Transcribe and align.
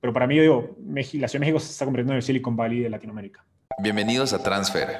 pero 0.00 0.12
para 0.12 0.26
mí, 0.26 0.36
yo 0.36 0.42
digo, 0.42 0.76
la 0.86 1.02
Ciudad 1.02 1.32
de 1.32 1.38
México 1.40 1.60
se 1.60 1.72
está 1.72 1.84
convirtiendo 1.84 2.12
en 2.12 2.16
el 2.16 2.22
Silicon 2.22 2.56
Valley 2.56 2.80
de 2.80 2.90
Latinoamérica. 2.90 3.44
Bienvenidos 3.82 4.32
a 4.32 4.42
Transfer, 4.42 4.98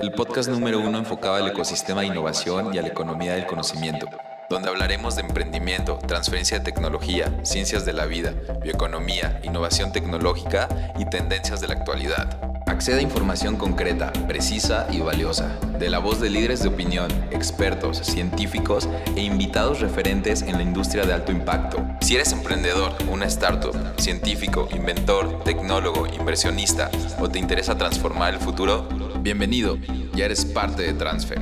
el 0.00 0.12
podcast 0.12 0.50
número 0.50 0.80
uno 0.80 0.98
enfocado 0.98 1.36
al 1.36 1.48
ecosistema 1.48 2.02
de 2.02 2.08
innovación 2.08 2.74
y 2.74 2.78
a 2.78 2.82
la 2.82 2.88
economía 2.88 3.34
del 3.34 3.46
conocimiento 3.46 4.06
donde 4.52 4.68
hablaremos 4.68 5.16
de 5.16 5.22
emprendimiento, 5.22 5.98
transferencia 6.06 6.58
de 6.58 6.64
tecnología, 6.64 7.40
ciencias 7.42 7.86
de 7.86 7.94
la 7.94 8.04
vida, 8.04 8.34
bioeconomía, 8.62 9.40
innovación 9.42 9.92
tecnológica 9.92 10.68
y 10.98 11.06
tendencias 11.06 11.62
de 11.62 11.68
la 11.68 11.74
actualidad. 11.74 12.51
Acceda 12.72 12.96
a 12.96 13.02
información 13.02 13.56
concreta, 13.56 14.14
precisa 14.26 14.86
y 14.90 15.00
valiosa, 15.00 15.60
de 15.78 15.90
la 15.90 15.98
voz 15.98 16.22
de 16.22 16.30
líderes 16.30 16.62
de 16.62 16.70
opinión, 16.70 17.10
expertos, 17.30 17.98
científicos 17.98 18.88
e 19.14 19.20
invitados 19.20 19.82
referentes 19.82 20.40
en 20.40 20.56
la 20.56 20.62
industria 20.62 21.04
de 21.04 21.12
alto 21.12 21.32
impacto. 21.32 21.84
Si 22.00 22.14
eres 22.14 22.32
emprendedor, 22.32 22.92
una 23.10 23.26
startup, 23.26 23.76
científico, 24.00 24.70
inventor, 24.74 25.44
tecnólogo, 25.44 26.06
inversionista 26.06 26.90
o 27.20 27.28
te 27.28 27.38
interesa 27.38 27.76
transformar 27.76 28.32
el 28.32 28.40
futuro, 28.40 28.88
bienvenido, 29.20 29.76
ya 30.14 30.24
eres 30.24 30.46
parte 30.46 30.82
de 30.82 30.94
Transfer. 30.94 31.40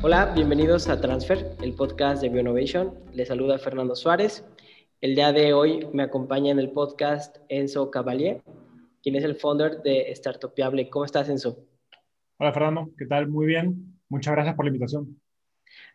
Hola, 0.00 0.32
bienvenidos 0.34 0.88
a 0.88 0.98
Transfer, 0.98 1.54
el 1.60 1.74
podcast 1.74 2.22
de 2.22 2.30
Bioinnovation. 2.30 2.94
Les 3.12 3.28
saluda 3.28 3.58
Fernando 3.58 3.94
Suárez. 3.94 4.46
El 5.02 5.14
día 5.14 5.30
de 5.32 5.52
hoy 5.52 5.86
me 5.92 6.04
acompaña 6.04 6.52
en 6.52 6.58
el 6.58 6.70
podcast 6.70 7.36
Enzo 7.50 7.90
Cavalier, 7.90 8.42
quien 9.02 9.16
es 9.16 9.24
el 9.24 9.36
founder 9.36 9.82
de 9.82 10.12
Startupiable. 10.14 10.88
¿Cómo 10.90 11.04
estás, 11.04 11.28
Enzo? 11.28 11.64
Hola, 12.38 12.52
Fernando. 12.52 12.90
¿Qué 12.96 13.06
tal? 13.06 13.28
Muy 13.28 13.46
bien. 13.46 13.98
Muchas 14.08 14.32
gracias 14.34 14.54
por 14.54 14.64
la 14.64 14.70
invitación. 14.70 15.20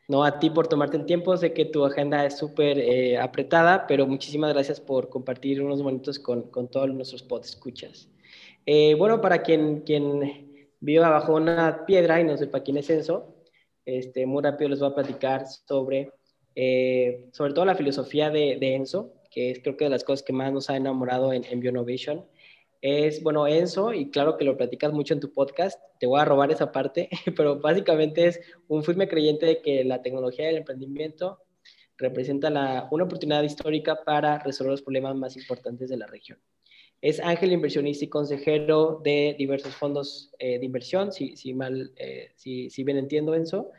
No, 0.07 0.23
a 0.23 0.39
ti 0.39 0.49
por 0.49 0.67
tomarte 0.67 0.97
el 0.97 1.05
tiempo. 1.05 1.35
Sé 1.35 1.53
que 1.53 1.65
tu 1.65 1.83
agenda 1.83 2.25
es 2.25 2.37
súper 2.37 2.77
eh, 2.77 3.17
apretada, 3.17 3.87
pero 3.87 4.05
muchísimas 4.05 4.53
gracias 4.53 4.79
por 4.79 5.09
compartir 5.09 5.61
unos 5.61 5.79
momentos 5.79 6.19
con, 6.19 6.49
con 6.51 6.69
todos 6.69 6.89
nuestros 6.93 7.23
podescuchas. 7.23 8.09
Eh, 8.65 8.95
bueno, 8.95 9.21
para 9.21 9.41
quien, 9.41 9.81
quien 9.81 10.69
viva 10.79 11.09
bajo 11.09 11.35
una 11.35 11.85
piedra 11.85 12.19
y 12.19 12.23
no 12.23 12.37
sepa 12.37 12.62
quién 12.62 12.77
es 12.77 12.90
Enzo, 12.90 13.35
este, 13.85 14.25
muy 14.25 14.43
rápido 14.43 14.69
les 14.69 14.79
voy 14.79 14.90
a 14.90 14.95
platicar 14.95 15.45
sobre, 15.47 16.12
eh, 16.55 17.27
sobre 17.31 17.53
todo 17.53 17.65
la 17.65 17.75
filosofía 17.75 18.29
de, 18.29 18.57
Enzo, 18.75 19.13
que 19.29 19.51
es 19.51 19.59
creo 19.59 19.77
que 19.77 19.85
de 19.85 19.91
las 19.91 20.03
cosas 20.03 20.23
que 20.23 20.34
más 20.34 20.51
nos 20.51 20.69
ha 20.69 20.77
enamorado 20.77 21.34
en, 21.34 21.43
en 21.45 21.59
Bionovation. 21.59 22.25
Es, 22.87 23.23
bueno, 23.23 23.47
Enzo, 23.47 23.93
y 23.93 24.11
claro 24.11 24.37
que 24.37 24.45
lo 24.45 24.57
platicas 24.57 24.93
mucho 24.93 25.15
en 25.15 25.19
tu 25.19 25.33
podcast, 25.33 25.81
te 25.99 26.05
voy 26.05 26.19
a 26.19 26.25
robar 26.25 26.51
esa 26.51 26.71
parte, 26.71 27.09
pero 27.35 27.59
básicamente 27.59 28.27
es 28.27 28.39
un 28.67 28.83
firme 28.83 29.07
creyente 29.07 29.47
de 29.47 29.61
que 29.63 29.83
la 29.83 30.03
tecnología 30.03 30.45
y 30.45 30.49
el 30.53 30.57
emprendimiento 30.57 31.39
representa 31.97 32.51
la, 32.51 32.87
una 32.91 33.05
oportunidad 33.05 33.41
histórica 33.41 34.03
para 34.05 34.37
resolver 34.37 34.69
los 34.69 34.83
problemas 34.83 35.15
más 35.15 35.35
importantes 35.35 35.89
de 35.89 35.97
la 35.97 36.05
región. 36.05 36.37
Es 37.01 37.19
ángel 37.19 37.53
inversionista 37.53 38.05
y 38.05 38.09
consejero 38.09 39.01
de 39.03 39.35
diversos 39.35 39.73
fondos 39.73 40.29
eh, 40.37 40.59
de 40.59 40.65
inversión, 40.65 41.11
si, 41.11 41.35
si 41.35 41.55
mal, 41.55 41.91
eh, 41.95 42.33
si, 42.35 42.69
si, 42.69 42.83
bien 42.83 42.99
entiendo 42.99 43.33
eso. 43.33 43.71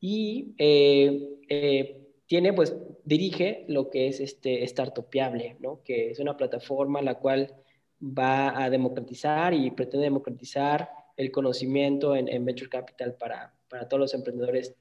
Y 0.00 0.52
eh, 0.58 1.96
tiene, 2.26 2.52
pues, 2.52 2.76
dirige 3.04 3.64
lo 3.68 3.88
que 3.88 4.08
es 4.08 4.20
este 4.20 4.68
Startupiable, 4.68 5.56
¿no? 5.60 5.80
Que 5.82 6.10
es 6.10 6.18
una 6.18 6.36
plataforma 6.36 7.00
la 7.00 7.14
cual 7.14 7.54
va 8.02 8.62
a 8.62 8.68
democratizar 8.68 9.54
y 9.54 9.70
pretende 9.70 10.04
democratizar 10.04 10.90
el 11.16 11.30
conocimiento 11.30 12.16
en, 12.16 12.44
Venture 12.44 12.70
Capital 12.70 13.14
para, 13.14 13.54
para, 13.68 13.88
todos 13.88 14.00
los 14.00 14.14
emprendedores 14.14 14.74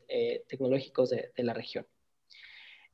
tecnológicos 0.48 1.10
de, 1.10 1.32
de 1.36 1.44
la 1.44 1.54
región. 1.54 1.86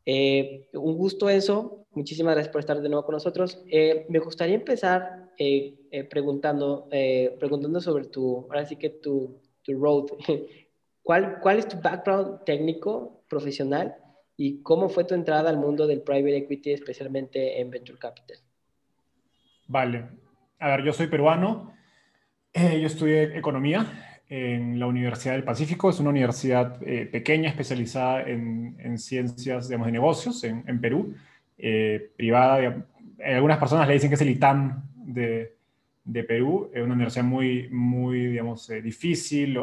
Eh, 0.10 0.70
un 0.72 0.96
gusto 0.96 1.30
eso. 1.30 1.86
Muchísimas 1.92 2.34
gracias 2.34 2.54
por 2.54 2.62
estar 2.62 2.82
de 2.82 2.88
nuevo 2.88 3.04
con 3.04 3.12
nosotros. 3.12 3.62
Eh, 3.70 4.06
me 4.08 4.20
gustaría 4.20 4.56
empezar 4.56 5.34
eh, 5.38 6.08
preguntando, 6.10 6.88
preguntando 7.38 7.82
sobre 7.82 8.06
tu, 8.06 8.38
ahora 8.44 8.66
sí 8.66 8.78
que 8.78 8.90
tu, 8.90 9.42
tu 9.64 9.74
road. 9.74 10.06
¿Cuál, 11.04 11.42
¿Cuál 11.42 11.60
es 11.60 11.68
tu 11.68 11.82
background 11.82 12.46
técnico, 12.46 13.26
profesional 13.28 13.98
y 14.38 14.62
cómo 14.64 14.88
fue 14.88 15.04
tu 15.04 15.14
entrada 15.14 15.50
al 15.50 15.58
mundo 15.58 15.86
del 15.88 16.02
private 16.02 16.38
equity, 16.38 16.72
especialmente 16.72 17.60
en 17.60 17.70
venture 17.70 18.00
capital? 18.00 18.38
Vale. 19.68 20.06
A 20.60 20.70
ver, 20.70 20.84
yo 20.84 20.94
soy 20.94 21.08
peruano. 21.08 21.74
yo 22.54 22.88
estudié 22.88 23.38
economía 23.38 23.86
en 24.30 24.80
la 24.80 24.88
Universidad 24.88 25.34
del 25.34 25.44
Pacífico. 25.44 25.90
Es 25.90 26.00
una 26.00 26.10
universidad 26.10 26.82
eh, 26.82 27.06
pequeña, 27.06 27.50
especializada 27.50 28.24
en, 28.24 28.98
ciencias 28.98 29.68
de 29.68 29.78
negocios 29.78 30.44
en, 30.44 30.82
Perú, 30.82 31.16
eh, 31.58 32.12
privada. 32.16 32.86
algunas 33.24 33.58
personas 33.58 33.88
le 33.88 33.94
dicen 33.94 34.10
que 34.10 34.16
es 34.16 34.22
el 34.22 34.30
ITAM 34.30 34.84
de, 34.96 35.54
Perú. 36.28 36.72
Es 36.74 36.84
una 36.84 36.94
universidad 36.94 37.26
muy, 37.26 37.70
muy 37.70 38.28
digamos, 38.28 38.70
eh, 38.70 38.82
difícil, 38.82 39.58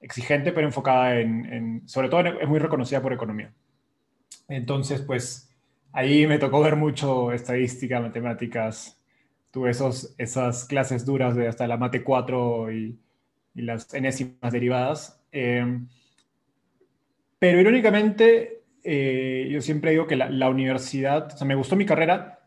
exigente, 0.00 0.52
pero 0.52 0.66
enfocada 0.66 1.18
en, 1.20 1.82
sobre 1.86 2.08
todo, 2.08 2.20
es 2.20 2.48
muy 2.48 2.58
reconocida 2.58 3.02
por 3.02 3.12
economía. 3.12 3.52
Entonces, 4.48 5.00
pues 5.02 5.49
ahí 5.92 6.26
me 6.26 6.38
tocó 6.38 6.60
ver 6.60 6.76
mucho 6.76 7.32
estadística, 7.32 8.00
matemáticas. 8.00 8.98
Tuve 9.50 9.70
esos, 9.70 10.14
esas 10.18 10.64
clases 10.64 11.04
duras 11.04 11.34
de 11.36 11.48
hasta 11.48 11.66
la 11.66 11.76
mate 11.76 12.04
4 12.04 12.72
y 12.72 12.98
y 13.54 13.62
las 13.62 13.92
enésimas 13.94 14.52
derivadas. 14.52 15.20
Eh, 15.32 15.80
pero 17.38 17.60
irónicamente, 17.60 18.62
eh, 18.82 19.48
yo 19.50 19.60
siempre 19.60 19.92
digo 19.92 20.06
que 20.06 20.16
la, 20.16 20.48
universidad, 20.48 21.32
o 21.32 21.36
sea, 21.36 21.46
me 21.46 21.54
gustó 21.54 21.76
mi 21.76 21.86
carrera, 21.86 22.40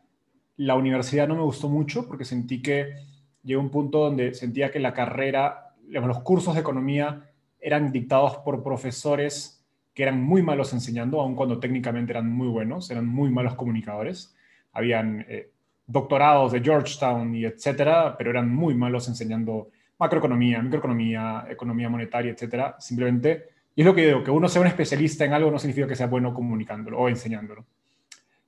la 0.57 0.75
universidad 0.75 1.27
no 1.27 1.35
me 1.35 1.41
gustó 1.41 1.69
mucho 1.69 2.07
porque 2.07 2.25
sentí 2.25 2.61
que 2.61 2.95
llegó 3.43 3.61
un 3.61 3.71
punto 3.71 3.99
donde 3.99 4.33
sentía 4.33 4.71
que 4.71 4.79
la 4.79 4.93
carrera, 4.93 5.73
los 5.87 6.21
cursos 6.21 6.53
de 6.53 6.61
economía 6.61 7.29
eran 7.59 7.91
dictados 7.91 8.37
por 8.37 8.63
profesores 8.63 9.62
que 9.93 10.03
eran 10.03 10.21
muy 10.21 10.41
malos 10.41 10.73
enseñando, 10.73 11.21
aun 11.21 11.35
cuando 11.35 11.59
técnicamente 11.59 12.11
eran 12.11 12.31
muy 12.31 12.47
buenos, 12.47 12.89
eran 12.89 13.05
muy 13.05 13.29
malos 13.29 13.55
comunicadores. 13.55 14.35
Habían 14.71 15.25
eh, 15.29 15.51
doctorados 15.85 16.51
de 16.51 16.61
Georgetown 16.61 17.35
y 17.35 17.45
etcétera, 17.45 18.15
pero 18.17 18.31
eran 18.31 18.53
muy 18.53 18.73
malos 18.73 19.07
enseñando 19.07 19.69
macroeconomía, 19.99 20.61
microeconomía, 20.61 21.45
economía 21.49 21.89
monetaria, 21.89 22.31
etcétera. 22.31 22.75
Simplemente, 22.79 23.49
y 23.75 23.81
es 23.81 23.85
lo 23.85 23.93
que 23.93 24.07
digo, 24.07 24.23
que 24.23 24.31
uno 24.31 24.49
sea 24.49 24.61
un 24.61 24.67
especialista 24.67 25.25
en 25.25 25.33
algo 25.33 25.51
no 25.51 25.59
significa 25.59 25.87
que 25.87 25.95
sea 25.95 26.07
bueno 26.07 26.33
comunicándolo 26.33 26.99
o 26.99 27.07
enseñándolo. 27.07 27.65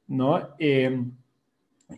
¿no? 0.08 0.56
Eh, 0.60 1.04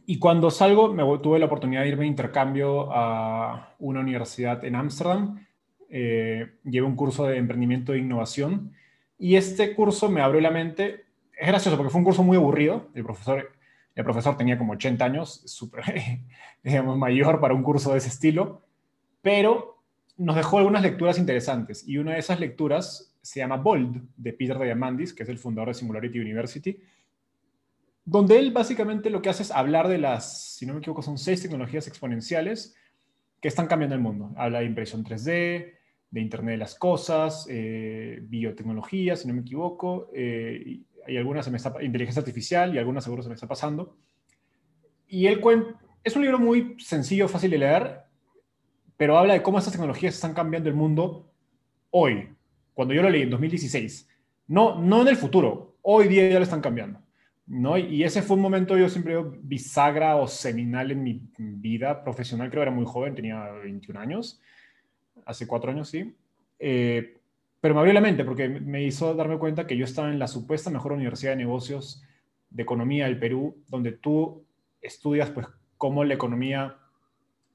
y 0.05 0.19
cuando 0.19 0.51
salgo, 0.51 1.19
tuve 1.19 1.39
la 1.39 1.45
oportunidad 1.45 1.81
de 1.81 1.87
irme 1.87 2.01
de 2.01 2.07
intercambio 2.07 2.89
a 2.91 3.73
una 3.79 4.01
universidad 4.01 4.63
en 4.65 4.75
Ámsterdam. 4.75 5.45
Eh, 5.89 6.55
llevé 6.65 6.85
un 6.85 6.95
curso 6.95 7.25
de 7.25 7.37
emprendimiento 7.37 7.93
e 7.93 7.99
innovación. 7.99 8.73
Y 9.17 9.35
este 9.35 9.73
curso 9.75 10.09
me 10.09 10.21
abrió 10.21 10.41
la 10.41 10.51
mente. 10.51 11.05
Es 11.37 11.47
gracioso 11.47 11.77
porque 11.77 11.91
fue 11.91 11.99
un 11.99 12.05
curso 12.05 12.23
muy 12.23 12.37
aburrido. 12.37 12.89
El 12.93 13.03
profesor, 13.03 13.51
el 13.95 14.03
profesor 14.03 14.37
tenía 14.37 14.57
como 14.57 14.73
80 14.73 15.03
años, 15.03 15.41
súper, 15.45 15.83
digamos, 16.63 16.97
mayor 16.97 17.39
para 17.39 17.53
un 17.53 17.63
curso 17.63 17.91
de 17.91 17.97
ese 17.97 18.09
estilo 18.09 18.67
pero 19.27 19.83
nos 20.15 20.37
dejó 20.37 20.59
algunas 20.59 20.81
lecturas 20.81 21.19
interesantes 21.19 21.85
y 21.85 21.97
una 21.97 22.13
de 22.13 22.19
esas 22.19 22.39
lecturas 22.39 23.13
se 23.21 23.41
llama 23.41 23.57
Bold, 23.57 24.07
de 24.15 24.31
Peter 24.31 24.57
Diamandis, 24.57 25.13
que 25.13 25.23
es 25.23 25.27
el 25.29 25.37
fundador 25.37 25.67
de 25.67 25.73
Singularity 25.73 26.17
University, 26.17 26.79
donde 28.05 28.39
él 28.39 28.53
básicamente 28.53 29.09
lo 29.09 29.21
que 29.21 29.27
hace 29.27 29.43
es 29.43 29.51
hablar 29.51 29.89
de 29.89 29.97
las, 29.97 30.55
si 30.55 30.65
no 30.65 30.71
me 30.71 30.79
equivoco, 30.79 31.01
son 31.01 31.17
seis 31.17 31.41
tecnologías 31.41 31.89
exponenciales 31.89 32.73
que 33.41 33.49
están 33.49 33.67
cambiando 33.67 33.95
el 33.95 34.01
mundo. 34.01 34.31
Habla 34.37 34.59
de 34.59 34.65
impresión 34.65 35.03
3D, 35.03 35.73
de 36.09 36.21
Internet 36.21 36.53
de 36.53 36.57
las 36.57 36.75
Cosas, 36.75 37.47
eh, 37.49 38.19
biotecnología, 38.21 39.15
si 39.15 39.27
no 39.27 39.33
me 39.33 39.41
equivoco, 39.41 40.09
eh, 40.13 40.81
hay 41.05 41.17
algunas, 41.17 41.45
se 41.45 41.51
me 41.51 41.85
inteligencia 41.85 42.19
artificial 42.19 42.73
y 42.73 42.77
algunas 42.77 43.03
seguro 43.03 43.23
se 43.23 43.29
me 43.29 43.35
está 43.35 43.47
pasando. 43.47 43.97
Y 45.07 45.27
él 45.27 45.41
es 46.03 46.15
un 46.15 46.21
libro 46.21 46.39
muy 46.39 46.75
sencillo, 46.79 47.27
fácil 47.27 47.51
de 47.51 47.57
leer, 47.57 48.01
pero 48.97 49.17
habla 49.17 49.33
de 49.33 49.41
cómo 49.41 49.57
estas 49.57 49.73
tecnologías 49.73 50.15
están 50.15 50.33
cambiando 50.33 50.69
el 50.69 50.75
mundo 50.75 51.31
hoy, 51.91 52.29
cuando 52.73 52.93
yo 52.93 53.01
lo 53.01 53.09
leí 53.09 53.21
en 53.21 53.29
2016. 53.29 54.09
No, 54.47 54.81
no 54.81 55.01
en 55.01 55.07
el 55.09 55.15
futuro, 55.15 55.77
hoy 55.81 56.07
día 56.07 56.29
ya 56.29 56.39
lo 56.39 56.43
están 56.43 56.61
cambiando. 56.61 57.01
¿no? 57.45 57.77
Y 57.77 58.03
ese 58.03 58.21
fue 58.21 58.35
un 58.35 58.41
momento, 58.41 58.77
yo 58.77 58.89
siempre 58.89 59.15
bisagra 59.41 60.17
o 60.17 60.27
seminal 60.27 60.91
en 60.91 61.03
mi 61.03 61.21
vida 61.37 62.03
profesional, 62.03 62.49
creo 62.49 62.61
que 62.61 62.69
era 62.69 62.75
muy 62.75 62.85
joven, 62.85 63.15
tenía 63.15 63.49
21 63.51 63.99
años, 63.99 64.41
hace 65.25 65.47
cuatro 65.47 65.71
años, 65.71 65.89
sí. 65.89 66.15
Eh, 66.59 67.15
pero 67.59 67.73
me 67.73 67.79
abrió 67.79 67.93
la 67.93 68.01
mente 68.01 68.23
porque 68.23 68.47
me 68.47 68.83
hizo 68.83 69.13
darme 69.13 69.37
cuenta 69.37 69.67
que 69.67 69.77
yo 69.77 69.85
estaba 69.85 70.09
en 70.09 70.19
la 70.19 70.27
supuesta 70.27 70.69
mejor 70.69 70.93
universidad 70.93 71.31
de 71.31 71.37
negocios 71.37 72.03
de 72.49 72.63
economía 72.63 73.05
del 73.05 73.19
Perú, 73.19 73.57
donde 73.67 73.91
tú 73.91 74.45
estudias 74.81 75.29
pues 75.31 75.47
cómo 75.77 76.03
la 76.03 76.13
economía 76.13 76.77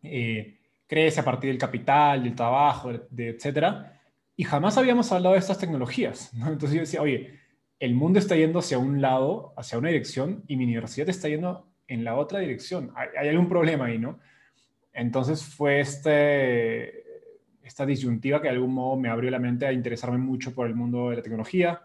eh, 0.03 0.59
crece 0.87 1.21
a 1.21 1.25
partir 1.25 1.51
del 1.51 1.59
capital, 1.59 2.23
del 2.23 2.35
trabajo, 2.35 2.93
de, 3.09 3.31
etcétera, 3.31 4.01
y 4.37 4.45
jamás 4.45 4.77
habíamos 4.77 5.11
hablado 5.13 5.35
de 5.35 5.39
estas 5.39 5.59
tecnologías. 5.59 6.33
Entonces 6.35 6.73
yo 6.73 6.81
decía, 6.81 7.03
oye, 7.03 7.39
el 7.79 7.95
mundo 7.95 8.19
está 8.19 8.37
yendo 8.37 8.59
hacia 8.59 8.79
un 8.79 9.01
lado, 9.01 9.55
hacia 9.57 9.79
una 9.79 9.89
dirección, 9.89 10.45
y 10.47 10.57
mi 10.57 10.65
universidad 10.65 11.09
está 11.09 11.29
yendo 11.29 11.67
en 11.89 12.05
la 12.05 12.17
otra 12.17 12.39
dirección. 12.39 12.93
Hay, 12.95 13.29
algún 13.29 13.49
problema 13.49 13.87
ahí, 13.87 13.99
¿no? 13.99 14.19
Entonces 14.93 15.43
fue 15.43 15.81
este, 15.81 17.02
esta 17.63 17.87
disyuntiva 17.87 18.41
que 18.41 18.49
de 18.49 18.55
algún 18.55 18.75
modo 18.75 18.97
me 18.97 19.09
abrió 19.09 19.31
la 19.31 19.39
mente 19.39 19.67
a 19.67 19.73
interesarme 19.73 20.19
mucho 20.19 20.55
por 20.55 20.67
el 20.67 20.75
mundo 20.75 21.11
de 21.11 21.17
la 21.17 21.23
tecnología, 21.23 21.81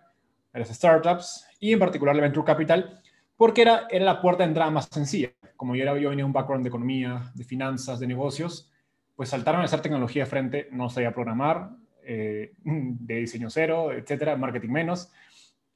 de 0.54 0.60
las 0.60 0.70
startups 0.70 1.46
y 1.60 1.74
en 1.74 1.80
particular 1.80 2.16
la 2.16 2.24
venture 2.24 2.46
capital, 2.46 3.02
porque 3.36 3.62
era, 3.62 3.88
era 3.90 4.06
la 4.06 4.22
puerta 4.22 4.44
de 4.44 4.50
entrada 4.50 4.72
más 4.72 4.88
sencilla. 4.92 5.30
Como 5.56 5.76
yo, 5.76 5.84
era, 5.84 5.98
yo 5.98 6.10
venía 6.10 6.24
de 6.24 6.28
un 6.28 6.34
background 6.34 6.64
de 6.64 6.70
economía, 6.70 7.32
de 7.34 7.44
finanzas, 7.44 8.00
de 8.00 8.08
negocios, 8.08 8.72
pues 9.16 9.30
saltaron 9.30 9.62
a 9.62 9.66
hacer 9.66 9.82
tecnología 9.82 10.24
de 10.24 10.30
frente, 10.30 10.68
no 10.72 10.90
sabía 10.90 11.14
programar, 11.14 11.72
eh, 12.04 12.54
de 12.64 13.16
diseño 13.16 13.50
cero, 13.50 13.92
etcétera, 13.92 14.38
marketing 14.38 14.70
menos. 14.70 15.12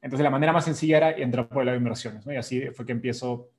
Entonces, 0.02 0.24
la 0.24 0.30
manera 0.30 0.54
más 0.54 0.66
sencilla 0.66 0.98
era 0.98 1.12
entrar 1.12 1.48
por 1.48 1.62
el 1.62 1.66
lado 1.68 1.76
de 1.76 1.82
inversiones. 1.82 2.26
Y 2.26 2.36
así 2.36 2.68
fue 2.70 2.86
que 2.86 2.92
empiezo 2.92 3.50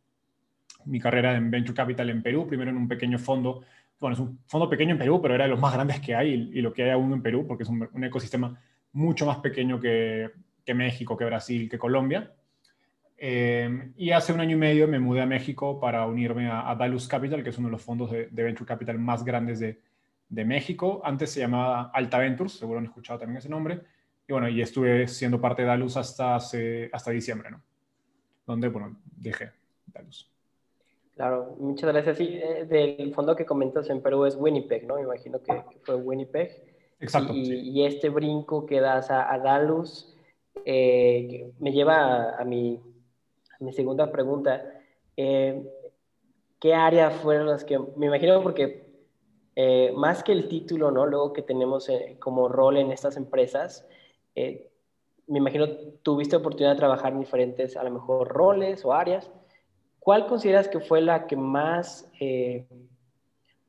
mi 0.85 0.99
carrera 0.99 1.37
en 1.37 1.51
Venture 1.51 1.77
Capital 1.77 2.11
en 2.11 2.23
Perú, 2.23 2.47
primero 2.47 2.71
en 2.71 2.77
un 2.77 2.89
pequeño 2.89 3.19
fondo, 3.19 3.63
bueno, 4.03 4.15
es 4.15 4.21
un 4.21 4.39
fondo 4.47 4.69
pequeño 4.69 4.93
en 4.93 4.99
Perú, 4.99 5.21
pero 5.23 5.35
era 5.35 5.45
de 5.45 5.51
los 5.51 5.61
más 5.61 5.73
grandes 5.73 6.01
que 6.01 6.15
hay 6.15 6.51
y, 6.53 6.61
lo 6.61 6.73
que 6.73 6.83
hay 6.83 6.91
aún 6.91 7.13
en 7.13 7.23
Perú, 7.23 7.47
porque 7.47 7.63
es 7.63 7.69
un, 7.69 7.89
ecosistema 8.05 8.61
mucho 8.93 9.25
más 9.25 9.39
pequeño 9.39 9.81
que, 9.81 10.31
que, 10.65 10.75
México, 10.75 11.17
que 11.17 11.25
Brasil, 11.25 11.71
que 11.71 11.79
Colombia. 11.79 12.33
Eh, 13.17 13.93
y 13.97 14.11
hace 14.11 14.33
un 14.33 14.41
año 14.41 14.57
y 14.57 14.59
medio 14.59 14.89
me 14.89 14.99
mudé 14.99 15.23
a 15.23 15.27
México 15.27 15.81
para 15.81 16.05
unirme 16.05 16.51
a, 16.51 16.75
Dalus 16.75 17.09
Capital, 17.09 17.43
que 17.43 17.51
es 17.51 17.59
uno 17.59 17.69
de 17.69 17.73
los 17.73 17.83
fondos 17.83 18.11
de, 18.11 18.29
Venture 18.31 18.67
Capital 18.67 18.99
más 18.99 19.25
grandes 19.25 19.61
de, 19.61 19.81
de, 20.29 20.45
México. 20.45 21.01
Antes 21.05 21.31
se 21.31 21.41
llamaba 21.41 21.91
Alta 21.95 22.19
Ventures, 22.19 22.53
seguro 22.53 22.81
han 22.81 22.87
escuchado 22.87 23.21
también 23.21 23.39
ese 23.39 23.49
nombre 23.49 23.81
y 24.27 24.33
bueno, 24.33 24.49
y 24.49 24.61
estuve 24.61 25.09
siendo 25.09 25.41
parte 25.41 25.63
de 25.63 25.69
Dalus 25.69 25.97
hasta, 25.97 26.37
hasta 26.37 27.11
diciembre, 27.11 27.51
¿no? 27.51 27.63
Donde, 28.47 28.69
bueno, 28.69 28.97
dejé. 29.17 29.62
Claro, 31.23 31.55
muchas 31.61 31.93
gracias. 31.93 32.19
Sí, 32.19 32.41
eh, 32.43 32.65
del 32.65 33.15
fondo 33.15 33.37
que 33.37 33.47
comentas 33.47 33.89
en 33.91 34.03
Perú 34.03 34.25
es 34.25 34.35
Winnipeg, 34.35 34.89
¿no? 34.89 34.97
Me 34.97 35.03
imagino 35.03 35.41
que, 35.41 35.63
fue 35.85 35.95
Winnipeg. 35.95 36.51
Exacto. 36.99 37.33
Y, 37.33 37.85
este 37.85 38.09
brinco 38.09 38.67
que 38.67 38.81
das 38.81 39.09
a, 39.09 39.39
Dalus 39.39 40.17
eh, 40.65 41.49
me 41.61 41.71
lleva 41.71 42.37
a, 42.37 42.45
mi, 42.45 42.81
mi, 43.61 43.73
segunda 43.73 44.11
pregunta. 44.11 44.65
Eh, 45.17 45.63
¿Qué 46.59 46.75
áreas 46.75 47.15
fueron 47.15 47.47
las 47.47 47.65
que, 47.65 47.79
me 47.79 48.07
imagino 48.07 48.43
porque 48.43 48.83
más 49.95 50.25
que 50.25 50.33
el 50.33 50.49
título, 50.49 50.91
¿no? 50.91 51.07
Luego 51.07 51.33
que 51.33 51.43
tenemos 51.43 51.89
como 52.19 52.49
rol 52.49 52.79
en 52.79 52.91
estas 52.91 53.17
empresas, 53.17 53.87
eh, 54.35 54.73
me 55.29 55.39
imagino 55.39 55.69
tuviste 56.03 56.35
oportunidad 56.35 56.73
de 56.73 56.79
trabajar 56.79 57.13
en 57.13 57.21
diferentes, 57.21 57.77
a 57.77 57.85
lo 57.85 57.93
mejor, 57.93 58.27
roles 58.27 58.85
o 58.85 58.93
áreas. 58.93 59.31
¿Cuál 60.03 60.27
consideras 60.27 60.67
que 60.67 60.81
fue 60.81 61.01
la 61.01 61.29
que 61.29 61.37
más, 61.37 62.11
eh, 62.19 62.67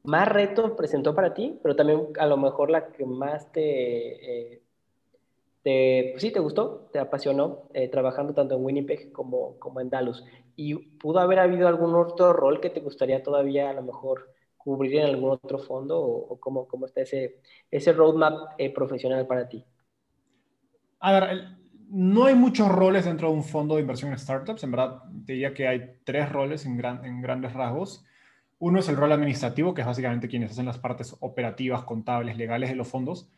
más 0.03 0.27
reto 0.27 0.75
presentó 0.75 1.13
para 1.13 1.35
ti, 1.35 1.59
pero 1.61 1.75
también 1.75 2.07
a 2.17 2.25
lo 2.25 2.37
mejor 2.37 2.71
la 2.71 2.87
que 2.87 3.05
más 3.05 3.51
te, 3.51 4.53
eh, 4.55 4.61
te 5.61 6.09
pues 6.11 6.23
sí, 6.23 6.31
te 6.31 6.39
gustó, 6.39 6.89
te 6.91 6.97
apasionó, 6.97 7.69
trabajando 7.91 8.33
tanto 8.33 8.55
en 8.55 8.65
Winnipeg 8.65 9.11
como, 9.11 9.59
como 9.59 9.79
en 9.79 9.91
Dallas? 9.91 10.23
¿Y 10.55 10.73
pudo 10.73 11.19
haber 11.19 11.37
habido 11.37 11.67
algún 11.67 11.93
otro 11.93 12.33
rol 12.33 12.59
que 12.59 12.71
te 12.71 12.79
gustaría 12.79 13.21
todavía 13.21 13.69
a 13.69 13.73
lo 13.73 13.83
mejor 13.83 14.33
cubrir 14.57 14.95
en 14.95 15.05
algún 15.05 15.29
otro 15.29 15.59
fondo 15.59 16.01
o, 16.01 16.39
cómo, 16.39 16.67
cómo, 16.67 16.87
está 16.87 17.01
ese, 17.01 17.41
ese 17.69 17.93
roadmap 17.93 18.57
profesional 18.73 19.27
para 19.27 19.47
ti? 19.47 19.63
A 20.99 21.11
ver, 21.11 21.62
no 21.95 22.25
hay 22.25 22.33
muchos 22.33 22.69
roles 22.69 23.05
dentro 23.05 23.29
de 23.29 23.35
un 23.35 23.43
fondo 23.43 23.75
de 23.75 23.81
inversión 23.81 24.11
en 24.11 24.17
startups. 24.17 24.63
En 24.63 24.71
verdad, 24.71 25.03
te 25.27 25.33
diría 25.33 25.53
que 25.53 25.67
hay 25.67 25.97
tres 26.03 26.27
roles 26.31 26.65
en, 26.65 26.75
grandes 26.75 27.53
rasgos. 27.53 28.03
Uno 28.57 28.79
es 28.79 28.89
el 28.89 28.97
rol 28.97 29.11
administrativo, 29.11 29.75
que 29.75 29.81
es 29.81 29.87
básicamente 29.87 30.27
quienes 30.27 30.49
hacen 30.49 30.65
las 30.65 30.79
partes 30.79 31.15
operativas, 31.19 31.83
contables, 31.83 32.35
legales 32.35 32.71
de 32.71 32.75
los 32.75 32.87
fondos. 32.87 33.29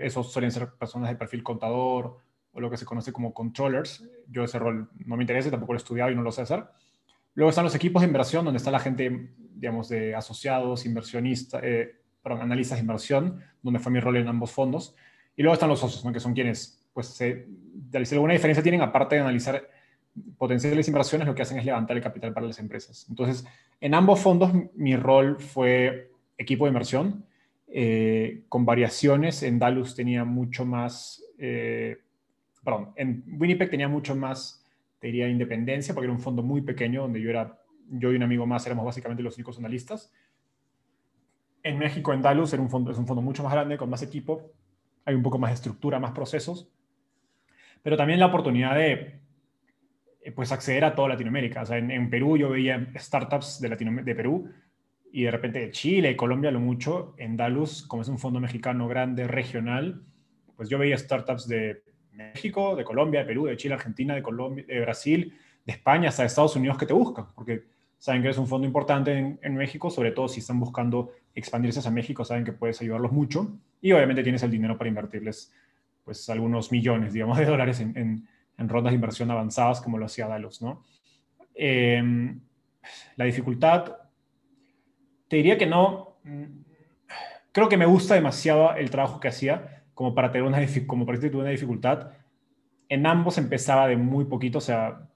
esos 0.00 0.32
suelen 0.32 0.50
ser 0.50 0.70
personas 0.78 1.10
de 1.10 1.16
perfil 1.16 1.42
contador 1.42 2.16
o 2.52 2.60
lo 2.60 2.70
que 2.70 2.78
se 2.78 2.86
conoce 2.86 3.12
como 3.12 3.34
controllers. 3.34 4.02
Yo 4.28 4.44
ese 4.44 4.58
rol 4.58 4.88
no 5.04 5.18
me 5.18 5.22
interesa, 5.22 5.50
tampoco 5.50 5.74
lo 5.74 5.76
he 5.76 5.82
estudiado 5.82 6.10
y 6.10 6.14
no 6.14 6.22
lo 6.22 6.32
sé 6.32 6.40
hacer. 6.40 6.64
Luego 7.34 7.50
están 7.50 7.64
los 7.64 7.74
equipos 7.74 8.00
de 8.00 8.08
inversión, 8.08 8.46
donde 8.46 8.56
está 8.56 8.70
la 8.70 8.80
gente, 8.80 9.34
digamos, 9.56 9.90
de 9.90 10.14
asociados, 10.14 10.86
inversionistas, 10.86 11.60
eh, 11.62 11.96
perdón, 12.22 12.40
analistas 12.40 12.78
de 12.78 12.82
inversión, 12.82 13.42
donde 13.60 13.78
fue 13.78 13.92
mi 13.92 14.00
rol 14.00 14.16
en 14.16 14.28
ambos 14.28 14.52
fondos. 14.52 14.96
Y 15.36 15.42
luego 15.42 15.52
están 15.52 15.68
los 15.68 15.80
socios, 15.80 16.10
que 16.10 16.20
son 16.20 16.32
quienes 16.32 16.83
pues 16.94 17.08
se, 17.08 17.46
de 17.48 17.98
alguna 17.98 18.32
diferencia 18.32 18.62
tienen, 18.62 18.80
aparte 18.80 19.16
de 19.16 19.20
analizar 19.20 19.68
potenciales 20.38 20.86
inversiones, 20.86 21.26
lo 21.26 21.34
que 21.34 21.42
hacen 21.42 21.58
es 21.58 21.64
levantar 21.64 21.96
el 21.96 22.02
capital 22.02 22.32
para 22.32 22.46
las 22.46 22.60
empresas. 22.60 23.06
Entonces, 23.10 23.44
en 23.80 23.94
ambos 23.94 24.20
fondos 24.20 24.52
mi 24.74 24.96
rol 24.96 25.40
fue 25.40 26.12
equipo 26.38 26.64
de 26.64 26.68
inversión, 26.70 27.26
eh, 27.66 28.44
con 28.48 28.64
variaciones. 28.64 29.42
En 29.42 29.58
Dalus 29.58 29.96
tenía 29.96 30.24
mucho 30.24 30.64
más, 30.64 31.24
eh, 31.38 31.98
perdón, 32.62 32.92
en 32.94 33.24
Winnipeg 33.26 33.70
tenía 33.70 33.88
mucho 33.88 34.14
más, 34.14 34.64
te 35.00 35.08
diría, 35.08 35.28
independencia, 35.28 35.94
porque 35.94 36.06
era 36.06 36.14
un 36.14 36.20
fondo 36.20 36.44
muy 36.44 36.62
pequeño, 36.62 37.02
donde 37.02 37.20
yo 37.20 37.30
era, 37.30 37.58
yo 37.90 38.12
y 38.12 38.16
un 38.16 38.22
amigo 38.22 38.46
más 38.46 38.64
éramos 38.66 38.84
básicamente 38.84 39.24
los 39.24 39.36
únicos 39.36 39.58
analistas. 39.58 40.12
En 41.64 41.76
México, 41.76 42.12
en 42.12 42.22
Dalus, 42.22 42.52
era 42.52 42.62
un 42.62 42.70
fondo, 42.70 42.92
es 42.92 42.98
un 42.98 43.06
fondo 43.06 43.20
mucho 43.20 43.42
más 43.42 43.52
grande, 43.52 43.76
con 43.76 43.90
más 43.90 44.02
equipo, 44.02 44.52
hay 45.04 45.16
un 45.16 45.22
poco 45.24 45.38
más 45.38 45.50
de 45.50 45.54
estructura, 45.54 45.98
más 45.98 46.12
procesos 46.12 46.70
pero 47.84 47.98
también 47.98 48.18
la 48.18 48.26
oportunidad 48.26 48.74
de 48.76 49.20
eh, 50.22 50.32
pues 50.32 50.50
acceder 50.50 50.86
a 50.86 50.94
toda 50.94 51.10
Latinoamérica. 51.10 51.62
O 51.62 51.66
sea, 51.66 51.76
en, 51.76 52.08
Perú 52.08 52.38
yo 52.38 52.48
veía 52.48 52.90
startups 52.96 53.60
de, 53.60 53.68
de 53.68 54.14
Perú 54.14 54.50
y 55.12 55.24
de 55.24 55.30
repente 55.30 55.60
de 55.60 55.70
Chile, 55.70 56.16
Colombia 56.16 56.50
lo 56.50 56.60
mucho. 56.60 57.14
En 57.18 57.36
Dalus, 57.36 57.86
como 57.86 58.00
es 58.00 58.08
un 58.08 58.18
fondo 58.18 58.40
mexicano 58.40 58.88
grande, 58.88 59.28
regional, 59.28 60.02
pues 60.56 60.70
yo 60.70 60.78
veía 60.78 60.96
startups 60.96 61.46
de 61.46 61.82
México, 62.12 62.74
de 62.74 62.84
Colombia, 62.84 63.20
de 63.20 63.26
Perú, 63.26 63.44
de 63.44 63.56
Chile, 63.58 63.74
Argentina, 63.74 64.14
de, 64.14 64.22
Colombia, 64.22 64.64
de 64.66 64.80
Brasil, 64.80 65.34
de 65.66 65.72
España, 65.72 66.08
hasta 66.08 66.22
de 66.22 66.28
Estados 66.28 66.56
Unidos 66.56 66.78
que 66.78 66.86
te 66.86 66.94
buscan, 66.94 67.26
porque 67.34 67.64
saben 67.98 68.22
que 68.22 68.28
eres 68.28 68.38
un 68.38 68.46
fondo 68.46 68.66
importante 68.66 69.12
en, 69.12 69.38
en, 69.42 69.54
México, 69.56 69.90
sobre 69.90 70.12
todo 70.12 70.28
si 70.28 70.40
están 70.40 70.58
buscando 70.58 71.12
expandirse 71.34 71.86
a 71.86 71.90
México, 71.90 72.24
saben 72.24 72.44
que 72.44 72.52
puedes 72.52 72.80
ayudarlos 72.80 73.12
mucho 73.12 73.58
y 73.82 73.92
obviamente 73.92 74.22
tienes 74.22 74.42
el 74.42 74.50
dinero 74.50 74.78
para 74.78 74.88
invertirles 74.88 75.52
pues 76.04 76.28
algunos 76.28 76.70
millones, 76.70 77.12
digamos, 77.12 77.38
de 77.38 77.46
dólares 77.46 77.80
en, 77.80 78.28
rondas 78.58 78.92
de 78.92 78.96
inversión 78.96 79.30
avanzadas 79.30 79.80
como 79.80 79.98
lo 79.98 80.06
hacía 80.06 80.28
Dalos, 80.28 80.62
¿no? 80.62 80.82
Em, 81.54 82.40
la 83.16 83.24
dificultad, 83.24 83.96
te 85.28 85.36
diría 85.36 85.58
que 85.58 85.66
no, 85.66 86.18
mm, 86.24 86.44
creo 87.52 87.68
que 87.68 87.76
me 87.76 87.86
gusta 87.86 88.14
demasiado 88.14 88.74
el 88.74 88.90
trabajo 88.90 89.20
que 89.20 89.28
hacía 89.28 89.84
como 89.94 90.14
para 90.14 90.30
tener 90.30 90.46
una, 90.46 90.58
como 90.86 91.06
para 91.06 91.18
tener 91.18 91.36
una 91.36 91.50
dificultad. 91.50 92.10
En 92.88 93.06
ambos 93.06 93.38
empezaba 93.38 93.86
de 93.88 93.96
muy 93.96 94.26
poquito, 94.26 94.58
o 94.58 94.60
sea, 94.60 95.08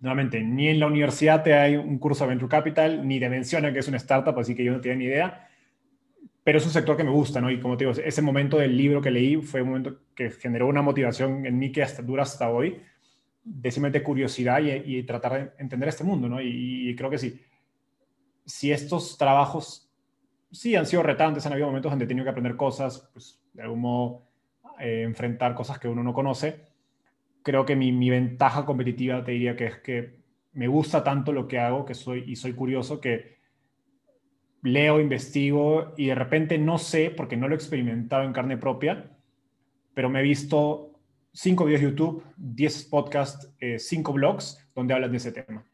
nuevamente, 0.00 0.42
ni 0.42 0.68
en 0.68 0.80
la 0.80 0.86
universidad 0.86 1.42
te 1.42 1.54
hay 1.54 1.76
un 1.76 1.98
curso 1.98 2.24
de 2.24 2.30
Venture 2.30 2.50
Capital, 2.50 3.06
ni 3.06 3.20
te 3.20 3.28
menciona 3.28 3.72
que 3.72 3.78
es 3.78 3.88
una 3.88 3.96
startup, 3.96 4.38
así 4.38 4.54
que 4.54 4.64
yo 4.64 4.72
no 4.72 4.80
tenía 4.80 4.96
ni 4.96 5.04
idea 5.04 5.49
pero 6.50 6.58
es 6.58 6.66
un 6.66 6.72
sector 6.72 6.96
que 6.96 7.04
me 7.04 7.12
gusta, 7.12 7.40
¿no? 7.40 7.48
Y 7.48 7.60
como 7.60 7.76
te 7.76 7.84
digo, 7.84 7.96
ese 7.96 8.22
momento 8.22 8.58
del 8.58 8.76
libro 8.76 9.00
que 9.00 9.12
leí 9.12 9.36
fue 9.36 9.62
un 9.62 9.68
momento 9.68 10.00
que 10.16 10.30
generó 10.30 10.66
una 10.66 10.82
motivación 10.82 11.46
en 11.46 11.56
mí 11.56 11.70
que 11.70 11.80
hasta, 11.80 12.02
dura 12.02 12.24
hasta 12.24 12.50
hoy, 12.50 12.82
de 13.44 13.70
simplemente 13.70 14.02
curiosidad 14.02 14.58
y, 14.60 15.00
tratar 15.04 15.32
de 15.32 15.62
entender 15.62 15.88
este 15.88 16.02
mundo, 16.02 16.28
¿no? 16.28 16.40
Y, 16.42 16.92
creo 16.96 17.08
que 17.08 17.18
sí, 17.18 17.40
si 18.44 18.72
estos 18.72 19.16
trabajos 19.16 19.88
sí 20.50 20.74
han 20.74 20.86
sido 20.86 21.04
retantes, 21.04 21.46
han 21.46 21.52
habido 21.52 21.68
momentos 21.68 21.92
donde 21.92 22.06
he 22.06 22.08
tenido 22.08 22.24
que 22.24 22.30
aprender 22.30 22.56
cosas, 22.56 23.08
pues 23.12 23.40
de 23.52 23.62
algún 23.62 23.82
modo 23.82 24.26
eh, 24.80 25.02
enfrentar 25.02 25.54
cosas 25.54 25.78
que 25.78 25.86
uno 25.86 26.02
no 26.02 26.12
conoce, 26.12 26.62
creo 27.44 27.64
que 27.64 27.76
mi, 27.76 27.92
mi 27.92 28.10
ventaja 28.10 28.66
competitiva 28.66 29.22
te 29.22 29.30
diría 29.30 29.54
que 29.54 29.66
es 29.66 29.78
que 29.78 30.18
me 30.54 30.66
gusta 30.66 31.04
tanto 31.04 31.32
lo 31.32 31.46
que 31.46 31.60
hago 31.60 31.84
que 31.84 31.94
soy 31.94 32.24
y 32.26 32.34
soy 32.34 32.54
curioso 32.54 33.00
que 33.00 33.38
leo, 34.62 35.00
investigo 35.00 35.92
y 35.96 36.06
de 36.06 36.14
repente 36.14 36.58
no 36.58 36.78
sé, 36.78 37.10
porque 37.10 37.36
no 37.36 37.48
lo 37.48 37.54
he 37.54 37.56
experimentado 37.56 38.24
en 38.24 38.32
carne 38.32 38.56
propia, 38.56 39.10
pero 39.94 40.10
me 40.10 40.20
he 40.20 40.22
visto 40.22 40.92
cinco 41.32 41.64
videos 41.64 41.82
de 41.82 41.88
YouTube, 41.88 42.24
10 42.36 42.84
podcasts, 42.84 43.52
eh, 43.60 43.78
cinco 43.78 44.12
blogs 44.12 44.68
donde 44.74 44.94
hablan 44.94 45.10
de 45.10 45.16
ese 45.16 45.32
tema. 45.32 45.64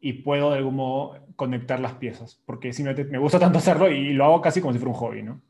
Y 0.00 0.14
puedo 0.14 0.50
de 0.50 0.58
algún 0.58 0.76
modo 0.76 1.26
conectar 1.36 1.78
las 1.78 1.94
piezas, 1.94 2.42
porque 2.44 2.72
simplemente 2.72 3.10
me 3.10 3.18
gusta 3.18 3.38
tanto 3.38 3.58
hacerlo 3.58 3.90
y 3.90 4.12
lo 4.12 4.24
hago 4.24 4.40
casi 4.40 4.60
como 4.60 4.72
si 4.72 4.78
fuera 4.78 4.92
un 4.92 4.98
hobby, 4.98 5.22
¿no? 5.22 5.40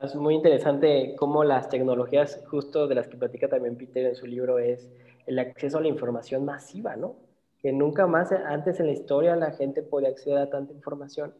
Es 0.00 0.14
muy 0.16 0.34
interesante 0.34 1.14
cómo 1.16 1.44
las 1.44 1.68
tecnologías, 1.68 2.42
justo 2.50 2.86
de 2.86 2.94
las 2.94 3.08
que 3.08 3.16
platica 3.16 3.48
también 3.48 3.76
Peter 3.76 4.04
en 4.04 4.14
su 4.14 4.26
libro, 4.26 4.58
es 4.58 4.90
el 5.26 5.38
acceso 5.38 5.78
a 5.78 5.80
la 5.80 5.88
información 5.88 6.44
masiva, 6.44 6.96
¿no? 6.96 7.16
Que 7.64 7.72
nunca 7.72 8.06
más 8.06 8.30
antes 8.30 8.78
en 8.78 8.88
la 8.88 8.92
historia 8.92 9.36
la 9.36 9.52
gente 9.52 9.82
podía 9.82 10.10
acceder 10.10 10.36
a 10.36 10.50
tanta 10.50 10.74
información 10.74 11.32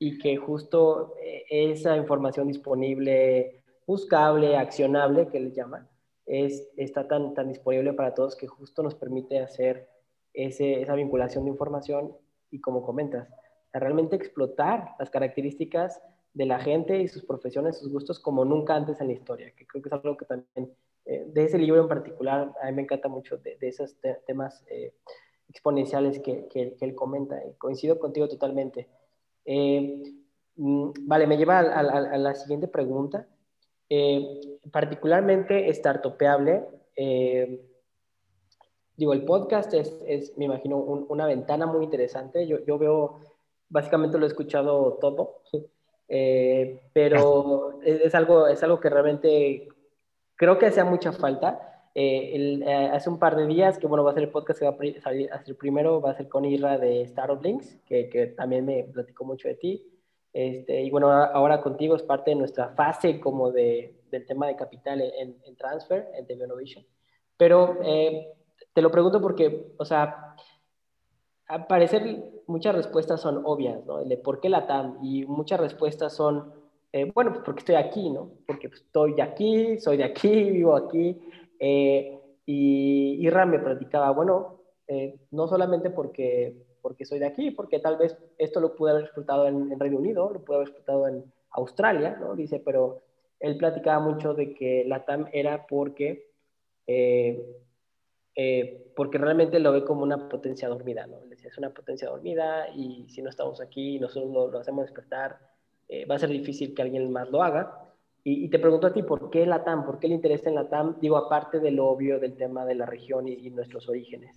y 0.00 0.18
que 0.18 0.36
justo 0.36 1.14
eh, 1.22 1.44
esa 1.48 1.96
información 1.96 2.48
disponible, 2.48 3.62
buscable, 3.86 4.56
accionable, 4.56 5.28
que 5.28 5.38
le 5.38 5.52
llaman, 5.52 5.88
es, 6.26 6.68
está 6.76 7.06
tan, 7.06 7.34
tan 7.34 7.46
disponible 7.46 7.92
para 7.92 8.14
todos 8.14 8.34
que 8.34 8.48
justo 8.48 8.82
nos 8.82 8.96
permite 8.96 9.38
hacer 9.38 9.88
ese, 10.34 10.82
esa 10.82 10.96
vinculación 10.96 11.44
de 11.44 11.52
información 11.52 12.16
y 12.50 12.60
como 12.60 12.82
comentas, 12.82 13.28
realmente 13.72 14.16
explotar 14.16 14.96
las 14.98 15.08
características 15.08 16.02
de 16.34 16.46
la 16.46 16.58
gente 16.58 16.98
y 16.98 17.06
sus 17.06 17.24
profesiones, 17.24 17.78
sus 17.78 17.92
gustos 17.92 18.18
como 18.18 18.44
nunca 18.44 18.74
antes 18.74 19.00
en 19.00 19.06
la 19.06 19.12
historia, 19.12 19.52
que 19.54 19.68
creo 19.68 19.82
que 19.84 19.88
es 19.88 19.92
algo 19.92 20.16
que 20.16 20.24
también, 20.24 20.74
eh, 21.04 21.26
de 21.28 21.44
ese 21.44 21.58
libro 21.58 21.80
en 21.80 21.88
particular, 21.88 22.52
a 22.60 22.66
mí 22.66 22.72
me 22.72 22.82
encanta 22.82 23.06
mucho 23.06 23.38
de, 23.38 23.56
esos 23.60 23.96
temas 24.26 24.64
eh, 24.68 24.94
exponenciales 25.50 26.20
que, 26.20 26.46
que, 26.48 26.76
él 26.80 26.94
comenta, 26.94 27.44
y 27.44 27.52
coincido 27.54 27.98
contigo 27.98 28.28
totalmente. 28.28 28.88
Eh, 29.44 30.02
mm, 30.56 30.90
vale, 31.02 31.26
me 31.26 31.36
lleva 31.36 31.58
a, 31.58 31.80
a, 31.80 32.18
la 32.18 32.34
siguiente 32.34 32.68
pregunta, 32.68 33.26
particularmente 34.70 35.72
startupeable, 35.74 36.64
digo, 39.00 39.14
el 39.14 39.24
podcast 39.24 39.72
es, 39.72 39.96
es 40.06 40.36
me 40.36 40.44
imagino, 40.44 40.76
una 40.76 41.26
ventana 41.26 41.64
muy 41.64 41.84
interesante, 41.84 42.46
yo, 42.46 42.62
yo 42.66 42.78
veo, 42.78 43.20
básicamente 43.70 44.18
lo 44.18 44.26
he 44.26 44.28
escuchado 44.28 44.98
todo, 45.00 45.40
eh, 46.08 46.82
pero 46.92 47.80
es, 47.82 48.14
algo, 48.14 48.46
es 48.46 48.62
algo 48.62 48.78
que 48.78 48.90
realmente 48.90 49.68
creo 50.36 50.58
que 50.58 50.66
hacía 50.66 50.84
mucha 50.84 51.12
falta. 51.12 51.79
Eh, 51.94 52.60
eh, 52.64 52.90
hace 52.92 53.10
un 53.10 53.18
par 53.18 53.36
de 53.36 53.46
días, 53.46 53.78
que 53.78 53.86
bueno, 53.86 54.04
va 54.04 54.12
a 54.12 54.14
ser 54.14 54.22
el 54.24 54.30
podcast 54.30 54.60
que 54.60 54.64
va 54.64 54.72
a 54.72 55.00
salir, 55.00 55.32
a 55.32 55.42
primero, 55.58 56.00
va 56.00 56.10
a 56.10 56.16
ser 56.16 56.28
con 56.28 56.44
Irra 56.44 56.78
de 56.78 57.02
Startup 57.02 57.42
Links, 57.42 57.78
que, 57.86 58.08
que 58.08 58.26
también 58.28 58.64
me 58.64 58.84
platicó 58.84 59.24
mucho 59.24 59.48
de 59.48 59.54
ti. 59.54 59.86
Este, 60.32 60.82
y 60.82 60.90
bueno, 60.90 61.10
ahora 61.10 61.60
contigo 61.60 61.96
es 61.96 62.02
parte 62.02 62.30
de 62.30 62.36
nuestra 62.36 62.68
fase 62.70 63.18
como 63.18 63.50
de, 63.50 64.00
del 64.10 64.24
tema 64.26 64.46
de 64.46 64.56
capital 64.56 65.00
en, 65.00 65.36
en 65.44 65.56
transfer, 65.56 66.08
en 66.14 66.26
TV 66.26 66.44
Innovation. 66.44 66.84
Pero 67.36 67.78
te 68.72 68.82
lo 68.82 68.90
pregunto 68.90 69.20
porque, 69.20 69.72
o 69.76 69.84
sea, 69.84 70.36
al 71.50 71.66
parecer 71.66 72.32
muchas 72.46 72.74
respuestas 72.74 73.20
son 73.20 73.42
obvias, 73.44 73.84
¿no? 73.84 74.04
de 74.04 74.16
por 74.16 74.40
qué 74.40 74.48
la 74.48 74.66
TAM, 74.66 74.98
y 75.02 75.24
muchas 75.26 75.58
respuestas 75.58 76.14
son, 76.14 76.52
eh, 76.92 77.10
bueno, 77.12 77.32
pues 77.32 77.42
porque 77.44 77.60
estoy 77.60 77.74
aquí, 77.74 78.08
¿no? 78.08 78.30
Porque 78.46 78.68
pues, 78.68 78.82
estoy 78.82 79.14
de 79.14 79.22
aquí, 79.22 79.78
soy 79.80 79.96
de 79.96 80.04
aquí, 80.04 80.50
vivo 80.50 80.76
aquí. 80.76 81.20
Eh, 81.60 82.18
y 82.46 83.24
Irra 83.24 83.46
me 83.46 83.60
platicaba, 83.60 84.10
bueno, 84.10 84.62
eh, 84.88 85.20
no 85.30 85.46
solamente 85.46 85.90
porque, 85.90 86.56
porque 86.82 87.04
soy 87.04 87.20
de 87.20 87.26
aquí, 87.26 87.52
porque 87.52 87.78
tal 87.78 87.96
vez 87.96 88.18
esto 88.38 88.58
lo 88.58 88.74
pude 88.74 88.90
haber 88.90 89.04
explotado 89.04 89.46
en, 89.46 89.78
Reino 89.78 89.98
Unido, 89.98 90.30
lo 90.32 90.44
pude 90.44 90.56
haber 90.56 90.68
explotado 90.68 91.06
en 91.06 91.24
Australia, 91.50 92.16
¿no? 92.18 92.34
Dice, 92.34 92.60
pero 92.64 93.02
él 93.38 93.56
platicaba 93.56 94.00
mucho 94.00 94.34
de 94.34 94.52
que 94.52 94.84
la 94.86 95.04
TAM 95.04 95.28
era 95.32 95.66
porque 95.68 96.26
eh, 98.42 98.92
porque 98.96 99.18
realmente 99.18 99.58
lo 99.58 99.72
ve 99.72 99.84
como 99.84 100.02
una 100.02 100.28
potencia 100.28 100.68
dormida, 100.68 101.06
¿no? 101.06 101.18
Es 101.30 101.58
una 101.58 101.70
potencia 101.70 102.08
dormida 102.08 102.68
y 102.74 103.06
si 103.08 103.22
no 103.22 103.28
estamos 103.28 103.60
aquí 103.60 103.96
y 103.96 104.00
nosotros 104.00 104.52
lo, 104.52 104.58
hacemos 104.58 104.86
despertar, 104.86 105.38
eh, 105.88 106.06
va 106.06 106.14
a 106.14 106.18
ser 106.18 106.30
difícil 106.30 106.74
que 106.74 106.82
alguien 106.82 107.10
más 107.12 107.28
lo 107.30 107.42
haga. 107.42 107.89
Y, 108.22 108.48
te 108.48 108.58
pregunto 108.58 108.86
a 108.86 108.92
ti, 108.92 109.02
¿por 109.02 109.30
qué 109.30 109.46
la 109.46 109.64
TAM? 109.64 109.86
¿Por 109.86 109.98
qué 109.98 110.08
le 110.08 110.14
interesa 110.14 110.50
en 110.50 110.54
la 110.54 110.68
TAM? 110.68 110.96
Digo, 111.00 111.16
aparte 111.16 111.58
del 111.58 111.78
obvio 111.78 112.20
del 112.20 112.36
tema 112.36 112.66
de 112.66 112.74
la 112.74 112.84
región 112.84 113.26
y, 113.26 113.48
nuestros 113.50 113.88
orígenes. 113.88 114.36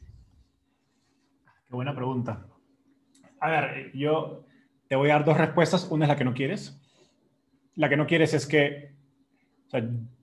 Qué 1.67 1.75
buena 1.75 1.93
pregunta. 1.93 2.45
A 3.39 3.49
ver, 3.49 3.91
yo 3.93 4.45
te 4.87 4.95
voy 4.95 5.09
a 5.09 5.13
dar 5.13 5.25
dos 5.25 5.37
respuestas. 5.37 5.91
Una 5.91 6.05
es 6.05 6.09
la 6.09 6.15
que 6.15 6.23
no 6.23 6.33
quieres. 6.33 6.79
La 7.75 7.89
que 7.89 7.97
no 7.97 8.07
quieres 8.07 8.33
es 8.33 8.47
que 8.47 8.93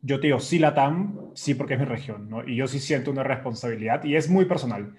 yo 0.03 0.21
te 0.21 0.29
digo, 0.29 0.39
sí 0.39 0.59
la 0.59 0.75
TAM, 0.75 1.33
sí 1.35 1.55
porque 1.55 1.75
es 1.75 1.81
mi 1.81 1.87
región, 1.87 2.31
¿no? 2.31 2.47
Y 2.47 2.57
yo 2.57 2.67
sí 2.69 2.79
siento 2.79 3.11
una 3.11 3.25
responsabilidad 3.25 4.05
y 4.05 4.15
es 4.15 4.31
muy 4.31 4.45
personal. 4.45 4.97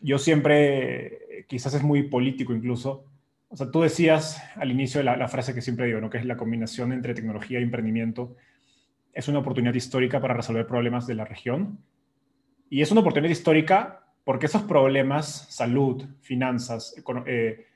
Yo 0.00 0.18
siempre, 0.18 1.44
quizás 1.48 1.74
es 1.74 1.82
muy 1.82 2.02
político 2.04 2.52
incluso, 2.52 3.04
o 3.52 3.56
sea, 3.56 3.70
tú 3.70 3.82
decías 3.82 4.42
al 4.56 4.70
inicio 4.70 5.00
de 5.00 5.04
la, 5.04 5.28
frase 5.28 5.52
que 5.52 5.60
siempre 5.60 5.84
digo, 5.84 6.00
¿no? 6.00 6.08
Que 6.08 6.16
es 6.16 6.24
la 6.24 6.38
combinación 6.38 6.90
entre 6.90 7.12
tecnología 7.12 7.58
e 7.58 7.62
emprendimiento. 7.62 8.34
Es 9.12 9.28
una 9.28 9.40
oportunidad 9.40 9.74
histórica 9.74 10.22
para 10.22 10.32
resolver 10.32 10.66
problemas 10.66 11.06
de 11.06 11.16
la 11.16 11.26
región. 11.26 11.78
Y 12.70 12.80
es 12.80 12.90
una 12.90 13.02
oportunidad 13.02 13.30
histórica 13.30 14.06
porque 14.24 14.46
esos 14.46 14.62
problemas, 14.62 15.48
salud, 15.50 16.02
finanzas, 16.22 16.94
eh, 17.26 17.66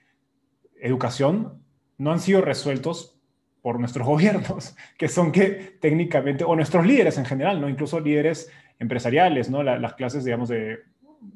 educación, 0.80 1.62
no 1.98 2.10
han 2.10 2.20
sido 2.20 2.40
resueltos 2.40 3.20
por 3.60 3.78
nuestros 3.78 4.06
gobiernos, 4.06 4.74
que 4.96 5.08
son 5.08 5.30
que 5.30 5.76
técnicamente, 5.78 6.42
o 6.44 6.56
nuestros 6.56 6.86
líderes 6.86 7.18
en 7.18 7.26
general, 7.26 7.60
¿no? 7.60 7.68
Incluso 7.68 8.00
líderes 8.00 8.50
empresariales, 8.78 9.50
¿no? 9.50 9.62
las 9.62 9.92
clases, 9.92 10.24
digamos, 10.24 10.48
de 10.48 10.78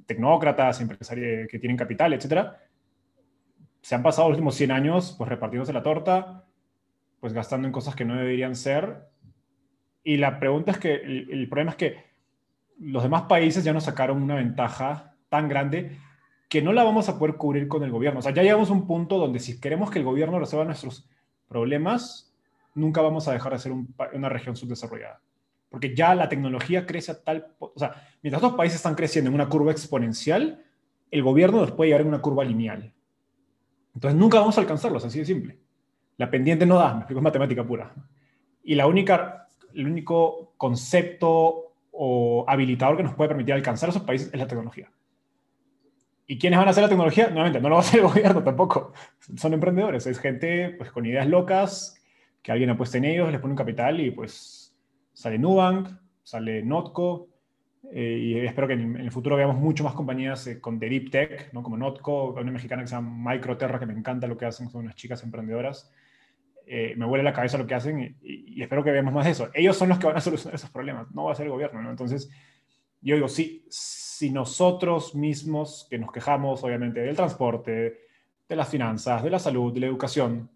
tecnócratas, 0.06 0.80
empresarios 0.80 1.46
que 1.46 1.58
tienen 1.58 1.76
capital, 1.76 2.14
etcétera, 2.14 2.58
se 3.82 3.94
han 3.94 4.02
pasado 4.02 4.28
los 4.28 4.36
últimos 4.36 4.54
100 4.54 4.70
años, 4.70 5.14
pues, 5.16 5.28
repartiéndose 5.28 5.72
la 5.72 5.82
torta, 5.82 6.44
pues, 7.20 7.32
gastando 7.32 7.66
en 7.66 7.72
cosas 7.72 7.94
que 7.94 8.04
no 8.04 8.16
deberían 8.16 8.54
ser. 8.54 9.08
Y 10.02 10.16
la 10.16 10.38
pregunta 10.38 10.72
es 10.72 10.78
que, 10.78 10.94
el, 10.94 11.48
problema 11.48 11.72
es 11.72 11.76
que 11.76 12.04
los 12.78 13.02
demás 13.02 13.22
países 13.22 13.64
ya 13.64 13.72
nos 13.72 13.84
sacaron 13.84 14.22
una 14.22 14.36
ventaja 14.36 15.14
tan 15.28 15.48
grande 15.48 15.98
que 16.48 16.62
no 16.62 16.72
la 16.72 16.82
vamos 16.82 17.08
a 17.08 17.18
poder 17.18 17.36
cubrir 17.36 17.68
con 17.68 17.82
el 17.84 17.90
gobierno. 17.90 18.20
O 18.20 18.22
sea, 18.22 18.32
ya 18.32 18.42
llegamos 18.42 18.70
a 18.70 18.72
un 18.72 18.86
punto 18.86 19.18
donde 19.18 19.38
si 19.38 19.60
queremos 19.60 19.90
que 19.90 19.98
el 19.98 20.04
gobierno 20.04 20.38
resuelva 20.38 20.64
nuestros 20.64 21.08
problemas, 21.46 22.34
nunca 22.74 23.02
vamos 23.02 23.28
a 23.28 23.32
dejar 23.32 23.52
de 23.52 23.58
ser 23.58 23.72
una 23.72 24.28
región 24.28 24.56
subdesarrollada. 24.56 25.20
Porque 25.68 25.94
ya 25.94 26.14
la 26.14 26.28
tecnología 26.28 26.86
crece 26.86 27.12
a 27.12 27.22
tal... 27.22 27.54
O 27.60 27.72
sea, 27.76 27.94
mientras 28.22 28.42
los 28.42 28.54
países 28.54 28.76
están 28.76 28.96
creciendo 28.96 29.28
en 29.28 29.34
una 29.34 29.48
curva 29.48 29.70
exponencial, 29.70 30.64
el 31.10 31.22
gobierno 31.22 31.60
los 31.60 31.72
puede 31.72 31.90
llevar 31.90 32.02
en 32.02 32.08
una 32.08 32.20
curva 32.20 32.44
lineal. 32.44 32.92
Entonces 33.94 34.18
nunca 34.18 34.40
vamos 34.40 34.56
a 34.56 34.60
alcanzarlos, 34.60 35.04
así 35.04 35.18
de 35.18 35.24
simple. 35.24 35.58
La 36.16 36.30
pendiente 36.30 36.66
no 36.66 36.76
da, 36.76 36.92
me 36.92 37.00
explico, 37.00 37.20
es 37.20 37.24
matemática 37.24 37.64
pura. 37.64 37.94
Y 38.62 38.74
la 38.74 38.86
única, 38.86 39.48
el 39.74 39.86
único 39.86 40.52
concepto 40.56 41.72
o 41.92 42.44
habilitador 42.46 42.96
que 42.96 43.02
nos 43.02 43.14
puede 43.14 43.28
permitir 43.28 43.54
alcanzar 43.54 43.88
esos 43.88 44.02
países 44.02 44.30
es 44.32 44.38
la 44.38 44.46
tecnología. 44.46 44.90
¿Y 46.26 46.38
quiénes 46.38 46.58
van 46.58 46.68
a 46.68 46.70
hacer 46.70 46.82
la 46.82 46.88
tecnología? 46.88 47.28
Nuevamente, 47.28 47.60
no 47.60 47.68
lo 47.68 47.76
va 47.76 47.80
a 47.80 47.84
hacer 47.84 48.00
el 48.00 48.06
gobierno 48.08 48.44
tampoco. 48.44 48.92
Son 49.36 49.52
emprendedores, 49.52 50.06
es 50.06 50.20
gente 50.20 50.70
pues, 50.78 50.92
con 50.92 51.04
ideas 51.04 51.26
locas, 51.26 52.00
que 52.42 52.52
alguien 52.52 52.70
apuesta 52.70 52.98
en 52.98 53.06
ellos, 53.06 53.32
les 53.32 53.40
pone 53.40 53.52
un 53.52 53.58
capital 53.58 54.00
y 54.00 54.10
pues 54.10 54.72
sale 55.12 55.38
Nubank, 55.38 55.88
sale 56.22 56.62
Notco, 56.62 57.29
eh, 57.92 58.18
y 58.20 58.38
espero 58.46 58.66
que 58.66 58.74
en, 58.74 58.96
el 58.96 59.10
futuro 59.10 59.36
veamos 59.36 59.56
mucho 59.56 59.82
más 59.82 59.94
compañías 59.94 60.46
eh, 60.46 60.60
con 60.60 60.78
Deep 60.78 61.10
Tech, 61.10 61.52
¿no? 61.52 61.62
como 61.62 61.76
Notco, 61.76 62.32
una 62.32 62.50
mexicana 62.52 62.82
que 62.82 62.88
se 62.88 62.94
llama 62.94 63.32
Microterra, 63.32 63.78
que 63.78 63.86
me 63.86 63.94
encanta 63.94 64.26
lo 64.26 64.36
que 64.36 64.46
hacen, 64.46 64.68
son 64.68 64.82
unas 64.82 64.94
chicas 64.94 65.22
emprendedoras. 65.22 65.90
Eh, 66.66 66.94
me 66.96 67.06
huele 67.06 67.24
la 67.24 67.32
cabeza 67.32 67.58
lo 67.58 67.66
que 67.66 67.74
hacen 67.74 68.16
y, 68.22 68.54
y, 68.56 68.62
espero 68.62 68.84
que 68.84 68.92
veamos 68.92 69.12
más 69.12 69.24
de 69.24 69.32
eso. 69.32 69.50
Ellos 69.54 69.76
son 69.76 69.88
los 69.88 69.98
que 69.98 70.06
van 70.06 70.16
a 70.16 70.20
solucionar 70.20 70.54
esos 70.54 70.70
problemas, 70.70 71.10
no 71.12 71.24
va 71.24 71.32
a 71.32 71.34
ser 71.34 71.46
el 71.46 71.52
gobierno. 71.52 71.82
¿no? 71.82 71.90
Entonces, 71.90 72.30
yo 73.00 73.14
digo, 73.14 73.28
sí, 73.28 73.64
si 73.68 74.30
nosotros 74.30 75.14
mismos, 75.14 75.86
que 75.90 75.98
nos 75.98 76.12
quejamos 76.12 76.62
obviamente 76.62 77.00
del 77.00 77.16
transporte, 77.16 78.00
de 78.48 78.56
las 78.56 78.68
finanzas, 78.68 79.22
de 79.22 79.30
la 79.30 79.38
salud, 79.38 79.72
de 79.72 79.80
la 79.80 79.86
educación, 79.86 80.50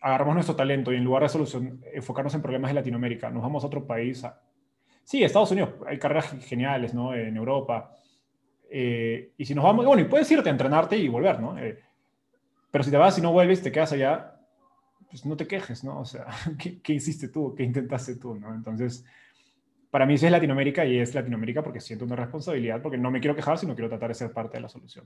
agarramos 0.00 0.34
nuestro 0.34 0.54
talento 0.54 0.92
y 0.92 0.96
en 0.96 1.04
lugar 1.04 1.22
de 1.22 1.30
solución, 1.30 1.82
enfocarnos 1.92 2.34
en 2.34 2.42
problemas 2.42 2.70
de 2.70 2.74
Latinoamérica, 2.74 3.30
nos 3.30 3.42
vamos 3.42 3.64
a 3.64 3.66
otro 3.66 3.86
país. 3.86 4.24
Sí, 5.06 5.22
Estados 5.22 5.52
Unidos, 5.52 5.70
hay 5.86 6.00
carreras 6.00 6.34
geniales, 6.44 6.92
¿no? 6.92 7.14
En 7.14 7.36
Europa. 7.36 7.92
Eh, 8.68 9.30
y 9.38 9.44
si 9.44 9.54
nos 9.54 9.62
vamos, 9.62 9.86
bueno, 9.86 10.02
y 10.02 10.06
puedes 10.06 10.28
irte 10.32 10.48
a 10.48 10.52
entrenarte 10.52 10.96
y 10.96 11.06
volver, 11.06 11.38
¿no? 11.38 11.56
Eh, 11.56 11.78
pero 12.72 12.82
si 12.82 12.90
te 12.90 12.96
vas 12.96 13.16
y 13.16 13.22
no 13.22 13.30
vuelves, 13.30 13.62
te 13.62 13.70
quedas 13.70 13.92
allá, 13.92 14.34
pues 15.08 15.24
no 15.24 15.36
te 15.36 15.46
quejes, 15.46 15.84
¿no? 15.84 16.00
O 16.00 16.04
sea, 16.04 16.26
¿qué, 16.58 16.80
qué 16.82 16.94
hiciste 16.94 17.28
tú? 17.28 17.54
¿Qué 17.54 17.62
intentaste 17.62 18.16
tú? 18.16 18.34
¿no? 18.34 18.52
Entonces, 18.52 19.04
para 19.92 20.06
mí 20.06 20.18
sí 20.18 20.26
es 20.26 20.32
Latinoamérica 20.32 20.84
y 20.84 20.98
es 20.98 21.14
Latinoamérica 21.14 21.62
porque 21.62 21.78
siento 21.78 22.04
una 22.04 22.16
responsabilidad, 22.16 22.82
porque 22.82 22.98
no 22.98 23.12
me 23.12 23.20
quiero 23.20 23.36
quejar, 23.36 23.58
sino 23.58 23.76
quiero 23.76 23.88
tratar 23.88 24.08
de 24.08 24.14
ser 24.14 24.32
parte 24.32 24.56
de 24.56 24.62
la 24.62 24.68
solución. 24.68 25.04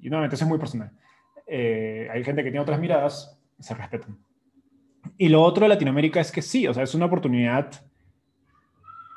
Y 0.00 0.10
nuevamente, 0.10 0.34
eso 0.34 0.46
es 0.46 0.48
muy 0.48 0.58
personal. 0.58 0.90
Eh, 1.46 2.08
hay 2.10 2.24
gente 2.24 2.42
que 2.42 2.50
tiene 2.50 2.60
otras 2.60 2.80
miradas, 2.80 3.40
se 3.60 3.72
respetan. 3.72 4.18
Y 5.16 5.28
lo 5.28 5.42
otro 5.42 5.62
de 5.62 5.68
Latinoamérica 5.68 6.18
es 6.18 6.32
que 6.32 6.42
sí, 6.42 6.66
o 6.66 6.74
sea, 6.74 6.82
es 6.82 6.92
una 6.96 7.06
oportunidad 7.06 7.87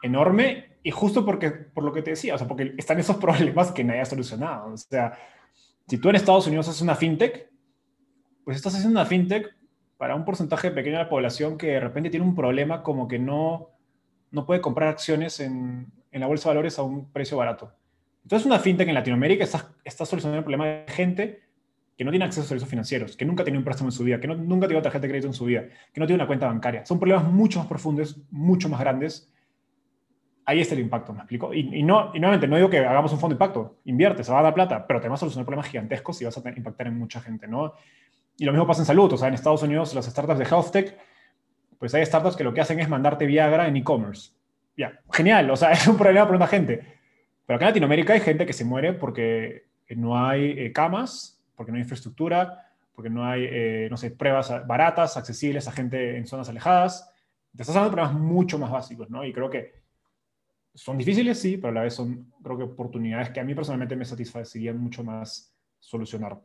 enorme 0.02 0.78
y 0.84 0.92
justo 0.92 1.26
porque, 1.26 1.52
por 1.52 1.84
lo 1.84 1.94
que 1.94 2.02
te 2.02 2.12
decía, 2.12 2.36
o 2.36 2.38
sea, 2.38 2.48
porque 2.48 2.74
están 2.78 3.00
esos 3.00 3.16
problemas 3.18 3.72
que 3.72 3.84
nadie 3.84 4.02
ha 4.02 4.06
solucionado. 4.06 4.74
O 4.74 4.78
sea, 4.78 5.18
si 5.88 5.98
tú 5.98 6.10
en 6.10 6.16
Estados 6.16 6.48
Unidos 6.48 6.68
haces 6.68 6.82
una 6.82 6.96
fintech, 6.96 7.50
pues 8.44 8.58
estás 8.58 8.74
haciendo 8.76 9.00
una 9.00 9.08
fintech 9.08 9.56
para 9.98 10.16
un 10.16 10.26
porcentaje 10.26 10.72
pequeño 10.72 10.98
de 10.98 11.04
la 11.04 11.10
población 11.10 11.58
que 11.58 11.68
de 11.68 11.80
repente 11.80 12.10
tiene 12.10 12.26
un 12.26 12.36
problema 12.36 12.82
como 12.82 13.08
que 13.08 13.20
no 13.20 13.72
no 14.32 14.46
puede 14.46 14.62
comprar 14.62 14.90
acciones 14.90 15.40
en, 15.40 15.92
la 16.12 16.28
bolsa 16.28 16.50
de 16.50 16.56
valores 16.56 16.80
a 16.80 16.84
un 16.84 17.12
precio 17.12 17.38
barato. 17.38 17.72
Entonces, 18.24 18.46
una 18.46 18.60
fintech 18.60 18.88
en 18.88 18.96
Latinoamérica 18.96 19.44
está, 19.44 19.74
está 19.84 20.06
solucionando 20.06 20.40
el 20.40 20.44
problema 20.44 20.66
de 20.66 20.86
gente 20.88 21.42
que 21.98 22.04
no 22.04 22.12
tiene 22.12 22.26
acceso 22.26 22.42
a 22.42 22.48
servicios 22.48 22.70
financieros, 22.70 23.16
que 23.16 23.26
nunca 23.26 23.44
tiene 23.44 23.60
un 23.60 23.64
préstamo 23.64 23.90
en 23.90 23.92
su 23.92 24.04
vida, 24.04 24.20
que 24.20 24.28
nunca 24.28 24.68
tiene 24.68 24.82
tarjeta 24.82 25.04
de 25.04 25.10
crédito 25.10 25.28
en 25.28 25.34
su 25.34 25.46
vida, 25.46 25.68
que 25.94 26.00
no 26.00 26.08
tiene 26.08 26.22
una 26.22 26.28
cuenta 26.28 26.48
bancaria. 26.48 26.86
Son 26.86 27.00
problemas 27.00 27.26
mucho 27.26 27.60
más 27.60 27.68
profundos, 27.68 28.20
mucho 28.32 28.70
más 28.70 28.80
grandes, 28.80 29.31
ahí 30.46 30.62
está 30.62 30.76
el 30.76 30.82
impacto, 30.82 31.14
¿me 31.14 31.20
explico? 31.20 31.54
Y, 31.54 31.84
no, 31.84 32.12
y 32.14 32.20
nuevamente, 32.20 32.48
no 32.48 32.56
digo 32.56 32.70
que 32.70 32.80
hagamos 32.80 33.12
un 33.14 33.20
fondo 33.20 33.34
de 33.34 33.38
impacto, 33.38 33.78
invierte, 33.86 34.24
se 34.24 34.32
va 34.32 34.40
a 34.40 34.44
dar 34.44 34.54
plata, 34.54 34.86
pero 34.86 35.00
te 35.00 35.08
vas 35.08 35.18
a 35.18 35.22
solucionar 35.22 35.46
problemas 35.46 35.68
gigantescos 35.68 36.22
y 36.22 36.26
vas 36.26 36.38
a 36.38 36.50
impactar 36.50 36.88
en 36.88 36.98
mucha 36.98 37.22
gente, 37.22 37.48
¿no? 37.48 37.74
Y 38.38 38.46
lo 38.46 38.52
mismo 38.52 38.66
pasa 38.66 38.82
en 38.82 38.86
salud, 38.86 39.12
o 39.14 39.18
sea, 39.18 39.28
en 39.28 39.36
Estados 39.36 39.64
Unidos 39.64 39.94
las 39.94 40.06
startups 40.06 40.40
de 40.40 40.46
health 40.46 40.72
tech, 40.72 40.98
pues 41.78 41.94
hay 41.94 42.06
startups 42.06 42.36
que 42.36 42.44
lo 42.44 42.54
que 42.54 42.62
hacen 42.62 42.80
es 42.80 42.90
mandarte 42.90 43.26
Viagra 43.26 43.68
en 43.68 43.76
e-commerce. 43.78 44.32
Ya, 44.78 45.00
genial, 45.12 45.50
o 45.50 45.56
sea, 45.56 45.72
es 45.72 45.88
un 45.88 45.98
problema 45.98 46.26
para 46.26 46.38
una 46.38 46.48
gente. 46.48 46.84
Pero 47.46 47.56
acá 47.58 47.66
en 47.66 47.70
Latinoamérica 47.70 48.14
hay 48.14 48.22
gente 48.22 48.46
que 48.46 48.54
se 48.54 48.66
muere 48.66 48.94
porque 48.94 49.68
no 49.90 50.18
hay 50.18 50.52
eh, 50.58 50.72
camas, 50.72 51.44
porque 51.56 51.72
no 51.72 51.76
hay 51.76 51.82
infraestructura, 51.82 52.72
porque 52.94 53.10
no 53.10 53.26
hay, 53.26 53.46
eh, 53.50 53.88
no 53.90 53.98
sé, 53.98 54.12
pruebas 54.12 54.66
baratas, 54.68 55.18
accesibles 55.18 55.68
a 55.68 55.72
gente 55.72 56.18
en 56.18 56.26
zonas 56.26 56.50
alejadas. 56.50 57.12
Te 57.56 57.64
estás 57.64 57.76
hablando 57.76 57.96
de 57.96 58.02
problemas 58.02 58.22
mucho 58.22 58.58
más 58.58 58.72
básicos, 58.72 59.10
¿no? 59.10 59.26
Y 59.26 59.34
creo 59.34 59.50
que 59.50 59.81
son 60.74 60.98
difíciles, 60.98 61.40
sí, 61.40 61.58
pero 61.58 61.70
a 61.70 61.74
la 61.74 61.82
vez 61.84 61.94
son, 61.94 62.32
creo 62.42 62.58
que 62.58 62.64
oportunidades 62.64 63.30
que 63.30 63.40
a 63.40 63.44
mí 63.44 63.54
personalmente 63.54 63.96
me 63.96 64.06
satisfacerían 64.06 64.78
mucho 64.78 65.04
más 65.04 65.54
solucionar. 65.80 66.40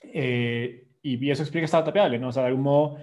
Eh, 0.00 0.86
y 1.02 1.30
eso 1.30 1.42
explica 1.42 1.64
esta 1.64 1.84
tapeable, 1.84 2.18
¿no? 2.18 2.28
O 2.28 2.32
sea, 2.32 2.42
de 2.42 2.48
algún 2.48 2.62
modo, 2.62 2.98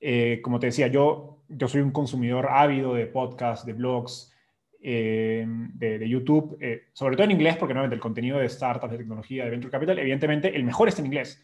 eh, 0.00 0.40
como 0.42 0.60
te 0.60 0.66
decía, 0.66 0.88
yo, 0.88 1.42
yo 1.48 1.68
soy 1.68 1.80
un 1.80 1.90
consumidor 1.90 2.48
ávido 2.50 2.94
de 2.94 3.06
podcasts, 3.06 3.66
de 3.66 3.72
blogs, 3.72 4.32
eh, 4.80 5.44
de, 5.48 6.08
YouTube, 6.08 6.58
sobre 6.92 7.16
todo 7.16 7.24
en 7.24 7.32
inglés, 7.32 7.56
porque 7.56 7.74
nuevamente 7.74 7.96
el 7.96 8.00
contenido 8.00 8.38
de 8.38 8.48
startups, 8.48 8.92
de 8.92 8.98
tecnología, 8.98 9.44
de 9.44 9.50
venture 9.50 9.72
capital, 9.72 9.98
evidentemente 9.98 10.54
el 10.54 10.62
mejor 10.64 10.88
está 10.88 11.00
en 11.00 11.06
inglés. 11.06 11.42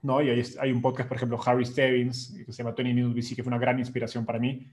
¿no? 0.00 0.22
Y 0.22 0.30
hay, 0.30 0.42
hay 0.60 0.72
un 0.72 0.80
podcast, 0.80 1.08
por 1.08 1.16
ejemplo, 1.16 1.38
Harry 1.44 1.66
Stebbins, 1.66 2.34
que 2.46 2.52
se 2.52 2.62
llama 2.62 2.74
20 2.74 2.94
Minutes 2.94 3.14
VC, 3.14 3.36
que 3.36 3.42
fue 3.42 3.50
una 3.50 3.58
gran 3.58 3.78
inspiración 3.78 4.24
para 4.24 4.38
mí, 4.38 4.66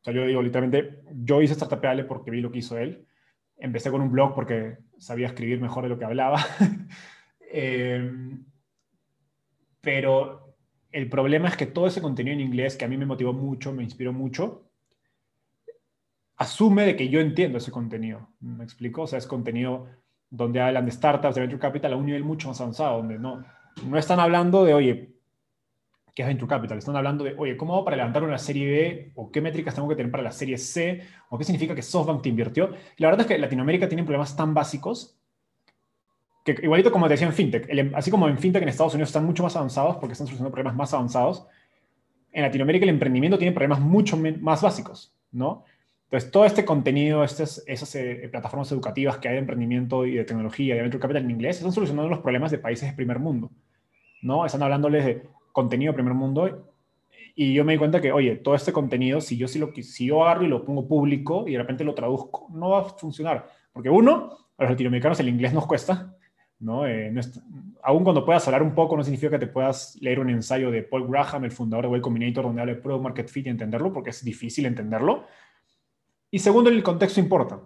o 0.00 0.04
sea, 0.04 0.12
yo 0.14 0.26
digo 0.26 0.42
literalmente, 0.42 1.02
yo 1.12 1.42
hice 1.42 1.54
Startupeable 1.54 2.04
porque 2.04 2.30
vi 2.30 2.40
lo 2.40 2.50
que 2.50 2.58
hizo 2.58 2.78
él. 2.78 3.06
Empecé 3.56 3.90
con 3.90 4.00
un 4.00 4.12
blog 4.12 4.34
porque 4.34 4.78
sabía 4.98 5.26
escribir 5.26 5.60
mejor 5.60 5.82
de 5.84 5.88
lo 5.88 5.98
que 5.98 6.04
hablaba. 6.04 6.44
Em, 7.50 8.44
pero 9.80 10.54
el 10.92 11.08
problema 11.08 11.48
es 11.48 11.56
que 11.56 11.64
todo 11.64 11.86
ese 11.86 12.02
contenido 12.02 12.34
en 12.34 12.42
inglés, 12.42 12.76
que 12.76 12.84
a 12.84 12.88
mí 12.88 12.98
me 12.98 13.06
motivó 13.06 13.32
mucho, 13.32 13.72
me 13.72 13.82
inspiró 13.82 14.12
mucho, 14.12 14.68
asume 16.36 16.84
de 16.84 16.94
que 16.94 17.08
yo 17.08 17.20
entiendo 17.20 17.56
ese 17.56 17.70
contenido. 17.70 18.28
¿Me 18.40 18.64
explico? 18.64 19.02
O 19.02 19.06
sea, 19.06 19.18
es 19.18 19.26
contenido 19.26 19.86
donde 20.28 20.60
hablan 20.60 20.84
de 20.84 20.92
startups, 20.92 21.34
de 21.34 21.40
venture 21.40 21.60
capital 21.60 21.94
a 21.94 21.96
un 21.96 22.04
nivel 22.04 22.22
mucho 22.22 22.48
más 22.48 22.60
avanzado, 22.60 22.98
donde 22.98 23.18
no, 23.18 23.44
no 23.86 23.98
están 23.98 24.20
hablando 24.20 24.64
de, 24.64 24.74
oye, 24.74 25.17
que 26.18 26.22
es 26.22 26.28
Venture 26.28 26.48
Capital. 26.48 26.78
Están 26.78 26.96
hablando 26.96 27.22
de, 27.22 27.36
oye, 27.38 27.56
¿cómo 27.56 27.74
hago 27.74 27.84
para 27.84 27.96
levantar 27.96 28.24
una 28.24 28.38
serie 28.38 28.66
B? 28.68 29.12
¿O 29.14 29.30
qué 29.30 29.40
métricas 29.40 29.72
tengo 29.72 29.88
que 29.88 29.94
tener 29.94 30.10
para 30.10 30.24
la 30.24 30.32
serie 30.32 30.58
C? 30.58 31.00
¿O 31.28 31.38
qué 31.38 31.44
significa 31.44 31.76
que 31.76 31.82
SoftBank 31.82 32.22
te 32.22 32.28
invirtió? 32.28 32.72
Y 32.96 33.02
la 33.04 33.10
verdad 33.10 33.20
es 33.20 33.26
que 33.28 33.38
Latinoamérica 33.38 33.86
tiene 33.86 34.02
problemas 34.02 34.34
tan 34.34 34.52
básicos 34.52 35.16
que, 36.44 36.56
igualito 36.60 36.90
como 36.90 37.06
te 37.06 37.12
decía 37.12 37.28
en 37.28 37.32
FinTech, 37.32 37.70
así 37.94 38.10
como 38.10 38.26
en 38.26 38.36
FinTech 38.36 38.64
en 38.64 38.68
Estados 38.68 38.94
Unidos 38.94 39.10
están 39.10 39.26
mucho 39.26 39.44
más 39.44 39.54
avanzados 39.54 39.98
porque 39.98 40.14
están 40.14 40.26
solucionando 40.26 40.50
problemas 40.52 40.74
más 40.74 40.92
avanzados, 40.92 41.46
en 42.32 42.42
Latinoamérica 42.42 42.82
el 42.82 42.90
emprendimiento 42.90 43.38
tiene 43.38 43.52
problemas 43.52 43.78
mucho 43.78 44.16
más 44.16 44.60
básicos, 44.60 45.14
¿no? 45.30 45.62
Entonces, 46.06 46.32
todo 46.32 46.46
este 46.46 46.64
contenido, 46.64 47.22
estas, 47.22 47.62
esas 47.68 47.94
eh, 47.94 48.28
plataformas 48.28 48.72
educativas 48.72 49.18
que 49.18 49.28
hay 49.28 49.34
de 49.34 49.40
emprendimiento 49.40 50.04
y 50.04 50.16
de 50.16 50.24
tecnología 50.24 50.74
de 50.74 50.82
venture 50.82 51.00
capital 51.00 51.22
en 51.22 51.30
inglés, 51.30 51.58
están 51.58 51.70
solucionando 51.70 52.08
los 52.08 52.20
problemas 52.20 52.50
de 52.50 52.58
países 52.58 52.88
de 52.90 52.96
primer 52.96 53.20
mundo, 53.20 53.52
¿no? 54.22 54.44
Están 54.44 54.64
hablándoles 54.64 55.04
de 55.04 55.37
contenido 55.58 55.92
primer 55.92 56.14
mundo 56.14 56.68
y 57.34 57.54
yo 57.54 57.64
me 57.64 57.72
di 57.72 57.78
cuenta 57.78 58.00
que, 58.00 58.12
oye, 58.12 58.36
todo 58.36 58.54
este 58.54 58.72
contenido, 58.72 59.20
si 59.20 59.36
yo, 59.36 59.46
si 59.46 59.58
lo, 59.58 59.72
si 59.72 60.06
yo 60.06 60.24
agarro 60.24 60.44
y 60.44 60.48
lo 60.48 60.64
pongo 60.64 60.88
público 60.88 61.44
y 61.46 61.52
de 61.52 61.58
repente 61.58 61.84
lo 61.84 61.94
traduzco, 61.94 62.48
no 62.52 62.70
va 62.70 62.80
a 62.80 62.84
funcionar. 62.84 63.46
Porque 63.72 63.88
uno, 63.88 64.36
a 64.56 64.62
los 64.64 64.72
latinoamericanos 64.72 65.20
el 65.20 65.28
inglés 65.28 65.54
nos 65.54 65.66
cuesta, 65.66 66.16
¿no? 66.58 66.84
Eh, 66.84 67.12
aún 67.84 68.02
cuando 68.02 68.24
puedas 68.24 68.44
hablar 68.48 68.64
un 68.64 68.74
poco, 68.74 68.96
no 68.96 69.04
significa 69.04 69.30
que 69.30 69.38
te 69.38 69.46
puedas 69.46 69.96
leer 70.00 70.18
un 70.18 70.30
ensayo 70.30 70.72
de 70.72 70.82
Paul 70.82 71.06
Graham, 71.08 71.44
el 71.44 71.52
fundador 71.52 71.84
de 71.84 71.92
Way 71.92 72.00
Combinator, 72.00 72.44
donde 72.44 72.60
habla 72.60 72.74
de 72.74 72.80
Product 72.80 73.04
Market 73.04 73.28
Fit 73.28 73.46
y 73.46 73.50
entenderlo, 73.50 73.92
porque 73.92 74.10
es 74.10 74.24
difícil 74.24 74.66
entenderlo. 74.66 75.24
Y 76.32 76.40
segundo, 76.40 76.70
el 76.70 76.82
contexto 76.82 77.20
importa. 77.20 77.60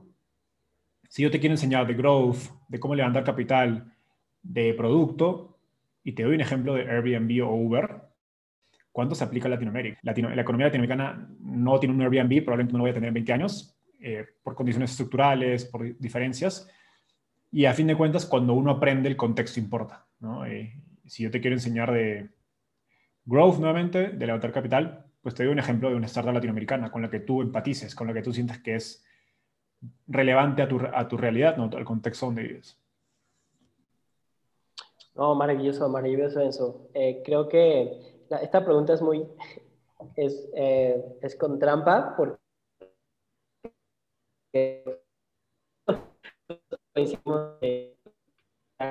Si 1.09 1.23
yo 1.23 1.31
te 1.31 1.41
quiero 1.41 1.55
enseñar 1.55 1.87
de 1.87 1.95
growth, 1.95 2.41
de 2.69 2.79
cómo 2.79 2.95
levantar 2.95 3.25
capital, 3.25 3.91
de 4.43 4.75
producto, 4.75 5.52
y 6.05 6.13
te 6.13 6.23
doy 6.23 6.35
un 6.35 6.41
ejemplo 6.41 6.75
de 6.75 6.91
Airbnb 6.91 7.47
o 7.47 7.55
Uber. 7.55 8.03
¿Cuánto 8.91 9.15
se 9.15 9.25
aplica 9.25 9.47
a 9.47 9.51
Latinoamérica? 9.51 9.99
Latino, 10.03 10.29
la 10.29 10.43
economía 10.43 10.67
latinoamericana 10.67 11.29
no 11.41 11.81
tiene 11.81 11.95
un 11.95 12.03
Airbnb, 12.03 12.45
probablemente 12.45 12.73
no 12.73 12.79
lo 12.79 12.85
voy 12.85 12.91
a 12.91 12.95
tener 12.95 13.09
en 13.09 13.15
20 13.15 13.33
años, 13.33 13.79
eh, 14.01 14.27
por 14.43 14.55
condiciones 14.55 14.91
estructurales, 14.91 15.65
por 15.65 15.97
diferencias. 15.99 16.69
Y 17.51 17.65
a 17.65 17.73
fin 17.73 17.87
de 17.87 17.97
cuentas, 17.97 18.27
cuando 18.27 18.55
uno 18.55 18.73
aprende, 18.73 19.09
el 19.09 19.17
contexto 19.17 19.61
importa. 19.61 20.07
Eh, 20.47 20.75
si 21.07 21.23
yo 21.23 21.31
te 21.31 21.41
quiero 21.41 21.57
enseñar 21.57 21.93
de 21.93 22.31
growth 23.25 23.59
nuevamente, 23.59 24.09
de 24.11 24.27
levantar 24.27 24.53
capital, 24.53 25.07
pues 25.23 25.35
te 25.35 25.45
doy 25.45 25.53
un 25.53 25.59
ejemplo 25.59 25.89
de 25.89 25.97
una 25.97 26.07
startup 26.07 26.35
latinoamericana 26.35 26.91
con 26.91 27.03
la 27.03 27.11
que 27.11 27.21
tú 27.21 27.43
empatices, 27.43 27.95
con 27.95 28.09
la 28.09 28.15
que 28.15 28.23
tú 28.23 28.33
sientes 28.33 28.59
que 28.59 28.75
es 28.75 29.05
relevante 30.07 30.63
a 30.63 30.69
tu, 30.69 30.81
a 30.81 31.09
tu 31.09 31.17
realidad, 31.17 31.57
¿no? 31.57 31.71
al 31.77 31.85
contexto 31.85 32.27
donde 32.27 32.43
vives. 32.43 32.82
No, 35.15 35.35
maravilloso, 35.35 35.89
maravilloso 35.89 36.41
eso. 36.41 36.89
Eh, 36.95 37.23
creo 37.25 37.49
que 37.49 38.25
esta 38.43 38.65
pregunta 38.65 38.95
es 38.95 39.03
muy, 39.03 39.27
es, 40.17 40.49
eh, 40.55 41.03
es 41.21 41.37
con 41.37 41.59
trampa 41.59 42.15
porque 42.17 42.39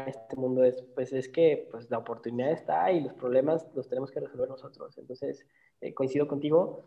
este 0.07 0.35
mundo 0.35 0.63
es, 0.63 0.83
pues 0.95 1.11
es 1.13 1.27
que 1.29 1.67
pues 1.71 1.89
la 1.89 1.97
oportunidad 1.97 2.51
está 2.51 2.91
y 2.91 3.01
los 3.01 3.13
problemas 3.13 3.67
los 3.75 3.89
tenemos 3.89 4.11
que 4.11 4.19
resolver 4.19 4.49
nosotros. 4.49 4.97
Entonces, 4.97 5.45
eh, 5.81 5.93
coincido 5.93 6.27
contigo. 6.27 6.85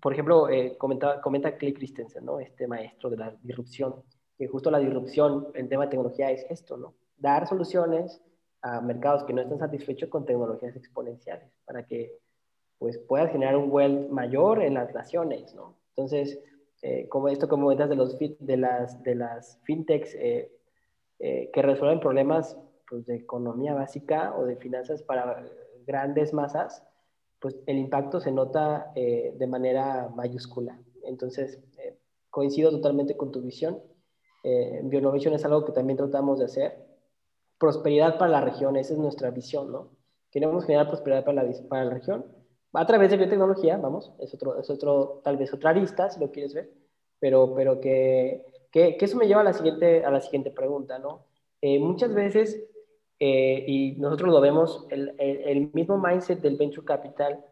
por 0.00 0.12
ejemplo, 0.12 0.48
comenta, 0.78 1.20
comenta 1.20 1.56
Clay 1.56 1.72
Christensen, 1.74 2.24
¿no? 2.24 2.40
Este 2.40 2.66
maestro 2.68 3.10
de 3.10 3.16
la 3.16 3.36
disrupción, 3.42 4.04
que 4.38 4.46
justo 4.48 4.70
la 4.70 4.78
disrupción 4.78 5.48
en 5.54 5.68
tema 5.68 5.84
de 5.84 5.90
tecnología 5.90 6.30
es 6.30 6.46
esto, 6.50 6.76
¿no? 6.76 6.94
Dar 7.18 7.46
soluciones 7.46 8.22
a 8.62 8.80
mercados 8.80 9.24
que 9.24 9.32
no 9.32 9.42
están 9.42 9.58
satisfechos 9.58 10.08
con 10.08 10.24
tecnologías 10.24 10.76
exponenciales 10.76 11.50
para 11.64 11.86
que 11.86 12.18
pues 12.78 12.98
puedas 12.98 13.30
generar 13.30 13.56
un 13.56 13.70
wealth 13.70 14.10
mayor 14.10 14.62
en 14.62 14.74
las 14.74 14.92
naciones, 14.92 15.54
¿no? 15.54 15.76
Entonces, 15.90 16.38
eh, 16.82 17.08
como 17.08 17.28
esto 17.28 17.48
como 17.48 17.64
comentas 17.64 17.88
de, 17.88 17.96
los, 17.96 18.18
de, 18.18 18.56
las, 18.56 19.02
de 19.02 19.14
las 19.14 19.58
fintechs 19.64 20.14
eh, 20.14 20.52
eh, 21.18 21.50
que 21.52 21.62
resuelven 21.62 22.00
problemas 22.00 22.58
pues, 22.88 23.06
de 23.06 23.16
economía 23.16 23.72
básica 23.72 24.34
o 24.36 24.44
de 24.44 24.56
finanzas 24.56 25.02
para 25.02 25.42
grandes 25.86 26.34
masas, 26.34 26.86
pues 27.40 27.56
el 27.66 27.78
impacto 27.78 28.20
se 28.20 28.32
nota 28.32 28.92
de 28.94 29.46
manera 29.46 30.08
mayúscula. 30.16 30.80
Entonces, 31.04 31.60
coincido 32.30 32.70
totalmente 32.70 33.16
con 33.16 33.30
tu 33.30 33.40
visión. 33.42 33.80
Bionovation 34.42 35.34
es 35.34 35.44
algo 35.44 35.64
que 35.64 35.72
también 35.72 35.98
tratamos 35.98 36.38
de 36.38 36.46
hacer 36.46 36.85
prosperidad 37.58 38.18
para 38.18 38.30
la 38.32 38.40
región, 38.40 38.76
esa 38.76 38.94
es 38.94 38.98
nuestra 38.98 39.30
visión, 39.30 39.72
¿no? 39.72 39.90
Queremos 40.30 40.64
generar 40.64 40.88
prosperidad 40.88 41.24
para 41.24 41.42
la, 41.42 41.52
para 41.68 41.84
la 41.84 41.90
región 41.90 42.24
a 42.76 42.86
través 42.86 43.10
de 43.10 43.16
biotecnología, 43.16 43.78
vamos, 43.78 44.12
es 44.18 44.34
otro, 44.34 44.58
es 44.58 44.68
otro, 44.68 45.20
tal 45.24 45.36
vez 45.36 45.52
otra 45.52 45.70
arista, 45.70 46.10
si 46.10 46.20
lo 46.20 46.30
quieres 46.30 46.52
ver, 46.52 46.70
pero, 47.18 47.54
pero 47.54 47.80
que, 47.80 48.44
que, 48.70 48.96
eso 49.00 49.16
me 49.16 49.26
lleva 49.26 49.40
a 49.40 49.44
la 49.44 49.54
siguiente, 49.54 50.04
a 50.04 50.10
la 50.10 50.20
siguiente 50.20 50.50
pregunta, 50.50 50.98
¿no? 50.98 51.24
Eh, 51.62 51.78
muchas 51.78 52.12
veces, 52.12 52.62
eh, 53.18 53.64
y 53.66 53.92
nosotros 53.92 54.30
lo 54.30 54.40
vemos, 54.42 54.86
el, 54.90 55.14
el, 55.18 55.70
mismo 55.72 55.98
mindset 55.98 56.40
del 56.40 56.58
venture 56.58 56.84
capital 56.84 57.42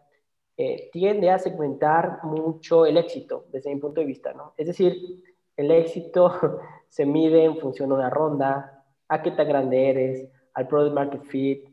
eh, 0.58 0.90
tiende 0.92 1.30
a 1.30 1.38
segmentar 1.38 2.22
mucho 2.24 2.84
el 2.84 2.98
éxito, 2.98 3.46
desde 3.50 3.74
mi 3.74 3.80
punto 3.80 4.02
de 4.02 4.06
vista, 4.06 4.34
¿no? 4.34 4.52
Es 4.58 4.66
decir, 4.66 5.22
el 5.56 5.70
éxito 5.70 6.60
se 6.88 7.06
mide 7.06 7.44
en 7.44 7.56
función 7.56 7.88
de 7.88 7.94
una 7.94 8.10
ronda, 8.10 8.83
a 9.08 9.22
qué 9.22 9.30
tan 9.30 9.48
grande 9.48 9.90
eres, 9.90 10.28
al 10.54 10.68
product 10.68 10.94
market 10.94 11.22
fit, 11.24 11.68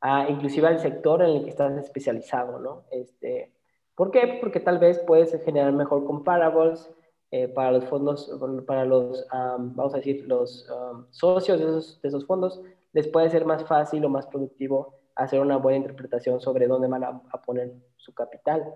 a 0.00 0.28
inclusive 0.28 0.66
al 0.66 0.80
sector 0.80 1.22
en 1.22 1.30
el 1.30 1.44
que 1.44 1.50
estás 1.50 1.76
especializado, 1.78 2.58
¿no? 2.58 2.84
Este, 2.90 3.52
¿Por 3.94 4.10
qué? 4.10 4.38
Porque 4.40 4.60
tal 4.60 4.78
vez 4.78 4.98
puedes 5.00 5.32
generar 5.44 5.72
mejor 5.72 6.04
comparables 6.04 6.90
eh, 7.30 7.48
para 7.48 7.72
los 7.72 7.84
fondos, 7.86 8.30
para 8.66 8.84
los, 8.84 9.26
vamos 9.30 9.94
a 9.94 9.96
decir, 9.96 10.24
los 10.28 10.66
socios 11.10 11.58
de 11.58 11.64
esos, 11.64 12.00
de 12.02 12.08
esos, 12.08 12.26
fondos, 12.26 12.60
les 12.92 13.08
puede 13.08 13.30
ser 13.30 13.44
más 13.46 13.64
fácil 13.64 14.04
o 14.04 14.08
más 14.08 14.26
productivo 14.26 14.94
hacer 15.16 15.40
una 15.40 15.56
buena 15.56 15.78
interpretación 15.78 16.40
sobre 16.40 16.68
dónde 16.68 16.88
van 16.88 17.04
a, 17.04 17.22
poner 17.44 17.72
su 17.96 18.14
capital. 18.14 18.74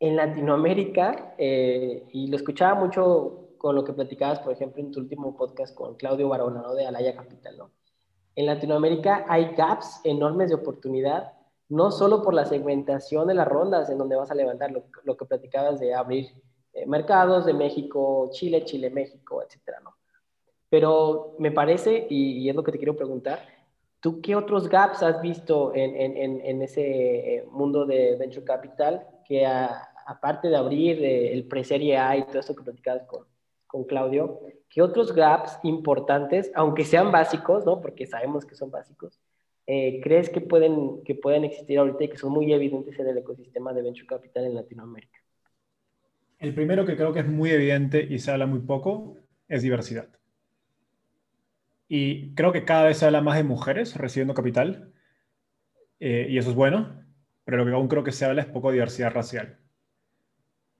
En 0.00 0.16
Latinoamérica, 0.16 1.34
eh, 1.38 2.04
y 2.10 2.26
lo 2.26 2.36
escuchaba 2.36 2.74
mucho 2.74 3.51
con 3.62 3.76
lo 3.76 3.84
que 3.84 3.92
platicabas, 3.92 4.40
por 4.40 4.52
ejemplo, 4.52 4.82
en 4.82 4.90
tu 4.90 4.98
último 4.98 5.36
podcast 5.36 5.72
con 5.72 5.94
Claudio 5.94 6.28
Barona, 6.28 6.62
¿no? 6.62 6.74
De 6.74 6.84
Alaya 6.84 7.14
Capital, 7.14 7.56
¿no? 7.56 7.70
En 8.34 8.46
Latinoamérica 8.46 9.24
hay 9.28 9.54
gaps 9.54 10.00
enormes 10.02 10.48
de 10.48 10.56
oportunidad 10.56 11.32
no 11.68 11.92
solo 11.92 12.24
por 12.24 12.34
la 12.34 12.44
segmentación 12.44 13.28
de 13.28 13.34
las 13.34 13.46
rondas 13.46 13.88
en 13.88 13.98
donde 13.98 14.16
vas 14.16 14.32
a 14.32 14.34
levantar 14.34 14.72
lo, 14.72 15.16
que 15.16 15.24
platicabas 15.26 15.78
de 15.78 15.94
abrir 15.94 16.30
eh, 16.72 16.86
mercados 16.86 17.46
de 17.46 17.54
México, 17.54 18.30
Chile, 18.32 18.64
Chile, 18.64 18.90
México, 18.90 19.40
etcétera, 19.42 19.78
¿no? 19.80 19.94
Pero 20.68 21.36
me 21.38 21.52
parece, 21.52 22.08
y, 22.10 22.48
es 22.48 22.56
lo 22.56 22.64
que 22.64 22.72
te 22.72 22.78
quiero 22.78 22.96
preguntar, 22.96 23.46
¿tú 24.00 24.20
qué 24.20 24.34
otros 24.34 24.68
gaps 24.68 25.04
has 25.04 25.22
visto 25.22 25.72
en, 25.72 25.94
en, 25.94 26.40
en 26.40 26.62
ese 26.62 27.36
eh, 27.36 27.46
mundo 27.48 27.86
de 27.86 28.16
venture 28.16 28.44
capital 28.44 29.06
que 29.24 29.46
aparte 29.46 30.48
de 30.48 30.56
abrir 30.56 31.00
eh, 31.04 31.32
el 31.32 31.46
pre-serie 31.46 31.96
A 31.96 32.16
y 32.16 32.24
todo 32.24 32.40
esto 32.40 32.56
que 32.56 32.64
platicabas 32.64 33.04
con, 33.04 33.31
con 33.72 33.84
Claudio, 33.84 34.40
¿qué 34.68 34.82
otros 34.82 35.14
gaps 35.14 35.58
importantes, 35.62 36.52
aunque 36.54 36.84
sean 36.84 37.10
básicos, 37.10 37.64
¿no? 37.64 37.80
porque 37.80 38.06
sabemos 38.06 38.44
que 38.44 38.54
son 38.54 38.70
básicos, 38.70 39.18
eh, 39.66 39.98
crees 40.02 40.28
que 40.28 40.42
pueden, 40.42 41.02
que 41.04 41.14
pueden 41.14 41.44
existir 41.44 41.78
ahorita 41.78 42.04
y 42.04 42.08
que 42.10 42.18
son 42.18 42.32
muy 42.32 42.52
evidentes 42.52 42.98
en 42.98 43.08
el 43.08 43.16
ecosistema 43.16 43.72
de 43.72 43.80
Venture 43.80 44.06
Capital 44.06 44.44
en 44.44 44.54
Latinoamérica? 44.56 45.18
El 46.38 46.54
primero 46.54 46.84
que 46.84 46.96
creo 46.96 47.14
que 47.14 47.20
es 47.20 47.26
muy 47.26 47.48
evidente 47.48 48.06
y 48.10 48.18
se 48.18 48.30
habla 48.30 48.44
muy 48.44 48.60
poco 48.60 49.16
es 49.48 49.62
diversidad. 49.62 50.08
Y 51.88 52.34
creo 52.34 52.52
que 52.52 52.66
cada 52.66 52.84
vez 52.84 52.98
se 52.98 53.06
habla 53.06 53.22
más 53.22 53.38
de 53.38 53.44
mujeres 53.44 53.96
recibiendo 53.96 54.34
capital, 54.34 54.92
eh, 55.98 56.26
y 56.28 56.36
eso 56.36 56.50
es 56.50 56.56
bueno, 56.56 57.06
pero 57.44 57.56
lo 57.56 57.64
que 57.64 57.72
aún 57.72 57.88
creo 57.88 58.04
que 58.04 58.12
se 58.12 58.26
habla 58.26 58.42
es 58.42 58.48
poco 58.48 58.70
diversidad 58.70 59.12
racial. 59.12 59.61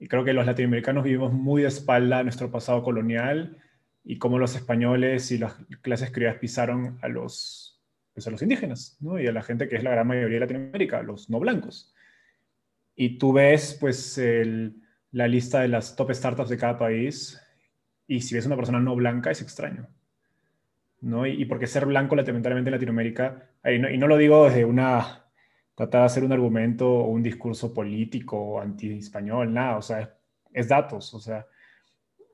Y 0.02 0.08
creo 0.08 0.24
que 0.24 0.32
los 0.32 0.44
latinoamericanos 0.44 1.04
vivimos 1.04 1.32
muy 1.32 1.62
de 1.62 1.68
espalda 1.68 2.18
a 2.18 2.22
nuestro 2.24 2.50
pasado 2.50 2.82
colonial 2.82 3.56
y 4.02 4.18
cómo 4.18 4.36
los 4.36 4.56
españoles 4.56 5.30
y 5.30 5.38
las 5.38 5.54
clases 5.80 6.10
criadas 6.10 6.40
pisaron 6.40 6.98
a 7.02 7.06
los, 7.06 7.80
pues 8.12 8.26
a 8.26 8.32
los 8.32 8.42
indígenas, 8.42 8.96
¿no? 8.98 9.20
Y 9.20 9.28
a 9.28 9.32
la 9.32 9.44
gente 9.44 9.68
que 9.68 9.76
es 9.76 9.84
la 9.84 9.92
gran 9.92 10.08
mayoría 10.08 10.38
de 10.38 10.40
Latinoamérica, 10.40 11.04
los 11.04 11.30
no 11.30 11.38
blancos. 11.38 11.94
Y 12.96 13.16
tú 13.16 13.32
ves, 13.32 13.78
pues, 13.80 14.20
la 15.12 15.28
lista 15.28 15.60
de 15.60 15.68
las 15.68 15.94
top 15.94 16.10
startups 16.10 16.50
de 16.50 16.58
cada 16.58 16.76
país 16.76 17.40
y 18.08 18.22
si 18.22 18.34
ves 18.34 18.44
una 18.46 18.56
persona 18.56 18.80
no 18.80 18.96
blanca 18.96 19.30
es 19.30 19.40
extraño. 19.40 19.86
¿no? 21.00 21.28
Y, 21.28 21.44
porque 21.44 21.68
ser 21.68 21.86
blanco 21.86 22.16
lamentablemente 22.16 22.70
en 22.70 22.74
Latinoamérica, 22.74 23.50
y 23.64 23.78
no, 23.78 23.88
y 23.88 23.98
no 23.98 24.08
lo 24.08 24.16
digo 24.16 24.46
desde 24.46 24.64
una 24.64 25.26
tratar 25.74 26.02
de 26.02 26.06
hacer 26.06 26.24
un 26.24 26.32
argumento 26.32 26.88
o 26.88 27.08
un 27.08 27.22
discurso 27.22 27.72
político 27.72 28.60
anti-español, 28.60 29.52
nada, 29.52 29.76
o 29.78 29.82
sea, 29.82 30.16
es, 30.52 30.68
datos, 30.68 31.14
o 31.14 31.20
sea, 31.20 31.46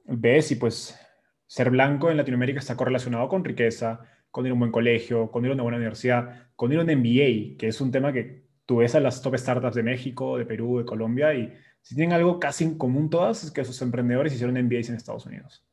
ves 0.05 0.51
y 0.53 0.57
pues 0.57 0.99
ser 1.47 1.71
blanco 1.71 2.11
en 2.11 2.17
Latinoamérica 2.17 2.61
está 2.61 2.77
correlacionado 2.77 3.29
con 3.29 3.45
riqueza, 3.45 4.01
con 4.31 4.45
ir 4.47 4.51
a 4.51 4.55
un 4.55 4.61
buen 4.61 4.73
colegio, 4.73 5.31
con 5.31 5.45
ir 5.45 5.51
a 5.51 5.55
una 5.55 5.63
buena 5.63 5.79
universidad, 5.79 6.49
con 6.57 6.73
ir 6.73 6.79
a 6.79 6.83
un 6.83 6.91
MBA, 6.91 7.57
que 7.59 7.69
es 7.69 7.81
un 7.81 7.91
tema 7.91 8.13
que 8.13 8.49
tú 8.67 8.77
ves 8.77 8.95
a 8.95 9.01
las 9.01 9.23
top 9.23 9.37
startups 9.37 9.77
de 9.77 9.83
México, 9.83 10.37
de 10.37 10.45
Perú, 10.45 10.79
de 10.79 10.85
Colombia, 10.85 11.35
y 11.35 11.53
si 11.81 11.95
tienen 11.95 12.13
algo 12.13 12.39
casi 12.39 12.65
en 12.65 12.77
común 12.77 13.09
todas, 13.09 13.45
es 13.45 13.51
que 13.51 13.65
sus 13.65 13.81
emprendedores 13.81 14.35
hicieron 14.35 14.63
MBAs 14.63 14.91
en 14.91 14.97
Estados 14.97 15.25
Unidos. 15.25 15.65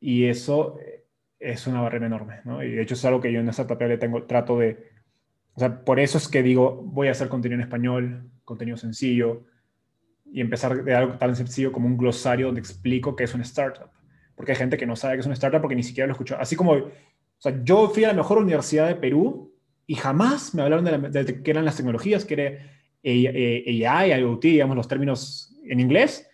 Y 0.00 0.26
eso 0.26 0.78
eh, 0.80 1.06
es 1.38 1.66
una 1.66 1.80
barrera 1.80 2.06
enorme, 2.06 2.40
¿no? 2.44 2.62
Y 2.62 2.72
de 2.72 2.82
hecho 2.82 2.94
es 2.94 3.04
algo 3.04 3.20
que 3.20 3.32
yo 3.32 3.40
en 3.40 3.48
esta 3.48 3.62
etapa 3.62 3.86
le 3.86 3.98
tengo, 3.98 4.24
trato 4.24 4.58
de 4.58 4.97
o 5.58 5.60
sea, 5.60 5.84
por 5.84 5.98
eso 5.98 6.18
es 6.18 6.28
que 6.28 6.40
digo, 6.40 6.84
voy 6.84 7.08
a 7.08 7.10
hacer 7.10 7.28
contenido 7.28 7.56
en 7.56 7.62
español, 7.62 8.30
contenido 8.44 8.76
sencillo, 8.76 9.42
y 10.24 10.40
empezar 10.40 10.84
de 10.84 10.94
algo 10.94 11.18
tan 11.18 11.34
sencillo 11.34 11.72
como 11.72 11.88
un 11.88 11.96
glosario 11.96 12.46
donde 12.46 12.60
explico 12.60 13.16
qué 13.16 13.24
es 13.24 13.34
una 13.34 13.42
startup. 13.42 13.90
Porque 14.36 14.52
hay 14.52 14.56
gente 14.56 14.76
que 14.76 14.86
no 14.86 14.94
sabe 14.94 15.14
qué 15.14 15.20
es 15.22 15.26
una 15.26 15.34
startup 15.34 15.60
porque 15.60 15.74
ni 15.74 15.82
siquiera 15.82 16.06
lo 16.06 16.12
escuchó. 16.12 16.36
Así 16.38 16.54
como, 16.54 16.74
o 16.74 16.92
sea, 17.38 17.60
yo 17.64 17.88
fui 17.88 18.04
a 18.04 18.06
la 18.06 18.14
mejor 18.14 18.38
universidad 18.38 18.86
de 18.86 18.94
Perú 18.94 19.52
y 19.84 19.96
jamás 19.96 20.54
me 20.54 20.62
hablaron 20.62 20.84
de, 20.84 21.24
de, 21.24 21.42
qué 21.42 21.50
eran 21.50 21.64
las 21.64 21.76
tecnologías, 21.76 22.24
que 22.24 22.34
era 22.34 22.62
AI, 23.04 24.12
IoT, 24.20 24.42
digamos, 24.42 24.76
los 24.76 24.86
términos 24.86 25.58
en 25.64 25.80
inglés. 25.80 26.30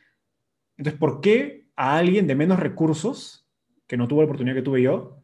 Entonces, 0.77 1.01
¿por 1.01 1.23
qué 1.23 1.65
a 1.77 1.97
alguien 1.97 2.27
de 2.27 2.35
menos 2.35 2.59
recursos, 2.59 3.49
que 3.87 3.97
no 3.97 4.07
tuvo 4.07 4.21
la 4.21 4.27
oportunidad 4.27 4.55
que 4.55 4.61
tuve 4.61 4.83
yo, 4.83 5.24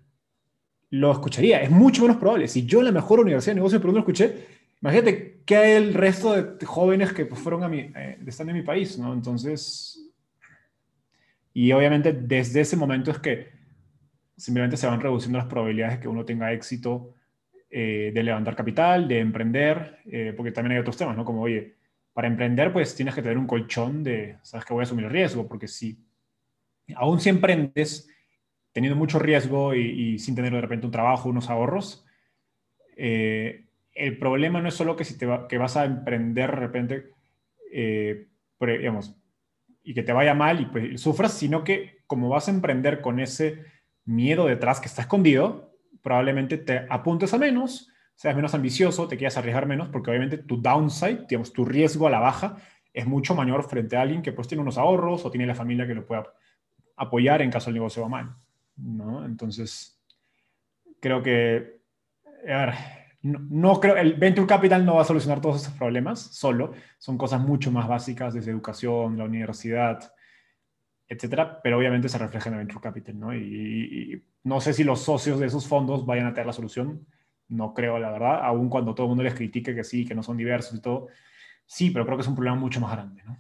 lo 0.91 1.13
escucharía. 1.13 1.63
Es 1.63 1.71
mucho 1.71 2.03
menos 2.03 2.17
probable. 2.17 2.49
Si 2.49 2.67
yo 2.67 2.81
en 2.81 2.87
la 2.87 2.93
mejor 2.93 3.21
universidad 3.21 3.53
de 3.53 3.57
negocios 3.57 3.81
pero 3.81 3.93
no 3.93 3.99
lo 3.99 4.01
escuché, 4.01 4.47
imagínate 4.81 5.41
hay 5.57 5.73
el 5.73 5.95
resto 5.95 6.43
de 6.43 6.67
jóvenes 6.67 7.13
que 7.13 7.27
pues, 7.27 7.41
fueron 7.41 7.63
a 7.65 7.69
mi, 7.69 7.81
eh, 7.95 8.19
están 8.27 8.49
en 8.49 8.57
mi 8.57 8.63
país, 8.63 8.99
¿no? 8.99 9.13
Entonces, 9.13 9.99
y 11.53 11.73
obviamente 11.73 12.13
desde 12.13 12.61
ese 12.61 12.77
momento 12.77 13.11
es 13.11 13.19
que 13.19 13.49
simplemente 14.37 14.77
se 14.77 14.87
van 14.87 15.01
reduciendo 15.01 15.39
las 15.39 15.47
probabilidades 15.47 15.97
de 15.97 16.03
que 16.03 16.09
uno 16.09 16.25
tenga 16.25 16.53
éxito 16.53 17.15
eh, 17.71 18.11
de 18.15 18.23
levantar 18.23 18.57
capital, 18.57 19.07
de 19.07 19.21
emprender, 19.21 19.99
eh, 20.07 20.33
porque 20.37 20.53
también 20.53 20.73
hay 20.73 20.81
otros 20.81 20.97
temas, 20.97 21.17
¿no? 21.17 21.25
Como, 21.25 21.43
oye, 21.43 21.75
para 22.13 22.29
emprender, 22.29 22.73
pues 22.73 22.95
tienes 22.95 23.15
que 23.15 23.23
tener 23.23 23.39
un 23.39 23.47
colchón 23.47 24.03
de, 24.03 24.39
sabes 24.43 24.65
que 24.65 24.75
voy 24.75 24.83
a 24.83 24.85
asumir 24.85 25.09
riesgo, 25.09 25.47
porque 25.47 25.69
si, 25.69 25.99
aún 26.97 27.21
si 27.21 27.29
emprendes, 27.29 28.09
teniendo 28.73 28.97
mucho 28.97 29.19
riesgo 29.19 29.75
y, 29.75 30.19
sin 30.19 30.35
tener 30.35 30.53
de 30.53 30.61
repente 30.61 30.87
un 30.87 30.93
trabajo, 30.93 31.29
unos 31.29 31.51
ahorros, 31.51 32.05
eh, 32.97 33.67
el 33.95 34.19
problema 34.19 34.61
no 34.61 34.69
es 34.69 34.75
solo 34.75 34.97
que, 34.97 35.05
si 35.05 35.19
te 35.19 35.27
que 35.49 35.59
vas 35.59 35.77
a 35.77 35.85
emprender 35.85 36.51
de 36.51 36.57
repente, 36.57 37.11
eh, 37.73 38.29
digamos, 38.61 39.17
y 39.83 39.95
que 39.95 40.03
te 40.03 40.13
vaya 40.13 40.35
mal 40.35 40.61
y 40.61 40.67
pues, 40.67 41.01
sufras, 41.01 41.33
sino 41.33 41.65
que 41.65 42.01
como 42.07 42.29
vas 42.29 42.49
a 42.49 42.53
emprender 42.53 43.01
con 43.01 43.21
ese 43.21 43.65
miedo 44.05 44.47
detrás 44.47 44.81
que 44.81 44.89
está 44.89 45.03
escondido, 45.03 45.75
probablemente 46.03 46.59
te 46.59 46.87
apuntes 46.89 47.35
a 47.35 47.39
menos, 47.39 47.91
seas 48.15 48.37
menos 48.37 48.55
ambicioso, 48.55 49.09
te 49.09 49.17
quieras 49.17 49.37
arriesgar 49.37 49.67
menos, 49.67 49.89
porque 49.89 50.11
obviamente 50.11 50.39
tu 50.39 50.61
downside, 50.61 51.27
digamos, 51.29 51.53
tu 51.53 51.65
riesgo 51.65 52.07
a 52.07 52.11
la 52.11 52.21
baja 52.21 52.57
es 52.93 53.07
mucho 53.07 53.35
mayor 53.35 53.63
frente 53.65 53.97
a 53.97 54.03
alguien 54.03 54.23
que 54.23 54.33
pues 54.33 54.49
tiene 54.49 54.63
unos 54.63 54.79
ahorros 54.79 55.25
o 55.25 55.31
tiene 55.31 55.47
la 55.47 55.55
familia 55.55 55.87
que 55.87 55.95
lo 55.95 56.07
pueda 56.07 56.25
apoyar 56.97 57.41
en 57.43 57.51
caso 57.51 57.71
el 57.71 57.75
negocio 57.75 58.03
va 58.03 58.09
mal. 58.09 58.37
¿No? 58.77 59.25
Entonces, 59.25 60.01
creo 61.01 61.23
que, 61.23 61.81
no, 63.23 63.81
creo, 63.81 63.97
el 63.97 64.15
Venture 64.15 64.47
Capital 64.47 64.85
no 64.85 64.97
va 64.97 65.03
a 65.03 65.05
solucionar 65.05 65.41
todos 65.41 65.63
esos 65.63 65.75
problemas 65.75 66.21
solo, 66.21 66.73
son 66.99 67.19
cosas 67.19 67.41
mucho 67.41 67.71
más 67.71 67.87
básicas 67.87 68.35
desde 68.35 68.51
educación, 68.51 69.19
la 69.19 69.25
universidad, 69.25 70.13
etcétera, 71.09 71.61
pero 71.63 71.77
obviamente 71.77 72.09
se 72.09 72.19
refleja 72.19 72.49
en 72.49 72.55
el 72.55 72.59
Venture 72.61 72.81
Capital, 72.81 73.19
¿no? 73.19 73.35
Y, 73.35 74.25
no 74.43 74.61
sé 74.61 74.73
si 74.73 74.85
los 74.85 75.01
socios 75.01 75.39
de 75.39 75.47
esos 75.47 75.67
fondos 75.69 76.07
vayan 76.07 76.27
a 76.27 76.33
tener 76.33 76.47
la 76.47 76.53
solución, 76.55 77.07
no 77.49 77.75
creo, 77.75 77.99
la 77.99 78.11
verdad, 78.11 78.41
aun 78.43 78.71
cuando 78.71 78.95
todo 78.95 79.07
el 79.07 79.09
mundo 79.09 79.25
les 79.25 79.35
critique 79.35 79.75
que 79.75 79.85
sí, 79.85 80.07
que 80.07 80.15
no 80.15 80.23
son 80.23 80.39
diversos 80.39 80.79
y 80.79 80.81
todo, 80.81 81.09
sí, 81.67 81.91
pero 81.91 82.07
creo 82.07 82.17
que 82.17 82.23
es 82.23 82.29
un 82.29 82.37
problema 82.37 82.57
mucho 82.57 82.81
más 82.81 82.93
grande, 82.93 83.23
¿no? 83.25 83.37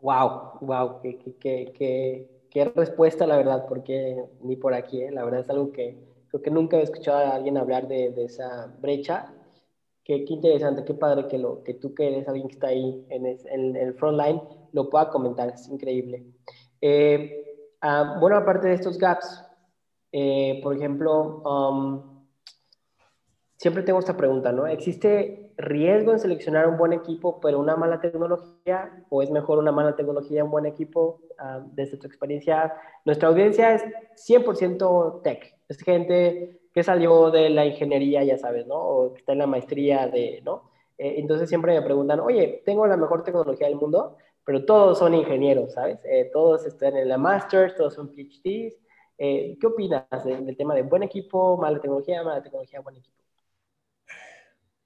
Wow, 0.00 0.58
wow, 0.62 1.00
qué, 1.02 2.31
qué 2.52 2.66
respuesta, 2.66 3.26
la 3.26 3.38
verdad, 3.38 3.64
porque 3.66 4.24
ni 4.42 4.56
por 4.56 4.74
aquí, 4.74 5.02
¿eh? 5.02 5.10
la 5.10 5.24
verdad 5.24 5.40
es 5.40 5.50
algo 5.50 5.72
que 5.72 5.96
creo 6.28 6.42
que 6.42 6.50
nunca 6.50 6.76
he 6.78 6.82
escuchado 6.82 7.18
a 7.18 7.34
alguien 7.34 7.56
hablar 7.56 7.88
de, 7.88 8.10
de 8.10 8.24
esa 8.24 8.74
brecha. 8.80 9.32
Qué, 10.04 10.24
qué, 10.24 10.34
interesante, 10.34 10.84
qué 10.84 10.94
padre 10.94 11.28
que, 11.28 11.38
lo, 11.38 11.62
que 11.62 11.74
tú 11.74 11.94
que 11.94 12.08
eres 12.08 12.28
alguien 12.28 12.48
que 12.48 12.54
está 12.54 12.68
ahí 12.68 13.06
en, 13.08 13.24
en, 13.26 13.76
el 13.76 13.94
front 13.94 14.20
line 14.20 14.42
lo 14.72 14.90
pueda 14.90 15.08
comentar, 15.08 15.48
es 15.48 15.66
increíble. 15.68 16.26
Eh, 16.80 17.70
ah, 17.80 18.18
bueno, 18.20 18.36
aparte 18.36 18.68
de 18.68 18.74
estos 18.74 18.98
gaps, 18.98 19.44
eh, 20.10 20.60
por 20.62 20.76
ejemplo, 20.76 21.42
um, 21.42 22.11
siempre 23.62 23.84
tengo 23.84 24.00
esta 24.00 24.16
pregunta, 24.16 24.50
¿no? 24.50 24.66
¿Existe 24.66 25.52
riesgo 25.56 26.10
en 26.10 26.18
seleccionar 26.18 26.66
un 26.66 26.76
buen 26.76 26.92
equipo 26.92 27.38
pero 27.38 27.60
una 27.60 27.76
mala 27.76 28.00
tecnología? 28.00 29.04
¿O 29.08 29.22
es 29.22 29.30
mejor 29.30 29.58
una 29.58 29.70
mala 29.70 29.94
tecnología 29.94 30.42
un 30.42 30.50
buen 30.50 30.66
equipo? 30.66 31.20
Uh, 31.38 31.62
desde 31.72 31.96
tu 31.96 32.08
experiencia, 32.08 32.74
nuestra 33.04 33.28
audiencia 33.28 33.72
es 33.72 33.84
100% 34.16 35.22
tech. 35.22 35.54
Es 35.68 35.78
gente 35.78 36.60
que 36.74 36.82
salió 36.82 37.30
de 37.30 37.50
la 37.50 37.64
ingeniería, 37.64 38.24
ya 38.24 38.36
sabes, 38.36 38.66
¿no? 38.66 38.74
O 38.74 39.12
que 39.12 39.20
está 39.20 39.30
en 39.30 39.38
la 39.38 39.46
maestría 39.46 40.08
de, 40.08 40.42
¿no? 40.44 40.72
Eh, 40.98 41.14
entonces 41.18 41.48
siempre 41.48 41.72
me 41.72 41.82
preguntan, 41.82 42.18
oye, 42.18 42.62
tengo 42.64 42.84
la 42.88 42.96
mejor 42.96 43.22
tecnología 43.22 43.68
del 43.68 43.76
mundo, 43.76 44.16
pero 44.44 44.64
todos 44.64 44.98
son 44.98 45.14
ingenieros, 45.14 45.74
¿sabes? 45.74 46.00
Eh, 46.04 46.30
todos 46.32 46.66
están 46.66 46.96
en 46.96 47.08
la 47.08 47.16
master, 47.16 47.76
todos 47.76 47.94
son 47.94 48.08
PhDs. 48.12 48.80
Eh, 49.18 49.56
¿Qué 49.60 49.66
opinas 49.68 50.24
del 50.24 50.56
tema 50.56 50.74
de 50.74 50.82
buen 50.82 51.04
equipo, 51.04 51.56
mala 51.56 51.78
tecnología, 51.80 52.24
mala 52.24 52.42
tecnología, 52.42 52.80
buen 52.80 52.96
equipo? 52.96 53.21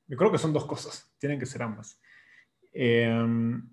Yo 0.06 0.16
creo 0.16 0.30
que 0.30 0.38
son 0.38 0.52
dos 0.52 0.64
cosas, 0.66 1.14
tienen 1.18 1.38
que 1.38 1.46
ser 1.46 1.62
ambas. 1.62 2.00
Em, 2.72 3.68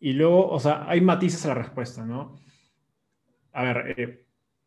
y 0.00 0.12
luego, 0.12 0.48
o 0.48 0.60
sea, 0.60 0.88
hay 0.88 1.00
matices 1.00 1.44
a 1.44 1.48
la 1.48 1.54
respuesta, 1.54 2.04
¿no? 2.04 2.38
A 3.52 3.62
ver, 3.62 3.94
eh, 3.96 4.26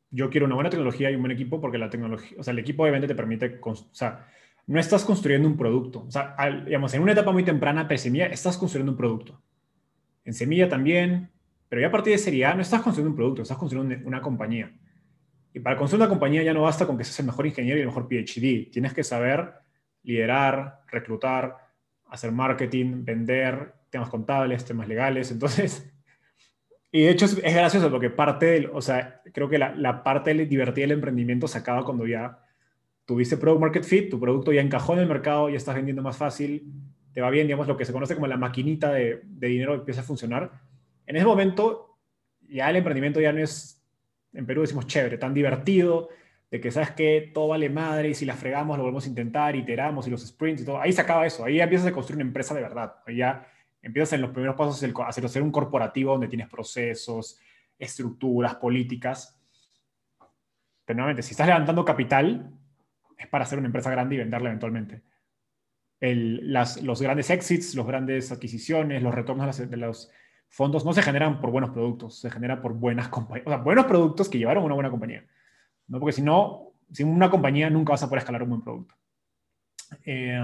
yo 0.10 0.30
quiero 0.30 0.46
una 0.46 0.56
buena 0.56 0.70
tecnología 0.70 1.12
y 1.12 1.16
un 1.16 1.22
buen 1.22 1.32
equipo 1.32 1.60
porque 1.60 1.78
la 1.78 1.90
tecnología, 1.90 2.38
o 2.40 2.44
sea, 2.44 2.52
el 2.52 2.60
equipo 2.60 2.84
obviamente 2.84 3.08
te 3.08 3.16
permite, 3.16 3.60
o 3.62 3.76
sea, 3.92 4.28
no 4.68 4.80
estás 4.80 5.06
construyendo 5.06 5.48
un 5.48 5.58
producto. 5.58 6.06
O 6.08 6.12
sea, 6.12 6.36
digamos, 6.66 6.94
en 6.94 7.02
una 7.02 7.14
etapa 7.14 7.32
muy 7.32 7.44
temprana, 7.44 7.88
pre-semilla, 7.88 8.28
estás 8.28 8.58
construyendo 8.58 8.92
un 8.92 8.98
producto. 8.98 9.42
En 10.26 10.34
semilla 10.34 10.68
también, 10.68 11.32
pero 11.70 11.82
ya 11.82 11.88
a 11.88 11.92
partir 11.92 12.14
de 12.14 12.20
serie 12.20 12.54
no 12.54 12.62
estás 12.62 12.82
construyendo 12.82 13.12
un 13.12 13.16
producto, 13.16 13.42
estás 13.42 13.58
construyendo 13.58 13.96
una 14.06 14.22
compañía. 14.22 14.72
Y 15.54 15.60
para 15.60 15.78
construir 15.78 16.02
una 16.02 16.10
compañía 16.10 16.44
ya 16.44 16.54
no 16.54 16.64
basta 16.64 16.86
con 16.86 16.98
que 16.98 17.04
seas 17.04 17.20
el 17.22 17.26
mejor 17.28 17.48
ingeniero 17.48 17.78
y 17.80 17.82
el 17.82 17.88
mejor 17.88 18.08
PhD. 18.08 18.70
Tienes 18.72 18.94
que 18.94 19.04
saber 19.04 19.54
liderar, 20.08 20.80
reclutar, 20.90 21.58
hacer 22.08 22.32
marketing, 22.32 23.04
vender, 23.04 23.74
temas 23.90 24.10
contables, 24.10 24.64
temas 24.64 24.88
legales. 24.88 25.32
Entonces, 25.32 25.94
y 26.92 27.04
de 27.04 27.10
hecho 27.10 27.26
es, 27.26 27.36
gracioso 27.36 27.92
porque 27.92 28.10
parte 28.10 28.46
del, 28.48 28.70
o 28.74 28.82
sea, 28.82 29.22
creo 29.34 29.50
que 29.50 29.58
la, 29.58 29.76
la 29.76 30.04
parte 30.04 30.34
divertida 30.34 30.84
del 30.84 30.94
emprendimiento 30.94 31.48
se 31.48 31.58
acaba 31.58 31.84
cuando 31.84 32.08
ya 32.08 32.40
tuviste 33.06 33.38
product 33.38 33.62
market 33.62 33.84
fit, 33.84 34.10
tu 34.10 34.20
producto 34.20 34.54
ya 34.54 34.62
encajó 34.62 34.94
en 34.94 35.00
el 35.00 35.08
mercado, 35.08 35.50
ya 35.50 35.58
estás 35.58 35.76
vendiendo 35.76 36.02
más 36.02 36.18
fácil, 36.18 36.72
te 37.14 37.22
va 37.22 37.30
bien, 37.30 37.48
digamos, 37.48 37.68
lo 37.68 37.76
que 37.76 37.86
se 37.86 37.94
conoce 37.94 38.16
como 38.16 38.28
la 38.28 38.38
maquinita 38.38 38.92
de, 38.94 39.22
de 39.24 39.48
dinero 39.48 39.76
empieza 39.76 40.02
a 40.02 40.04
funcionar. 40.06 40.52
En 41.06 41.16
ese 41.16 41.26
momento, 41.26 41.98
ya 42.48 42.70
el 42.70 42.78
emprendimiento 42.78 43.20
ya 43.20 43.34
no 43.34 43.40
es, 43.40 43.84
en 44.34 44.46
Perú 44.46 44.62
decimos 44.62 44.88
chévere, 44.88 45.18
tan 45.18 45.34
divertido, 45.34 46.10
de 46.50 46.62
que 46.62 46.72
sabes 46.72 46.92
que 46.92 47.32
todo 47.34 47.50
vale 47.50 47.70
madre 47.70 48.10
y 48.10 48.14
si 48.14 48.26
la 48.26 48.34
fregamos 48.34 48.78
lo 48.78 48.84
volvemos 48.84 49.06
a 49.06 49.10
intentar, 49.10 49.56
iteramos 49.56 50.08
y 50.08 50.10
los 50.10 50.26
sprints 50.26 50.62
y 50.62 50.66
todo. 50.66 50.80
Ahí 50.80 50.94
se 50.94 51.02
acaba 51.02 51.26
eso, 51.26 51.44
ahí 51.44 51.60
empiezas 51.60 51.88
a 51.88 51.92
construir 51.92 52.18
una 52.18 52.28
empresa 52.28 52.54
de 52.54 52.62
verdad. 52.62 52.96
Ahí 53.06 53.18
ya 53.18 53.48
empiezas 53.82 54.14
en 54.14 54.22
los 54.22 54.32
primeros 54.32 54.56
pasos 54.56 54.82
a 54.84 55.08
hacer 55.08 55.42
un 55.42 55.52
corporativo 55.52 56.12
donde 56.12 56.28
tienes 56.28 56.48
procesos, 56.48 57.40
estructuras, 57.78 58.56
políticas. 58.56 59.40
Pero 60.86 60.98
nuevamente, 60.98 61.22
si 61.22 61.32
estás 61.32 61.48
levantando 61.48 61.84
capital, 61.84 62.50
es 63.18 63.28
para 63.28 63.44
hacer 63.44 63.58
una 63.58 63.68
empresa 63.68 63.92
grande 63.92 64.16
y 64.16 64.20
venderla 64.20 64.50
eventualmente. 64.50 65.02
los 66.00 67.02
grandes 67.02 67.30
exits, 67.30 67.76
las 67.76 67.86
grandes 67.86 68.32
adquisiciones, 68.32 69.04
los 69.04 69.14
retornos 69.14 69.58
de, 69.58 69.78
los 69.78 70.12
fondos 70.48 70.86
no 70.86 70.94
se 70.94 71.02
generan 71.02 71.42
por 71.42 71.52
buenos 71.52 71.72
productos, 71.72 72.20
se 72.20 72.30
generan 72.30 72.62
por 72.62 72.74
buenas 72.74 73.10
compañías, 73.10 73.48
o 73.48 73.50
sea, 73.50 73.58
buenos 73.58 73.86
productos 73.86 74.30
que 74.30 74.38
llevaron 74.38 74.64
a 74.64 74.66
una 74.66 74.76
buena 74.76 74.90
compañía. 74.90 75.26
¿No? 75.88 76.00
Porque 76.00 76.14
si 76.14 76.22
no, 76.22 76.74
sin 76.92 77.08
una 77.08 77.30
compañía 77.30 77.70
nunca 77.70 77.92
vas 77.92 78.04
a 78.04 78.08
poder 78.08 78.20
escalar 78.20 78.44
un 78.44 78.50
buen 78.50 78.62
producto. 78.62 78.96
Eh, 80.06 80.40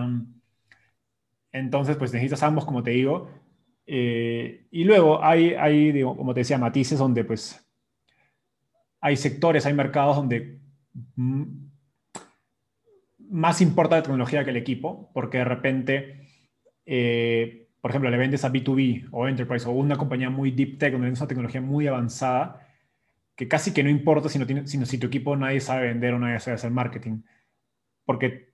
entonces, 1.51 1.95
pues 1.97 2.11
necesitas 2.13 2.43
ambos, 2.43 2.65
como 2.65 2.83
te 2.83 2.91
digo. 2.91 3.29
Eh, 3.85 4.67
y 4.71 4.83
luego 4.83 5.23
hay, 5.23 5.53
hay 5.53 6.01
como 6.01 6.33
te 6.33 6.41
decía, 6.41 6.57
matices 6.57 6.97
donde 6.97 7.23
pues 7.25 7.63
hay 9.01 9.17
sectores, 9.17 9.65
hay 9.65 9.73
mercados 9.73 10.15
donde 10.15 10.59
más 13.33 13.61
importa 13.61 13.97
la 13.97 14.03
tecnología 14.03 14.43
que 14.43 14.51
el 14.51 14.57
equipo, 14.57 15.11
porque 15.13 15.39
de 15.39 15.45
repente, 15.45 16.27
eh, 16.85 17.67
por 17.81 17.91
ejemplo, 17.91 18.09
le 18.09 18.17
vendes 18.17 18.45
a 18.45 18.51
B2B 18.51 19.09
o 19.11 19.27
Enterprise 19.27 19.67
o 19.67 19.71
una 19.71 19.97
compañía 19.97 20.29
muy 20.29 20.51
deep 20.51 20.77
tech 20.77 20.93
donde 20.93 21.07
tienes 21.07 21.19
una 21.19 21.27
tecnología 21.27 21.61
muy 21.61 21.87
avanzada, 21.87 22.65
que 23.35 23.47
casi 23.47 23.73
que 23.73 23.83
no 23.83 23.89
importa 23.89 24.29
si, 24.29 24.39
no 24.39 24.45
tiene, 24.45 24.67
sino 24.67 24.85
si 24.85 24.97
tu 24.97 25.07
equipo 25.07 25.35
nadie 25.35 25.59
sabe 25.59 25.87
vender 25.87 26.13
o 26.13 26.19
nadie 26.19 26.39
sabe 26.39 26.55
hacer 26.55 26.71
marketing. 26.71 27.21
Porque 28.05 28.53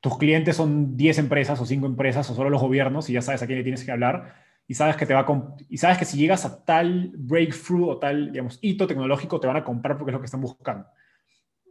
tus 0.00 0.18
clientes 0.18 0.56
son 0.56 0.96
10 0.96 1.18
empresas 1.18 1.60
o 1.60 1.66
5 1.66 1.86
empresas 1.86 2.28
o 2.30 2.34
solo 2.34 2.50
los 2.50 2.60
gobiernos 2.60 3.08
y 3.08 3.12
ya 3.12 3.22
sabes 3.22 3.42
a 3.42 3.46
quién 3.46 3.58
le 3.58 3.64
tienes 3.64 3.84
que 3.84 3.92
hablar 3.92 4.34
y 4.68 4.74
sabes 4.74 4.96
que 4.96 5.06
te 5.06 5.14
va 5.14 5.26
y 5.68 5.78
sabes 5.78 5.98
que 5.98 6.04
si 6.04 6.18
llegas 6.18 6.44
a 6.44 6.64
tal 6.64 7.12
breakthrough 7.16 7.88
o 7.88 7.98
tal, 7.98 8.32
digamos, 8.32 8.58
hito 8.62 8.86
tecnológico 8.86 9.38
te 9.38 9.46
van 9.46 9.56
a 9.56 9.64
comprar 9.64 9.96
porque 9.96 10.10
es 10.10 10.14
lo 10.14 10.20
que 10.20 10.26
están 10.26 10.40
buscando. 10.40 10.86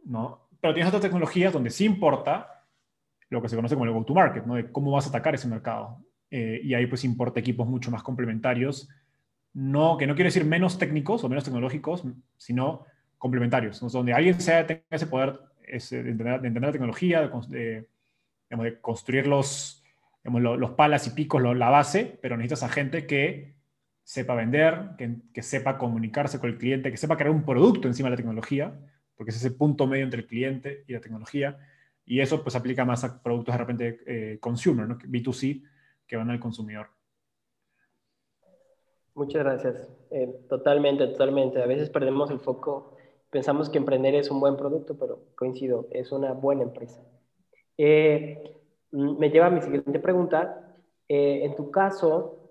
¿no? 0.04 0.48
Pero 0.60 0.72
tienes 0.72 0.88
otras 0.88 1.02
tecnologías 1.02 1.52
donde 1.52 1.70
sí 1.70 1.84
importa 1.84 2.64
lo 3.28 3.42
que 3.42 3.48
se 3.48 3.56
conoce 3.56 3.74
como 3.74 3.84
el 3.84 3.92
go-to-market, 3.92 4.46
¿no? 4.46 4.54
de 4.54 4.70
cómo 4.70 4.92
vas 4.92 5.06
a 5.06 5.08
atacar 5.10 5.34
ese 5.34 5.48
mercado. 5.48 6.02
Eh, 6.30 6.60
y 6.62 6.74
ahí 6.74 6.86
pues 6.86 7.04
importa 7.04 7.40
equipos 7.40 7.66
mucho 7.66 7.90
más 7.90 8.02
complementarios 8.02 8.88
no, 9.56 9.96
que 9.96 10.06
no 10.06 10.14
quiero 10.14 10.28
decir 10.28 10.44
menos 10.44 10.78
técnicos 10.78 11.24
o 11.24 11.30
menos 11.30 11.42
tecnológicos, 11.42 12.04
sino 12.36 12.84
complementarios, 13.16 13.80
donde 13.90 14.12
alguien 14.12 14.38
sea, 14.38 14.66
tenga 14.66 14.82
ese 14.90 15.06
poder 15.06 15.40
de, 15.66 16.10
entender, 16.10 16.62
la 16.62 16.72
tecnología, 16.72 17.30
de, 17.48 17.86
construir 18.82 19.26
los, 19.26 19.82
los, 20.24 20.70
palas 20.72 21.06
y 21.06 21.10
picos, 21.10 21.42
la 21.42 21.70
base, 21.70 22.18
pero 22.20 22.36
necesitas 22.36 22.64
a 22.64 22.68
gente 22.68 23.06
que 23.06 23.54
sepa 24.04 24.34
vender, 24.34 24.90
que, 25.32 25.42
sepa 25.42 25.78
comunicarse 25.78 26.38
con 26.38 26.50
el 26.50 26.58
cliente, 26.58 26.90
que 26.90 26.98
sepa 26.98 27.16
crear 27.16 27.30
un 27.30 27.46
producto 27.46 27.88
encima 27.88 28.08
de 28.08 28.10
la 28.10 28.18
tecnología, 28.18 28.74
porque 29.16 29.30
es 29.30 29.36
ese 29.36 29.52
punto 29.52 29.86
medio 29.86 30.04
entre 30.04 30.20
el 30.20 30.26
cliente 30.26 30.84
y 30.86 30.92
la 30.92 31.00
tecnología, 31.00 31.56
y 32.04 32.20
eso 32.20 32.42
pues 32.42 32.56
aplica 32.56 32.84
más 32.84 33.04
a 33.04 33.22
productos 33.22 33.54
de 33.54 33.58
repente 33.58 34.00
eh, 34.06 34.38
consumer, 34.38 34.86
¿no? 34.86 34.98
B2C, 34.98 35.62
que 36.06 36.16
van 36.16 36.28
al 36.28 36.40
consumidor. 36.40 36.90
Muchas 39.16 39.42
gracias. 39.44 39.88
Eh, 40.10 40.28
totalmente, 40.46 41.06
totalmente. 41.06 41.62
A 41.62 41.66
veces 41.66 41.88
perdemos 41.88 42.30
el 42.30 42.38
foco. 42.38 42.98
Pensamos 43.30 43.70
que 43.70 43.78
emprender 43.78 44.14
es 44.14 44.30
un 44.30 44.40
buen 44.40 44.58
producto, 44.58 44.98
pero 44.98 45.20
coincido, 45.34 45.88
es 45.90 46.12
una 46.12 46.34
buena 46.34 46.64
empresa. 46.64 47.02
Eh, 47.78 48.42
me 48.90 49.30
lleva 49.30 49.46
a 49.46 49.50
mi 49.50 49.62
siguiente 49.62 49.98
pregunta. 50.00 50.76
Eh, 51.08 51.44
en 51.44 51.56
tu 51.56 51.70
caso, 51.70 52.46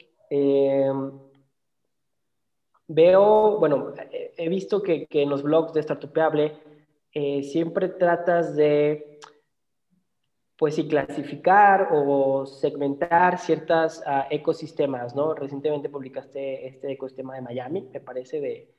veo, 2.88 3.60
bueno, 3.60 3.93
he 4.36 4.49
visto 4.49 4.82
que, 4.82 5.06
que, 5.06 5.21
en 5.21 5.30
los 5.30 5.43
blogs 5.43 5.71
de 5.73 5.84
Startupeable 5.84 6.54
siempre 7.43 7.89
tratas 7.89 8.56
de 8.56 9.14
pues 10.58 10.76
sí, 10.76 10.88
clasificar 10.88 11.89
o 11.91 12.46
segmentar 12.46 13.38
ciertos 13.39 14.02
ah, 14.06 14.28
ecosistemas, 14.30 15.15
¿no? 15.15 15.34
Recientemente 15.34 15.89
publicaste 15.89 16.68
este 16.68 16.94
ecosistema 16.94 17.36
de 17.36 17.41
Miami, 17.41 17.89
me 17.91 18.00
parece, 18.00 18.39
de, 18.39 18.74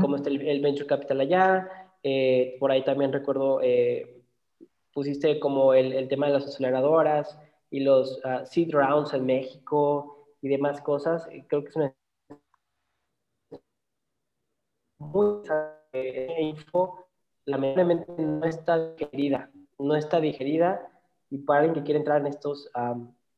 cómo 0.00 0.16
está 0.16 0.28
el, 0.28 0.60
venture 0.60 0.86
capital 0.86 1.20
allá. 1.20 1.92
Eh, 2.02 2.56
por 2.58 2.72
ahí 2.72 2.82
también 2.82 3.12
recuerdo, 3.12 3.60
eh, 3.62 4.22
pusiste 4.92 5.38
como 5.38 5.72
el, 5.72 6.08
tema 6.08 6.26
de 6.26 6.32
las 6.32 6.46
aceleradoras 6.46 7.38
y 7.70 7.80
los 7.80 8.18
uh, 8.24 8.44
seed 8.44 8.70
rounds 8.72 9.14
en 9.14 9.24
México 9.24 10.26
y 10.42 10.48
demás 10.48 10.80
cosas. 10.80 11.28
Creo 11.46 11.62
que 11.62 11.68
es 11.68 11.76
una 11.76 11.94
muy 14.98 15.42
info, 16.40 17.06
lamentablemente 17.46 18.12
no 18.18 18.44
está 18.44 18.94
digerida, 18.94 19.50
no 19.78 19.96
está 19.96 20.20
digerida 20.20 20.89
y 21.30 21.38
para 21.38 21.60
alguien 21.60 21.74
que 21.74 21.84
quiere 21.84 22.00
entrar 22.00 22.20
en 22.20 22.26
estos, 22.26 22.70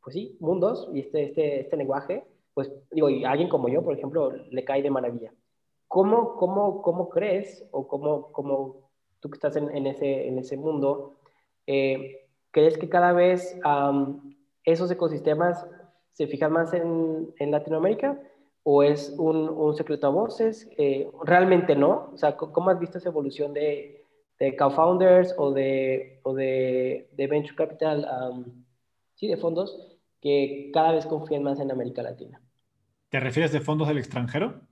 pues 0.02 0.14
sí, 0.14 0.36
mundos 0.40 0.88
y 0.92 1.00
este, 1.00 1.24
este, 1.24 1.60
este 1.60 1.76
lenguaje, 1.76 2.24
pues 2.54 2.72
digo, 2.90 3.08
y 3.08 3.24
alguien 3.24 3.48
como 3.48 3.68
yo, 3.68 3.82
por 3.82 3.94
ejemplo, 3.94 4.32
le 4.50 4.64
cae 4.64 4.82
de 4.82 4.90
maravilla. 4.90 5.32
¿Cómo, 5.88 6.36
cómo, 6.36 6.82
cómo 6.82 7.08
crees 7.10 7.66
o 7.70 7.86
cómo, 7.86 8.32
cómo 8.32 8.90
tú 9.20 9.30
que 9.30 9.36
estás 9.36 9.56
en, 9.56 9.70
en 9.76 9.86
ese, 9.86 10.26
en 10.26 10.38
ese 10.38 10.56
mundo, 10.56 11.14
eh, 11.66 12.26
crees 12.50 12.78
que 12.78 12.88
cada 12.88 13.12
vez 13.12 13.58
esos 14.64 14.90
ecosistemas 14.90 15.66
se 16.12 16.26
fijan 16.26 16.52
más 16.52 16.72
en, 16.72 17.32
en 17.38 17.50
Latinoamérica? 17.50 18.20
¿O 18.64 18.84
es 18.84 19.12
un, 19.18 19.48
un 19.48 19.74
secreto 19.74 20.06
a 20.06 20.10
voces? 20.10 20.70
Eh, 20.78 21.10
realmente 21.24 21.74
no. 21.74 22.10
O 22.14 22.16
sea, 22.16 22.36
¿cómo 22.36 22.70
has 22.70 22.78
visto 22.78 22.98
esa 22.98 23.08
evolución 23.08 23.52
de, 23.52 24.01
de 24.42 24.56
co-founders 24.56 25.36
o 25.38 25.52
de, 25.52 26.18
o 26.24 26.34
de, 26.34 27.08
de 27.12 27.26
venture 27.28 27.54
capital, 27.54 28.04
sí, 29.14 29.28
de 29.28 29.36
fondos, 29.36 29.70
que 30.20 30.72
cada 30.74 30.90
vez 30.90 31.06
confían 31.06 31.44
más 31.44 31.60
en 31.60 31.70
América 31.70 32.02
Latina. 32.02 32.40
¿Te 33.08 33.20
refieres 33.20 33.52
de 33.52 33.60
fondos 33.60 33.86
del 33.86 33.98
extranjero? 33.98 34.62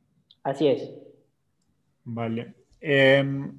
Así 0.43 0.67
es. 0.67 0.91
Vale. 2.03 2.53
Em, 2.81 3.57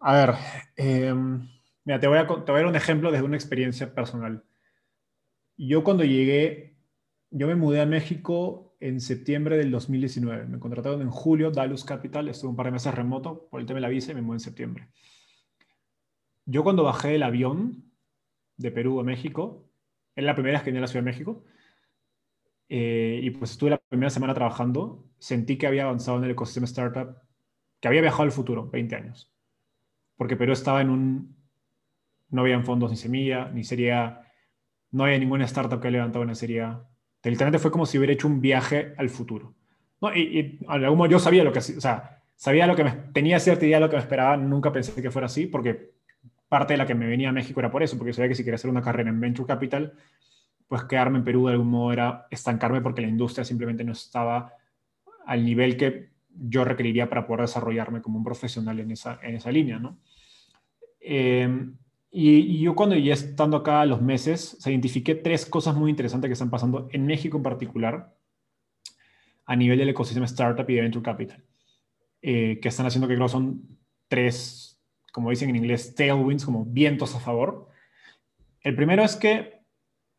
a 0.00 0.16
ver, 0.16 0.34
em, 0.74 1.48
mira, 1.84 2.00
te 2.00 2.08
voy, 2.08 2.18
a, 2.18 2.26
te 2.26 2.50
voy 2.50 2.58
a 2.58 2.62
dar 2.62 2.66
un 2.66 2.74
ejemplo 2.74 3.12
desde 3.12 3.24
una 3.24 3.36
experiencia 3.36 3.94
personal. 3.94 4.42
Yo 5.56 5.84
cuando 5.84 6.02
llegué, 6.02 6.74
yo 7.30 7.46
me 7.46 7.54
mudé 7.54 7.82
a 7.82 7.86
México 7.86 8.71
en 8.82 9.00
septiembre 9.00 9.56
del 9.56 9.70
2019. 9.70 10.46
Me 10.46 10.58
contrataron 10.58 11.00
en 11.02 11.10
julio, 11.10 11.52
Dalus 11.52 11.84
Capital, 11.84 12.28
estuve 12.28 12.50
un 12.50 12.56
par 12.56 12.66
de 12.66 12.72
meses 12.72 12.92
remoto 12.92 13.48
por 13.48 13.60
el 13.60 13.66
tema 13.66 13.76
de 13.76 13.82
la 13.82 13.88
visa 13.88 14.10
y 14.10 14.16
me 14.16 14.22
mudé 14.22 14.36
en 14.36 14.40
septiembre. 14.40 14.88
Yo 16.44 16.64
cuando 16.64 16.82
bajé 16.82 17.14
el 17.14 17.22
avión 17.22 17.92
de 18.56 18.72
Perú 18.72 18.98
a 18.98 19.04
México, 19.04 19.70
era 20.16 20.26
la 20.26 20.34
primera 20.34 20.58
vez 20.58 20.64
que 20.64 20.70
vine 20.70 20.78
a 20.78 20.82
la 20.82 20.88
Ciudad 20.88 21.04
de 21.04 21.10
México, 21.12 21.44
eh, 22.68 23.20
y 23.22 23.30
pues 23.30 23.52
estuve 23.52 23.70
la 23.70 23.78
primera 23.78 24.10
semana 24.10 24.34
trabajando, 24.34 25.06
sentí 25.20 25.56
que 25.56 25.68
había 25.68 25.84
avanzado 25.84 26.18
en 26.18 26.24
el 26.24 26.32
ecosistema 26.32 26.66
startup, 26.66 27.16
que 27.78 27.86
había 27.86 28.00
viajado 28.00 28.24
al 28.24 28.32
futuro, 28.32 28.68
20 28.68 28.96
años. 28.96 29.32
Porque 30.16 30.36
Perú 30.36 30.52
estaba 30.52 30.80
en 30.80 30.90
un... 30.90 31.36
No 32.30 32.40
habían 32.40 32.64
fondos 32.64 32.90
ni 32.90 32.96
semilla, 32.96 33.48
ni 33.48 33.62
sería... 33.62 34.22
No 34.90 35.04
había 35.04 35.18
ninguna 35.18 35.44
startup 35.44 35.80
que 35.80 35.90
levantado 35.90 36.24
una 36.24 36.34
serie 36.34 36.62
Literalmente 37.24 37.58
fue 37.58 37.70
como 37.70 37.86
si 37.86 37.98
hubiera 37.98 38.12
hecho 38.12 38.26
un 38.26 38.40
viaje 38.40 38.94
al 38.96 39.08
futuro. 39.08 39.54
¿no? 40.00 40.14
Y, 40.14 40.20
y 40.20 40.58
algún 40.66 40.98
modo 40.98 41.10
yo 41.10 41.18
sabía 41.18 41.44
lo 41.44 41.52
que, 41.52 41.60
o 41.60 41.62
sea, 41.62 42.22
sabía 42.36 42.66
lo 42.66 42.74
que 42.74 42.84
me, 42.84 42.90
tenía 43.12 43.38
cierta 43.38 43.64
idea 43.64 43.76
de 43.76 43.82
lo 43.82 43.90
que 43.90 43.96
me 43.96 44.02
esperaba, 44.02 44.36
nunca 44.36 44.72
pensé 44.72 45.00
que 45.00 45.10
fuera 45.10 45.26
así, 45.26 45.46
porque 45.46 45.92
parte 46.48 46.74
de 46.74 46.78
la 46.78 46.86
que 46.86 46.94
me 46.94 47.06
venía 47.06 47.28
a 47.28 47.32
México 47.32 47.60
era 47.60 47.70
por 47.70 47.82
eso, 47.82 47.96
porque 47.96 48.12
sabía 48.12 48.28
que 48.28 48.34
si 48.34 48.42
quería 48.42 48.56
hacer 48.56 48.70
una 48.70 48.82
carrera 48.82 49.10
en 49.10 49.20
Venture 49.20 49.46
Capital, 49.46 49.92
pues 50.66 50.84
quedarme 50.84 51.18
en 51.18 51.24
Perú 51.24 51.46
de 51.46 51.52
algún 51.52 51.68
modo 51.68 51.92
era 51.92 52.26
estancarme 52.30 52.80
porque 52.80 53.00
la 53.00 53.08
industria 53.08 53.44
simplemente 53.44 53.84
no 53.84 53.92
estaba 53.92 54.54
al 55.24 55.44
nivel 55.44 55.76
que 55.76 56.10
yo 56.30 56.64
requeriría 56.64 57.08
para 57.08 57.26
poder 57.26 57.42
desarrollarme 57.42 58.02
como 58.02 58.18
un 58.18 58.24
profesional 58.24 58.80
en 58.80 58.90
esa, 58.90 59.20
en 59.22 59.36
esa 59.36 59.52
línea, 59.52 59.78
¿no? 59.78 59.98
Eh, 60.98 61.48
Y, 62.14 62.60
yo 62.60 62.74
cuando 62.74 62.94
ya 62.94 63.14
estando 63.14 63.56
acá 63.56 63.86
los 63.86 64.02
meses, 64.02 64.58
se 64.60 64.70
identifiqué 64.70 65.14
tres 65.14 65.46
cosas 65.46 65.74
muy 65.74 65.90
interesantes 65.90 66.28
que 66.28 66.34
están 66.34 66.50
pasando 66.50 66.88
en 66.92 67.06
México 67.06 67.38
en 67.38 67.42
particular 67.42 68.14
a 69.46 69.56
nivel 69.56 69.78
del 69.78 69.88
ecosistema 69.88 70.26
startup 70.26 70.68
y 70.68 70.74
de 70.74 70.82
venture 70.82 71.02
capital, 71.02 71.42
eh, 72.20 72.60
que 72.60 72.68
están 72.68 72.84
haciendo 72.84 73.08
que 73.08 73.14
creo 73.14 73.28
son 73.28 73.78
tres, 74.08 74.78
como 75.10 75.30
dicen 75.30 75.48
en 75.48 75.56
inglés, 75.56 75.94
tailwinds, 75.94 76.44
como 76.44 76.66
vientos 76.66 77.14
a 77.14 77.20
favor. 77.20 77.68
El 78.60 78.76
primero 78.76 79.02
es 79.02 79.16
que 79.16 79.62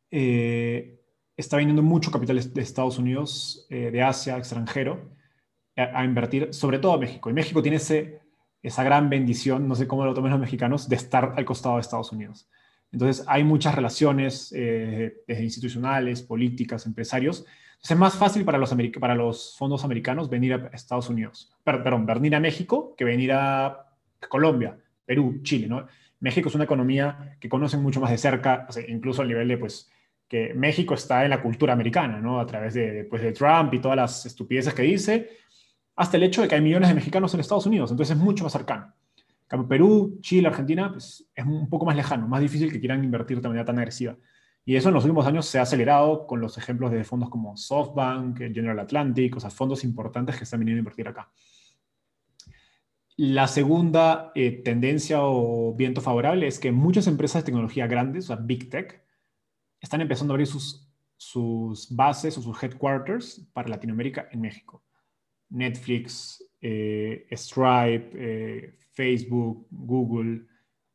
eh, 0.10 1.00
está 1.38 1.58
viniendo 1.58 1.84
mucho 1.84 2.10
capital 2.10 2.54
de 2.54 2.62
Estados 2.62 2.98
Unidos, 2.98 3.68
eh, 3.70 3.92
de 3.92 4.02
Asia, 4.02 4.38
extranjero, 4.38 5.16
a, 5.76 6.00
a, 6.00 6.06
invertir, 6.06 6.54
sobre 6.56 6.80
todo 6.80 6.94
a 6.94 6.98
México. 6.98 7.30
Y 7.30 7.34
México 7.34 7.62
tiene 7.62 7.78
ese 7.78 8.23
esa 8.64 8.84
gran 8.84 9.10
bendición, 9.10 9.68
no 9.68 9.76
sé 9.76 9.88
cómo 9.88 10.06
lo 10.06 10.14
tomen 10.14 10.32
los 10.32 10.40
mexicanos, 10.40 10.88
de 10.90 10.96
estar 10.96 11.34
al 11.36 11.46
costado 11.46 11.76
de 11.76 11.82
Estados 11.82 12.12
Unidos. 12.14 12.50
Entonces, 12.94 13.26
hay 13.28 13.44
muchas 13.44 13.76
relaciones 13.76 14.54
eh, 14.56 15.24
institucionales, 15.28 16.22
políticas, 16.22 16.86
empresarios. 16.86 17.40
Entonces, 17.40 17.92
es 17.92 17.98
más 17.98 18.16
fácil 18.16 18.46
para 18.46 18.58
los, 18.58 18.74
para 19.00 19.16
los 19.16 19.56
fondos 19.58 19.84
americanos 19.84 20.30
venir 20.30 20.54
a 20.54 20.68
Estados 20.74 21.10
Unidos, 21.10 21.52
perdón, 21.64 22.06
venir 22.06 22.36
a 22.36 22.40
México 22.40 22.96
que 22.96 23.04
venir 23.04 23.34
a 23.34 23.90
Colombia, 24.30 24.78
Perú, 25.06 25.42
Chile, 25.44 25.68
¿no? 25.68 25.86
México 26.22 26.48
es 26.48 26.56
una 26.56 26.64
economía 26.64 27.36
que 27.42 27.50
conocen 27.50 27.82
mucho 27.82 28.00
más 28.00 28.12
de 28.12 28.18
cerca, 28.18 28.66
incluso 28.88 29.22
al 29.22 29.28
nivel 29.28 29.50
de, 29.50 29.58
pues, 29.58 29.92
que 30.30 30.54
México 30.54 30.94
está 30.94 31.26
en 31.26 31.32
la 31.32 31.42
cultura 31.42 31.74
americana, 31.74 32.22
¿no? 32.22 32.40
A 32.40 32.46
través 32.46 32.76
de, 32.76 33.04
pues, 33.10 33.22
de 33.22 33.34
Trump 33.34 33.74
y 33.74 33.80
todas 33.80 33.98
las 33.98 34.26
estupideces 34.26 34.74
que 34.74 34.84
dice, 34.84 35.30
hasta 35.96 36.18
el 36.18 36.24
hecho 36.24 36.42
de 36.42 36.48
que 36.48 36.56
hay 36.56 36.62
millones 36.62 36.90
de 36.90 36.96
mexicanos 36.96 37.34
en 37.34 37.40
Estados 37.40 37.66
Unidos, 37.66 37.92
entonces 37.92 38.16
es 38.16 38.22
mucho 38.22 38.44
más 38.44 38.54
cercano. 38.54 38.94
Perú, 39.68 40.18
Chile, 40.22 40.48
Argentina, 40.48 40.92
pues 40.92 41.30
es 41.36 41.46
un 41.46 41.70
poco 41.70 41.86
más 41.86 41.96
lejano, 41.96 42.28
más 42.28 42.42
difícil 42.42 42.72
que 42.72 42.80
quieran 42.80 43.04
invertir 43.04 43.40
de 43.40 43.48
manera 43.48 43.66
tan 43.66 43.78
agresiva. 43.78 44.18
Y 44.66 44.76
eso 44.76 44.90
en 44.90 44.96
los 44.96 45.04
últimos 45.04 45.28
años 45.28 45.46
se 45.46 45.60
ha 45.60 45.64
acelerado 45.64 46.26
con 46.26 46.40
los 46.42 46.58
ejemplos 46.58 46.92
de 46.92 47.04
fondos 47.04 47.30
como 47.30 47.56
SoftBank, 47.56 48.38
General 48.38 48.80
Atlantic, 48.80 49.36
o 49.36 49.40
sea, 49.40 49.50
fondos 49.50 49.84
importantes 49.84 50.38
que 50.38 50.46
están 50.46 50.60
viniendo 50.60 50.80
a 50.80 50.82
invertir 50.82 51.08
acá. 51.08 51.32
La 53.16 53.48
segunda 53.48 54.32
eh, 54.34 54.64
tendencia 54.64 55.20
o 55.22 55.76
viento 55.76 56.02
favorable 56.02 56.48
es 56.48 56.58
que 56.58 56.72
muchas 56.72 57.06
empresas 57.08 57.44
de 57.44 57.46
tecnología 57.46 57.86
grandes, 57.86 58.26
o 58.26 58.28
sea, 58.28 58.38
Big 58.38 58.70
Tech, 58.70 59.04
están 59.80 60.02
empezando 60.02 60.32
a 60.32 60.36
abrir 60.36 60.48
sus, 60.48 60.90
sus 61.18 61.94
bases 61.94 62.38
o 62.38 62.42
sus 62.42 62.64
headquarters 62.64 63.48
para 63.54 63.70
Latinoamérica 63.70 64.30
en 64.32 64.42
México. 64.42 64.82
Netflix, 65.50 66.44
eh, 66.62 67.28
Stripe, 67.32 68.12
eh, 68.16 68.76
Facebook, 68.94 69.68
Google, 69.70 70.46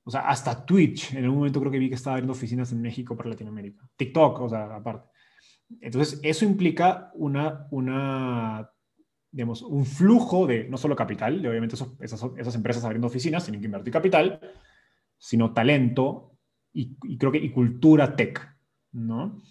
o 0.05 0.11
sea, 0.11 0.29
hasta 0.29 0.65
Twitch. 0.65 1.13
En 1.13 1.25
algún 1.25 1.39
momento 1.39 1.61
creo 1.61 1.73
que 1.73 1.79
vi 1.79 1.89
que 1.89 1.95
estaba 1.95 2.15
abriendo 2.15 2.33
oficinas 2.33 2.73
en 2.73 2.81
México 2.81 3.17
para 3.17 3.31
Latinoamérica. 3.31 3.89
TikTok, 3.97 4.41
o 4.41 4.49
sea, 4.49 4.77
aparte. 4.77 5.09
Entonces, 5.81 6.19
eso 6.23 6.45
implica 6.45 7.11
una, 7.15 7.67
una 7.71 8.71
digamos, 9.31 9.63
un 9.63 9.85
flujo 9.85 10.47
de 10.47 10.65
no 10.69 10.79
solo 10.79 10.97
capital, 10.97 11.43
de 11.43 11.49
obviamente 11.49 11.77
esas, 11.77 11.89
esas, 12.01 12.55
empresas 12.55 12.85
abriendo 12.85 13.07
oficinas 13.07 13.45
tienen 13.45 13.61
que 13.61 13.67
invertir 13.67 13.93
capital, 13.93 14.41
sino 15.19 15.53
talento 15.53 16.39
y, 16.73 16.97
y 17.03 17.19
creo 17.19 17.31
que 17.31 17.39
y 17.39 17.51
cultura 17.51 18.17
tech, 18.17 18.57
¿no? 18.93 19.43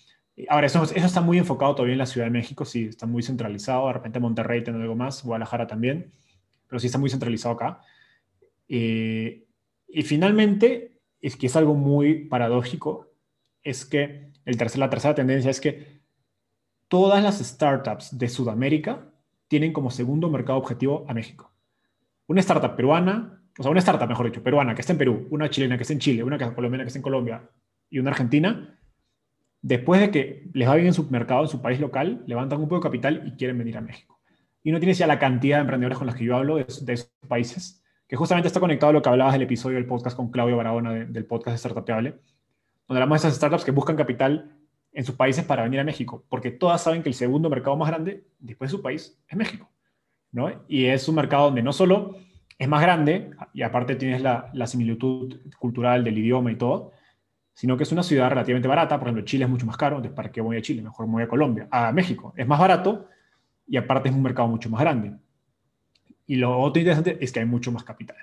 Ahora, 0.49 0.67
eso, 0.67 0.83
eso 0.83 1.05
está 1.05 1.21
muy 1.21 1.37
enfocado 1.37 1.73
todavía 1.73 1.93
en 1.93 1.99
la 1.99 2.05
Ciudad 2.05 2.27
de 2.27 2.31
México, 2.31 2.63
sí, 2.63 2.85
está 2.85 3.05
muy 3.07 3.23
centralizado. 3.23 3.87
De 3.87 3.93
repente 3.93 4.19
Monterrey 4.19 4.63
tiene 4.63 4.81
algo 4.81 4.95
más, 4.95 5.23
Guadalajara 5.23 5.65
también, 5.65 6.11
pero 6.67 6.79
sí 6.79 6.87
está 6.87 6.99
muy 6.99 7.09
centralizado 7.09 7.55
acá. 7.55 7.81
Eh, 8.67 9.45
y 9.87 10.01
finalmente, 10.03 10.99
es 11.21 11.35
que 11.35 11.47
es 11.47 11.55
algo 11.55 11.73
muy 11.73 12.25
paradójico, 12.25 13.11
es 13.63 13.85
que 13.85 14.31
el 14.45 14.57
tercer, 14.57 14.79
la 14.79 14.89
tercera 14.89 15.15
tendencia 15.15 15.49
es 15.49 15.59
que 15.59 16.01
todas 16.87 17.23
las 17.23 17.39
startups 17.39 18.17
de 18.17 18.29
Sudamérica 18.29 19.11
tienen 19.47 19.73
como 19.73 19.89
segundo 19.89 20.29
mercado 20.29 20.59
objetivo 20.59 21.05
a 21.07 21.13
México. 21.13 21.51
Una 22.27 22.41
startup 22.41 22.75
peruana, 22.75 23.41
o 23.57 23.63
sea, 23.63 23.71
una 23.71 23.79
startup, 23.79 24.07
mejor 24.07 24.27
dicho, 24.27 24.43
peruana 24.43 24.75
que 24.75 24.81
está 24.81 24.93
en 24.93 24.99
Perú, 24.99 25.27
una 25.31 25.49
chilena 25.49 25.77
que 25.77 25.83
está 25.83 25.93
en 25.93 25.99
Chile, 25.99 26.23
una 26.23 26.37
colombiana 26.37 26.83
que 26.83 26.89
está 26.89 26.99
en 26.99 27.03
Colombia 27.03 27.49
y 27.89 27.99
una 27.99 28.11
argentina, 28.11 28.76
después 29.61 30.01
de 30.01 30.11
que 30.11 30.49
les 30.53 30.67
va 30.67 30.75
bien 30.75 30.87
en 30.87 30.93
su 30.93 31.09
mercado, 31.09 31.43
en 31.43 31.49
su 31.49 31.61
país 31.61 31.79
local, 31.79 32.23
levantan 32.27 32.59
un 32.59 32.67
poco 32.67 32.77
de 32.77 32.83
capital 32.83 33.23
y 33.25 33.31
quieren 33.31 33.57
venir 33.57 33.77
a 33.77 33.81
México. 33.81 34.19
Y 34.63 34.71
no 34.71 34.79
tienes 34.79 34.97
ya 34.97 35.07
la 35.07 35.19
cantidad 35.19 35.57
de 35.57 35.61
emprendedores 35.61 35.97
con 35.97 36.07
los 36.07 36.15
que 36.15 36.25
yo 36.25 36.35
hablo 36.35 36.57
de, 36.57 36.65
esos 36.67 37.11
países, 37.27 37.83
que 38.07 38.15
justamente 38.15 38.47
está 38.47 38.59
conectado 38.59 38.89
a 38.91 38.93
lo 38.93 39.01
que 39.01 39.09
hablabas 39.09 39.33
del 39.33 39.43
episodio 39.43 39.75
del 39.75 39.85
podcast 39.85 40.15
con 40.15 40.31
Claudio 40.31 40.57
Barahona 40.57 40.93
del 40.93 41.25
podcast 41.25 41.53
de 41.53 41.57
Startupeable, 41.57 42.09
donde 42.87 43.01
hablamos 43.01 43.21
de 43.21 43.27
esas 43.27 43.37
startups 43.37 43.65
que 43.65 43.71
buscan 43.71 43.95
capital 43.95 44.51
en 44.93 45.03
sus 45.03 45.15
países 45.15 45.43
para 45.45 45.63
venir 45.63 45.79
a 45.79 45.83
México, 45.83 46.25
porque 46.29 46.51
todas 46.51 46.81
saben 46.81 47.03
que 47.03 47.09
el 47.09 47.15
segundo 47.15 47.49
mercado 47.49 47.77
más 47.77 47.89
grande 47.89 48.25
después 48.39 48.71
de 48.71 48.77
su 48.77 48.81
país 48.81 49.21
es 49.27 49.37
México. 49.37 49.69
¿no? 50.31 50.51
Y 50.67 50.85
es 50.85 51.07
un 51.07 51.15
mercado 51.15 51.45
donde 51.45 51.63
no 51.63 51.73
solo 51.73 52.17
es 52.57 52.67
más 52.67 52.81
grande, 52.81 53.31
y 53.53 53.61
aparte 53.61 53.95
tienes 53.95 54.21
la 54.21 54.67
similitud 54.67 55.39
cultural 55.59 56.03
del 56.03 56.17
idioma 56.17 56.51
y 56.51 56.55
todo, 56.55 56.93
sino 57.57 57.75
que 57.75 57.81
es 57.81 57.91
una 57.91 58.03
ciudad 58.03 58.29
relativamente 58.29 58.67
barata. 58.67 58.99
Por 58.99 59.07
ejemplo, 59.07 59.25
Chile 59.25 59.45
es 59.45 59.49
mucho 59.49 59.65
más 59.65 59.77
caro, 59.77 59.95
entonces 59.95 60.15
¿para 60.15 60.31
qué 60.31 60.41
voy 60.41 60.57
a 60.57 60.61
Chile? 60.61 60.83
Mejor 60.83 61.07
voy 61.07 61.23
a 61.23 61.27
Colombia, 61.27 61.67
a 61.71 61.91
México. 61.91 62.31
Es 62.37 62.45
más 62.45 62.59
barato 62.59 63.07
y 63.67 63.77
aparte 63.77 64.09
es 64.09 64.15
un 64.15 64.21
mercado 64.21 64.47
mucho 64.47 64.69
más 64.69 64.79
grande. 64.79 65.15
Y 66.27 66.35
lo 66.35 66.55
otro 66.59 66.79
interesante 66.79 67.17
es 67.19 67.31
que 67.31 67.39
hay 67.39 67.47
mucho 67.47 67.71
más 67.71 67.83
capital. 67.83 68.17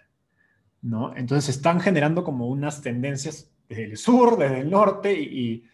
¿no? 0.83 1.16
Entonces 1.16 1.47
se 1.47 1.51
están 1.51 1.81
generando 1.81 2.23
como 2.23 2.47
unas 2.47 2.81
tendencias 2.81 3.53
desde 3.68 3.87
el 3.87 3.97
sur, 3.97 4.38
desde 4.38 4.61
el 4.61 4.70
norte 4.70 5.12
y, 5.20 5.64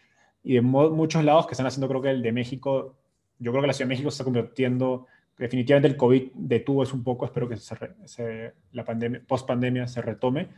y 0.42 0.54
de 0.54 0.62
muchos 0.62 1.22
lados 1.22 1.46
que 1.46 1.52
están 1.52 1.66
haciendo, 1.66 1.86
creo 1.86 2.00
que 2.00 2.10
el 2.12 2.22
de 2.22 2.32
México, 2.32 2.96
yo 3.38 3.52
creo 3.52 3.60
que 3.60 3.66
la 3.66 3.74
Ciudad 3.74 3.88
de 3.88 3.92
México 3.94 4.10
se 4.10 4.14
está 4.14 4.24
convirtiendo, 4.24 5.06
definitivamente 5.36 5.88
el 5.88 5.98
COVID 5.98 6.30
detuvo 6.32 6.82
eso 6.82 6.94
un 6.94 7.04
poco, 7.04 7.26
espero 7.26 7.46
que 7.46 7.58
se, 7.58 8.54
la 8.72 8.84
pandemia, 8.86 9.20
post 9.28 9.46
pandemia 9.46 9.86
se 9.86 10.00
retome 10.00 10.48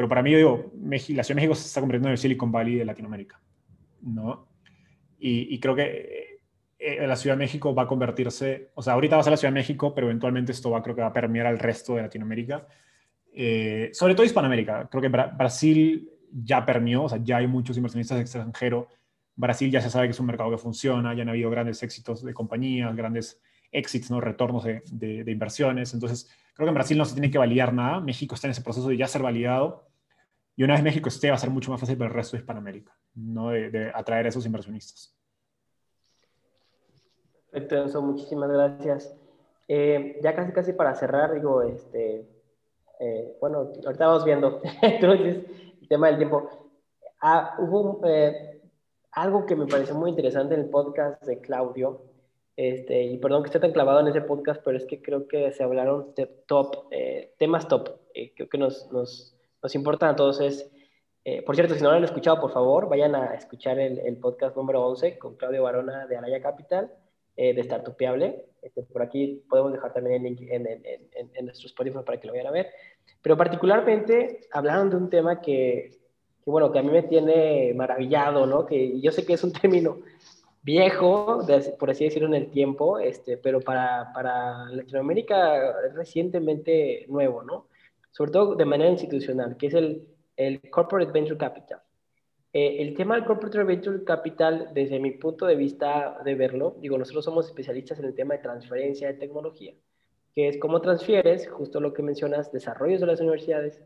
pero 0.00 0.08
para 0.08 0.22
mí, 0.22 0.30
yo 0.30 0.38
digo, 0.38 0.72
México, 0.76 1.14
la 1.14 1.22
Ciudad 1.22 1.36
de 1.36 1.42
México 1.42 1.54
se 1.54 1.66
está 1.66 1.78
convirtiendo 1.78 2.08
en 2.08 2.12
el 2.12 2.18
Silicon 2.18 2.50
Valley 2.50 2.76
de 2.76 2.86
Latinoamérica, 2.86 3.38
¿no? 4.00 4.48
Y, 5.18 5.60
creo 5.60 5.76
que 5.76 6.40
eh, 6.78 7.06
la 7.06 7.16
Ciudad 7.16 7.36
de 7.36 7.40
México 7.40 7.74
va 7.74 7.82
a 7.82 7.86
convertirse, 7.86 8.70
o 8.76 8.80
sea, 8.80 8.94
ahorita 8.94 9.16
va 9.16 9.20
a 9.20 9.24
ser 9.24 9.32
la 9.32 9.36
Ciudad 9.36 9.52
de 9.52 9.60
México, 9.60 9.94
pero 9.94 10.06
eventualmente 10.06 10.52
esto 10.52 10.70
va, 10.70 10.82
creo 10.82 10.94
que 10.94 11.02
va 11.02 11.08
a 11.08 11.12
permear 11.12 11.48
al 11.48 11.58
resto 11.58 11.96
de 11.96 12.00
Latinoamérica, 12.00 12.66
eh, 13.34 13.90
sobre 13.92 14.14
todo 14.14 14.24
Hispanoamérica. 14.24 14.88
Creo 14.88 15.02
que 15.02 15.08
Brasil 15.08 16.10
ya 16.32 16.64
permeó, 16.64 17.02
o 17.02 17.08
sea, 17.10 17.20
ya 17.22 17.36
hay 17.36 17.46
muchos 17.46 17.76
inversionistas 17.76 18.22
extranjeros. 18.22 18.86
Brasil 19.36 19.70
ya 19.70 19.82
se 19.82 19.90
sabe 19.90 20.06
que 20.06 20.12
es 20.12 20.20
un 20.20 20.28
mercado 20.28 20.50
que 20.50 20.56
funciona, 20.56 21.12
ya 21.12 21.24
han 21.24 21.28
habido 21.28 21.50
grandes 21.50 21.82
éxitos 21.82 22.24
de 22.24 22.32
compañías, 22.32 22.96
grandes 22.96 23.38
éxitos, 23.70 24.10
¿no? 24.10 24.22
retornos 24.22 24.64
de, 24.64 24.80
de 25.24 25.30
inversiones. 25.30 25.92
Entonces, 25.92 26.30
creo 26.54 26.64
que 26.64 26.70
en 26.70 26.74
Brasil 26.74 26.96
no 26.96 27.04
se 27.04 27.12
tiene 27.12 27.30
que 27.30 27.36
validar 27.36 27.74
nada. 27.74 28.00
México 28.00 28.34
está 28.34 28.46
en 28.46 28.52
ese 28.52 28.62
proceso 28.62 28.88
de 28.88 28.96
ya 28.96 29.06
ser 29.06 29.20
validado 29.20 29.89
y 30.60 30.62
una 30.62 30.74
vez 30.74 30.82
México 30.82 31.08
esté, 31.08 31.30
va 31.30 31.36
a 31.36 31.38
ser 31.38 31.48
mucho 31.48 31.70
más 31.70 31.80
fácil 31.80 31.96
para 31.96 32.10
el 32.10 32.14
resto 32.14 32.36
de 32.36 32.42
Hispanoamérica, 32.42 32.94
¿no? 33.14 33.48
de, 33.48 33.90
atraer 33.94 34.26
a 34.26 34.28
esos 34.28 34.44
inversionistas. 34.44 35.16
Perfecto, 37.50 37.76
Enzo, 37.76 38.02
muchísimas 38.02 38.50
gracias. 38.50 39.16
Eh, 39.66 40.20
ya 40.22 40.34
casi, 40.34 40.52
casi 40.52 40.74
para 40.74 40.94
cerrar, 40.94 41.32
digo, 41.32 41.62
este, 41.62 42.28
eh, 43.00 43.38
bueno, 43.40 43.72
ahorita 43.86 44.06
vamos 44.06 44.22
viendo, 44.26 44.60
entonces, 44.82 45.46
el 45.80 45.88
tema 45.88 46.08
del 46.08 46.18
tiempo. 46.18 46.50
Ah, 47.22 47.56
hubo 47.58 48.02
eh, 48.04 48.60
algo 49.12 49.46
que 49.46 49.56
me 49.56 49.66
pareció 49.66 49.94
muy 49.94 50.10
interesante 50.10 50.52
en 50.52 50.60
el 50.60 50.68
podcast 50.68 51.24
de 51.24 51.40
Claudio, 51.40 52.02
este, 52.54 53.04
y 53.04 53.16
perdón 53.16 53.44
que 53.44 53.46
esté 53.46 53.60
tan 53.60 53.72
clavado 53.72 54.00
en 54.00 54.08
ese 54.08 54.20
podcast, 54.20 54.60
pero 54.62 54.76
es 54.76 54.84
que 54.84 55.00
creo 55.00 55.26
que 55.26 55.52
se 55.52 55.62
hablaron 55.62 56.12
de 56.14 56.26
top, 56.26 56.90
temas 57.38 57.66
top, 57.66 57.98
creo 58.36 58.50
que 58.50 58.58
nos 58.58 59.34
nos 59.62 59.74
importan 59.74 60.10
a 60.10 60.16
todos 60.16 60.40
es, 60.40 60.70
eh, 61.24 61.42
por 61.42 61.54
cierto, 61.54 61.74
si 61.74 61.82
no 61.82 61.90
lo 61.90 61.96
han 61.96 62.04
escuchado, 62.04 62.40
por 62.40 62.52
favor, 62.52 62.88
vayan 62.88 63.14
a 63.14 63.34
escuchar 63.34 63.78
el, 63.78 63.98
el 63.98 64.16
podcast 64.16 64.56
número 64.56 64.86
11 64.86 65.18
con 65.18 65.36
Claudio 65.36 65.62
Barona 65.62 66.06
de 66.06 66.16
Araya 66.16 66.40
Capital, 66.40 66.90
eh, 67.36 67.54
de 67.54 67.64
Startupiable. 67.64 68.44
Este, 68.62 68.82
por 68.82 69.02
aquí 69.02 69.42
podemos 69.48 69.72
dejar 69.72 69.92
también 69.92 70.16
el 70.16 70.22
link 70.22 70.42
en, 70.42 70.66
en, 70.66 70.84
en, 70.84 71.30
en, 71.34 71.44
nuestros 71.46 71.72
podcasts 71.72 72.04
para 72.04 72.20
que 72.20 72.26
lo 72.26 72.32
vayan 72.32 72.48
a 72.48 72.50
ver. 72.50 72.70
Pero 73.22 73.36
particularmente 73.36 74.40
hablaron 74.52 74.90
de 74.90 74.96
un 74.96 75.10
tema 75.10 75.40
que, 75.40 75.90
que, 76.44 76.50
bueno, 76.50 76.70
que 76.70 76.78
a 76.78 76.82
mí 76.82 76.90
me 76.90 77.02
tiene 77.02 77.72
maravillado, 77.74 78.46
¿no? 78.46 78.66
Que 78.66 79.00
yo 79.00 79.12
sé 79.12 79.24
que 79.24 79.34
es 79.34 79.44
un 79.44 79.52
término 79.60 80.00
viejo, 80.62 81.46
por 81.78 81.90
así 81.90 82.04
decirlo, 82.04 82.28
en 82.28 82.34
el 82.34 82.50
tiempo, 82.50 82.98
este, 82.98 83.38
pero 83.38 83.60
para, 83.60 84.12
para 84.12 84.66
Latinoamérica 84.66 85.74
recientemente 85.94 87.06
nuevo, 87.08 87.42
¿no? 87.42 87.69
Sobre 88.10 88.32
todo 88.32 88.54
de 88.54 88.64
manera 88.64 88.90
institucional, 88.90 89.56
que 89.56 89.66
es 89.68 89.74
el, 89.74 90.06
el 90.36 90.60
Corporate 90.70 91.12
Venture 91.12 91.38
Capital. 91.38 91.80
Eh, 92.52 92.82
el 92.82 92.96
tema 92.96 93.14
del 93.14 93.24
Corporate 93.24 93.62
Venture 93.62 94.02
Capital, 94.02 94.70
desde 94.74 94.98
mi 94.98 95.12
punto 95.12 95.46
de 95.46 95.54
vista 95.54 96.20
de 96.24 96.34
verlo, 96.34 96.76
digo, 96.80 96.98
nosotros 96.98 97.24
somos 97.24 97.46
especialistas 97.46 97.98
en 98.00 98.06
el 98.06 98.14
tema 98.14 98.34
de 98.34 98.42
transferencia 98.42 99.06
de 99.06 99.14
tecnología, 99.14 99.72
que 100.34 100.48
es 100.48 100.58
cómo 100.58 100.80
transfieres, 100.80 101.48
justo 101.48 101.80
lo 101.80 101.92
que 101.92 102.02
mencionas, 102.02 102.50
desarrollos 102.50 103.00
de 103.00 103.06
las 103.06 103.20
universidades 103.20 103.80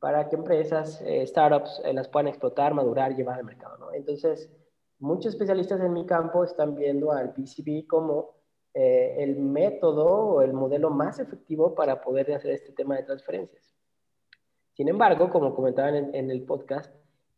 para 0.00 0.28
que 0.28 0.36
empresas, 0.36 1.00
eh, 1.06 1.26
startups, 1.26 1.80
eh, 1.82 1.94
las 1.94 2.08
puedan 2.08 2.28
explotar, 2.28 2.74
madurar 2.74 3.16
llevar 3.16 3.38
al 3.38 3.44
mercado. 3.44 3.78
¿no? 3.78 3.92
Entonces, 3.94 4.50
muchos 4.98 5.32
especialistas 5.32 5.80
en 5.80 5.94
mi 5.94 6.04
campo 6.04 6.44
están 6.44 6.74
viendo 6.74 7.10
al 7.10 7.32
PCB 7.32 7.86
como 7.86 8.34
eh, 8.74 9.16
el 9.18 9.36
método 9.36 10.06
o 10.06 10.42
el 10.42 10.52
modelo 10.52 10.90
más 10.90 11.18
efectivo 11.18 11.74
para 11.74 12.00
poder 12.00 12.32
hacer 12.34 12.52
este 12.52 12.72
tema 12.72 12.96
de 12.96 13.04
transferencias. 13.04 13.74
Sin 14.72 14.88
embargo, 14.88 15.30
como 15.30 15.54
comentaban 15.54 15.94
en, 15.94 16.14
en 16.14 16.30
el 16.30 16.42
podcast, 16.42 16.92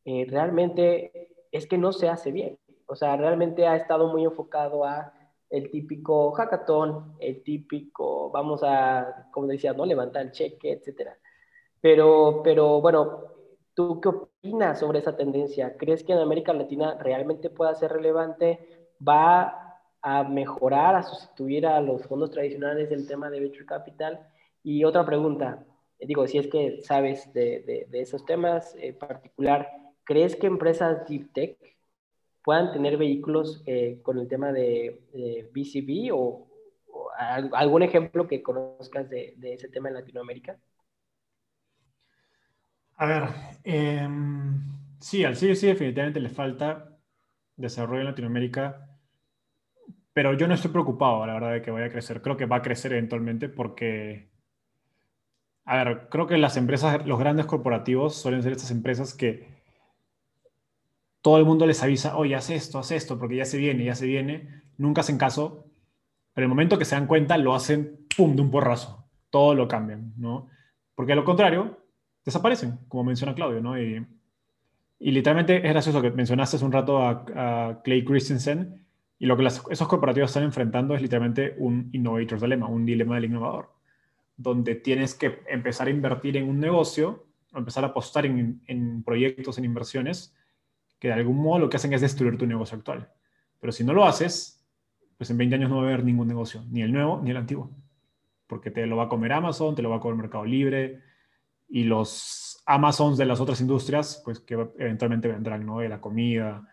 realmente 0.05 1.35
es 1.51 1.67
que 1.67 1.77
no 1.77 1.93
se 1.93 2.09
hace 2.09 2.31
bien. 2.31 2.59
O 2.87 2.95
sea, 2.95 3.17
realmente 3.17 3.67
ha 3.67 3.77
estado 3.77 4.09
muy 4.09 4.25
enfocado 4.25 4.85
a 4.85 5.13
el 5.51 5.71
típico 5.71 6.33
hackathon, 6.33 7.17
el 7.21 7.43
típico, 7.43 8.31
vamos 8.31 8.63
a, 8.65 9.29
como 9.33 9.47
decía, 9.47 9.73
¿no? 9.73 9.87
Levantar 9.87 10.23
el 10.23 10.33
cheque, 10.33 10.73
etcétera. 10.73 11.17
Pero, 11.81 12.41
pero 12.43 12.81
bueno, 12.81 13.23
¿tú 13.75 14.01
qué 14.01 14.09
opinas 14.09 14.81
sobre 14.81 14.99
esa 14.99 15.17
tendencia? 15.17 15.77
¿Crees 15.77 16.03
que 16.03 16.13
en 16.13 16.19
América 16.19 16.53
Latina 16.53 16.97
realmente 17.01 17.51
pueda 17.51 17.75
ser 17.75 17.93
relevante? 17.93 18.91
¿Va 19.07 19.66
a 20.03 20.25
mejorar, 20.25 20.95
a 20.95 21.03
sustituir 21.03 21.67
a 21.67 21.81
los 21.81 22.07
fondos 22.07 22.31
tradicionales 22.31 22.91
del 22.91 23.07
tema 23.07 23.31
de 23.31 23.41
venture 23.41 23.67
capital? 23.67 24.27
Y 24.63 24.85
otra 24.85 25.05
pregunta, 25.05 25.65
digo, 26.01 26.27
si 26.27 26.39
es 26.39 26.49
que 26.49 26.83
sabes 26.83 27.33
de, 27.33 27.87
de, 27.91 28.01
esos 28.01 28.25
temas 28.25 28.75
en 28.79 28.99
particular, 28.99 29.69
¿crees 30.05 30.37
que 30.37 30.47
empresas 30.47 31.07
deep 31.09 31.33
tech 31.33 31.59
puedan 32.45 32.73
tener 32.73 32.97
vehículos 32.97 33.63
eh, 33.67 34.01
con 34.03 34.19
el 34.19 34.29
tema 34.29 34.53
de, 34.53 35.03
BCB 35.55 36.13
o, 36.13 36.49
algún 37.53 37.83
ejemplo 37.83 38.29
que 38.29 38.43
conozcas 38.43 39.09
de, 39.09 39.35
de, 39.37 39.55
ese 39.55 39.69
tema 39.69 39.89
en 39.89 39.95
Latinoamérica? 39.95 40.59
A 42.97 43.07
ver, 43.07 43.25
eh, 43.65 44.09
sí, 45.01 45.25
al 45.25 45.35
CBC 45.35 45.67
definitivamente 45.67 46.21
le 46.21 46.31
falta 46.31 46.99
desarrollo 47.57 48.01
en 48.01 48.07
Latinoamérica, 48.07 48.86
pero 50.17 50.33
yo 50.33 50.49
no 50.49 50.55
estoy 50.55 50.71
preocupado, 50.71 51.27
la 51.27 51.35
verdad, 51.35 51.53
de 51.53 51.61
que 51.61 51.71
vaya 51.71 51.89
a 51.89 51.91
crecer. 51.91 52.23
Creo 52.23 52.39
que 52.39 52.47
va 52.47 52.57
a 52.57 52.63
crecer 52.63 52.91
eventualmente 52.91 53.51
porque, 53.51 54.31
a 55.67 55.85
ver, 55.85 56.09
creo 56.09 56.27
que 56.27 56.39
las 56.39 56.57
empresas, 56.57 57.07
los 57.07 57.19
grandes 57.19 57.45
corporativos 57.45 58.15
suelen 58.15 58.43
ser 58.43 58.53
estas 58.53 58.71
empresas 58.71 59.13
que 59.13 59.47
todo 61.21 61.37
el 61.37 61.45
mundo 61.45 61.67
les 61.67 61.83
avisa, 61.83 62.17
oye, 62.17 62.35
haz 62.35 62.49
esto, 62.49 62.79
haz 62.79 62.93
esto, 62.93 63.19
porque 63.19 63.37
ya 63.37 63.45
se 63.45 63.59
viene, 63.59 63.85
ya 63.85 63.95
se 63.95 64.07
viene. 64.07 64.63
Nunca 64.79 65.03
hacen 65.03 65.19
caso, 65.19 65.67
pero 66.33 66.47
el 66.47 66.49
momento 66.49 66.79
que 66.79 66.87
se 66.87 66.95
dan 66.95 67.07
cuenta 67.07 67.37
lo 67.37 67.55
hacen, 67.55 68.07
pum, 68.17 68.35
de 68.37 68.41
un 68.41 68.51
porrazo. 68.51 69.07
Todo 69.29 69.55
lo 69.55 69.69
cambian, 69.69 70.15
¿no? 70.17 70.49
Porque 70.95 71.13
a 71.13 71.17
lo 71.17 71.27
contrario, 71.27 71.85
desaparecen, 72.25 72.79
como 72.89 73.05
menciona 73.05 73.35
Claudio, 73.35 73.61
¿no? 73.61 73.79
Y, 73.79 74.03
literalmente 74.99 75.59
es 75.59 75.71
gracioso 75.75 76.01
que 76.01 76.11
mencionaste 76.11 76.57
hace 76.57 76.65
un 76.65 76.73
rato 76.73 77.07
a, 77.07 77.83
Clay 77.85 78.03
Christensen 78.03 78.86
y 79.19 79.27
lo 79.27 79.37
que 79.37 79.47
esos 79.47 79.89
corporativos 79.89 80.31
están 80.31 80.45
enfrentando 80.45 80.95
es 80.95 81.03
literalmente 81.03 81.55
un 81.59 81.89
innovator's 81.93 82.43
dilemma, 82.43 82.69
un 82.69 82.85
dilema 82.85 83.15
del 83.15 83.27
innovador, 83.27 83.73
donde 84.37 84.75
tienes 84.75 85.15
que 85.15 85.41
empezar 85.49 85.87
a 85.87 85.91
invertir 85.91 86.37
en 86.37 86.49
un 86.49 86.61
negocio 86.61 87.27
empezar 87.59 87.85
a 87.85 87.89
apostar 87.89 88.27
en, 88.27 88.61
en 88.67 89.03
proyectos, 89.03 89.59
en 89.59 89.65
inversiones 89.65 90.35
que 90.99 91.09
de 91.09 91.15
algún 91.15 91.37
modo 91.37 91.59
lo 91.61 91.69
que 91.69 91.77
hacen 91.77 91.93
es 91.93 92.01
destruir 92.01 92.39
tu 92.39 92.47
negocio 92.47 92.77
actual. 92.77 93.11
Pero 93.61 93.73
si 93.73 93.85
no 93.85 93.93
lo 93.93 94.05
haces, 94.05 94.65
pues 95.17 95.31
en 95.31 95.39
20 95.39 95.57
años 95.57 95.71
no 95.71 95.77
va 95.77 95.83
a 95.83 95.87
haber 95.87 96.05
ningún 96.05 96.29
negocio, 96.29 96.65
ni 96.71 96.83
el 96.83 96.93
nuevo 96.93 97.21
ni 97.23 97.31
el 97.31 97.37
antiguo. 97.37 97.71
Porque 98.47 98.71
te 98.71 98.87
lo 98.87 98.97
va 98.97 99.05
a 99.05 99.09
comer 99.09 99.33
Amazon, 99.33 99.75
te 99.75 99.83
lo 99.83 99.91
va 99.91 99.97
a 99.97 100.01
comer 100.01 100.17
Mercado 100.17 100.45
Libre 100.45 101.01
y 101.69 101.85
los 101.85 102.63
Amazons 102.67 103.19
de 103.19 103.27
las 103.27 103.41
otras 103.41 103.61
industrias, 103.61 104.23
pues 104.25 104.41
que 104.41 104.55
eventualmente 104.55 105.29
vendrán, 105.29 105.67
¿no? 105.67 105.81
De 105.81 105.89
la 105.89 106.01
comida, 106.01 106.67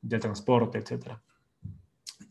del 0.00 0.20
transporte, 0.20 0.78
etc. 0.78 1.18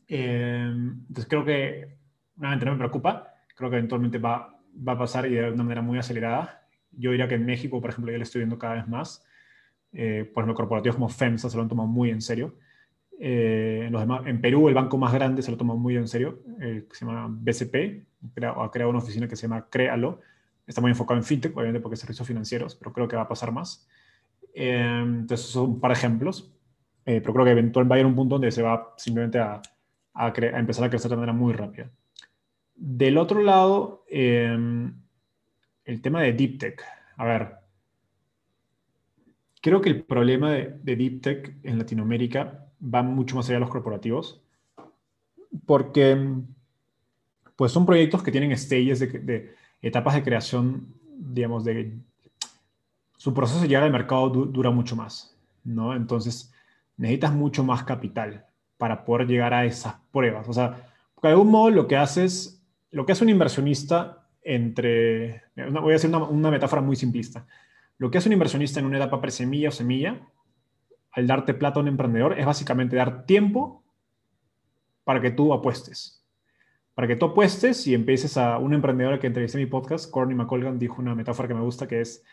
Eh, 0.08 0.72
entonces 0.72 1.28
creo 1.28 1.46
que, 1.46 1.98
nuevamente 2.36 2.66
no 2.66 2.72
me 2.74 2.78
preocupa, 2.78 3.34
creo 3.56 3.70
que 3.70 3.78
eventualmente 3.78 4.18
va, 4.18 4.58
va 4.88 4.94
a 4.94 4.98
pasar 4.98 5.26
y 5.26 5.36
de 5.36 5.52
una 5.52 5.64
manera 5.64 5.82
muy 5.82 5.98
acelerada. 5.98 6.68
Yo 6.92 7.12
diría 7.12 7.28
que 7.28 7.36
en 7.36 7.46
México, 7.46 7.82
por 7.82 7.90
ejemplo, 7.90 8.12
ya 8.12 8.18
lo 8.18 8.24
estoy 8.24 8.40
viendo 8.40 8.58
cada 8.58 8.76
vez 8.76 8.88
más 8.88 9.26
eh, 9.98 10.30
por 10.34 10.44
ejemplo, 10.44 10.56
corporativos 10.56 10.96
como 10.98 11.08
FEMSA 11.08 11.50
se 11.50 11.56
lo 11.56 11.64
han 11.64 11.70
tomado 11.70 11.88
muy 11.88 12.10
en 12.10 12.22
serio. 12.22 12.56
Eh, 13.18 13.84
en, 13.86 13.94
los 13.94 14.02
demás, 14.02 14.24
en 14.26 14.42
Perú, 14.42 14.68
el 14.68 14.74
banco 14.74 14.98
más 14.98 15.14
grande 15.14 15.42
se 15.42 15.50
lo 15.52 15.58
toma 15.58 15.74
muy 15.74 15.96
en 15.96 16.08
serio, 16.08 16.40
eh, 16.60 16.86
que 16.90 16.96
se 16.96 17.06
llama 17.06 17.28
BCP, 17.30 18.06
ha 18.44 18.72
creado 18.72 18.90
una 18.90 19.00
oficina 19.00 19.28
que 19.28 19.38
se 19.38 19.44
llama 19.44 19.68
Créalo. 19.70 20.20
Está 20.68 20.82
muy 20.82 20.92
enfocado 20.92 21.18
en 21.18 21.24
fintech, 21.24 21.56
obviamente 21.56 21.80
porque 21.80 21.94
es 21.94 22.02
servicios 22.02 22.28
financieros, 22.28 22.76
pero 22.76 22.92
creo 22.92 23.08
que 23.08 23.16
va 23.16 23.22
a 23.24 23.28
pasar 23.28 23.52
más. 23.52 23.88
entonces, 24.54 25.48
son 25.48 25.70
un 25.72 25.80
par 25.80 25.92
de 25.92 25.98
ejemplos, 25.98 26.52
pero 27.06 27.34
creo 27.34 27.46
que 27.46 27.52
eventualmente 27.52 27.90
va 27.90 27.96
a 27.98 28.00
ir 28.00 28.06
un 28.06 28.16
punto 28.16 28.36
donde 28.36 28.52
se 28.52 28.64
va 28.64 28.94
simplemente 28.98 29.40
a, 29.40 29.62
a, 30.16 30.34
empezar 30.36 30.86
a 30.86 30.90
crecer 30.90 31.12
de 31.12 31.18
manera 31.18 31.34
muy 31.34 31.54
rápida. 31.54 31.92
Del 32.76 33.18
otro 33.18 33.42
lado, 33.42 34.04
el 34.10 34.96
tema 36.02 36.22
de 36.22 36.34
Deep 36.34 36.58
Tech. 36.58 36.84
A 37.18 37.26
ver, 37.26 37.66
Creo 39.66 39.82
que 39.82 39.90
el 39.90 40.04
problema 40.04 40.52
de, 40.52 40.96
Deep 40.96 41.22
Tech 41.22 41.58
en 41.64 41.80
Latinoamérica 41.80 42.68
va 42.80 43.02
mucho 43.02 43.36
más 43.36 43.48
allá 43.48 43.56
de 43.56 43.62
los 43.62 43.72
corporativos, 43.72 44.40
porque 45.66 46.16
pues 47.56 47.72
son 47.72 47.84
proyectos 47.84 48.22
que 48.22 48.32
tienen 48.32 48.56
stages 48.56 49.00
de, 49.00 49.56
etapas 49.82 50.14
de 50.14 50.22
creación, 50.22 50.94
digamos, 51.18 51.64
de 51.64 51.98
su 53.18 53.34
proceso 53.34 53.60
de 53.60 53.68
llegar 53.68 53.82
al 53.82 53.92
mercado 53.92 54.30
dura 54.30 54.70
mucho 54.70 54.96
más, 54.96 55.36
¿no? 55.64 55.96
Entonces 55.96 56.54
necesitas 56.96 57.34
mucho 57.34 57.64
más 57.64 57.84
capital 57.86 58.46
para 58.78 59.06
poder 59.06 59.28
llegar 59.28 59.54
a 59.54 59.66
esas 59.66 59.96
pruebas. 60.12 60.48
O 60.48 60.54
sea, 60.54 60.88
de 61.22 61.30
algún 61.30 61.50
modo 61.50 61.70
lo 61.72 61.88
que 61.88 61.98
haces, 61.98 62.64
lo 62.92 63.06
que 63.06 63.14
hace 63.14 63.24
un 63.24 63.30
inversionista 63.30 64.28
entre, 64.42 65.44
voy 65.56 65.94
a 65.94 65.96
hacer 65.96 66.14
una 66.16 66.52
metáfora 66.52 66.82
muy 66.82 66.96
simplista 66.96 67.46
lo 67.98 68.12
que 68.12 68.18
hace 68.18 68.30
un 68.30 68.34
inversionista 68.34 68.80
en 68.80 68.86
una 68.86 68.98
etapa 68.98 69.22
presemilla 69.22 69.70
o 69.70 69.72
semilla, 69.72 70.20
al 71.12 71.28
darte 71.28 71.54
plata 71.54 71.80
a 71.80 71.84
un 71.84 71.88
emprendedor, 71.88 72.38
es 72.38 72.46
básicamente 72.46 72.96
dar 72.96 73.26
tiempo 73.26 73.84
para 75.04 75.22
que 75.22 75.32
tú 75.32 75.54
apuestes. 75.54 76.24
Para 76.94 77.08
que 77.08 77.16
tú 77.16 77.28
apuestes 77.28 77.88
y 77.88 77.94
empieces 77.94 78.38
a... 78.38 78.58
Un 78.58 78.74
emprendedor 78.74 79.20
que 79.20 79.28
entrevisté 79.28 79.58
en 79.58 79.66
mi 79.66 79.70
podcast, 79.70 80.10
Courtney 80.12 80.36
McColgan, 80.36 80.80
dijo 80.80 81.02
una 81.02 81.16
metáfora 81.16 81.48
que 81.48 81.54
me 81.54 81.62
gusta, 81.62 81.88
que 81.88 82.02
es 82.02 82.24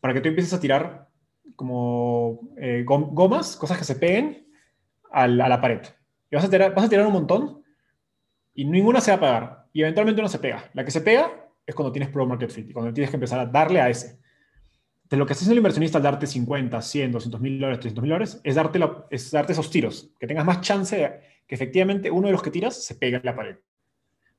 para 0.00 0.14
que 0.14 0.20
tú 0.20 0.28
empieces 0.28 0.52
a 0.54 0.60
tirar 0.60 1.08
como 1.56 2.40
eh, 2.56 2.84
gomas, 2.86 3.56
cosas 3.56 3.78
que 3.78 3.84
se 3.84 3.96
peguen 3.96 4.46
a 5.10 5.26
la, 5.26 5.60
pared. 5.60 5.80
Y 6.30 6.36
vas 6.36 6.44
a, 6.44 6.50
tirar, 6.50 6.74
vas 6.74 6.84
a 6.84 6.88
tirar 6.88 7.06
un 7.06 7.12
montón 7.12 7.62
y 8.54 8.64
ninguna 8.64 9.00
se 9.00 9.10
va 9.12 9.16
a 9.16 9.20
pegar. 9.20 9.66
Y 9.72 9.82
eventualmente 9.82 10.20
una 10.20 10.28
se 10.28 10.38
pega. 10.38 10.64
La 10.74 10.84
que 10.84 10.90
se 10.90 11.00
pega 11.00 11.30
es 11.66 11.74
cuando 11.74 11.92
tienes 11.92 12.10
Pro 12.10 12.26
Market 12.26 12.50
Fit 12.50 12.70
y 12.70 12.72
cuando 12.72 12.92
tienes 12.92 13.10
que 13.10 13.16
empezar 13.16 13.40
a 13.40 13.46
darle 13.46 13.80
a 13.80 13.88
ese 13.88 14.18
de 15.08 15.16
lo 15.16 15.26
que 15.26 15.32
hace 15.32 15.50
el 15.50 15.56
inversionista 15.56 15.98
al 15.98 16.04
darte 16.04 16.26
50, 16.26 16.82
100, 16.82 17.12
200 17.12 17.40
mil 17.40 17.58
dólares, 17.58 17.80
300 17.80 18.02
mil 18.02 18.10
dólares, 18.10 18.40
es 18.44 18.54
darte, 18.54 18.80
es 19.10 19.30
darte 19.30 19.52
esos 19.52 19.70
tiros, 19.70 20.10
que 20.18 20.26
tengas 20.26 20.44
más 20.44 20.60
chance 20.60 20.96
de 20.96 21.20
que 21.46 21.54
efectivamente 21.54 22.10
uno 22.10 22.26
de 22.26 22.32
los 22.32 22.42
que 22.42 22.50
tiras 22.50 22.84
se 22.84 22.94
pegue 22.94 23.16
en 23.16 23.22
la 23.24 23.34
pared. 23.34 23.56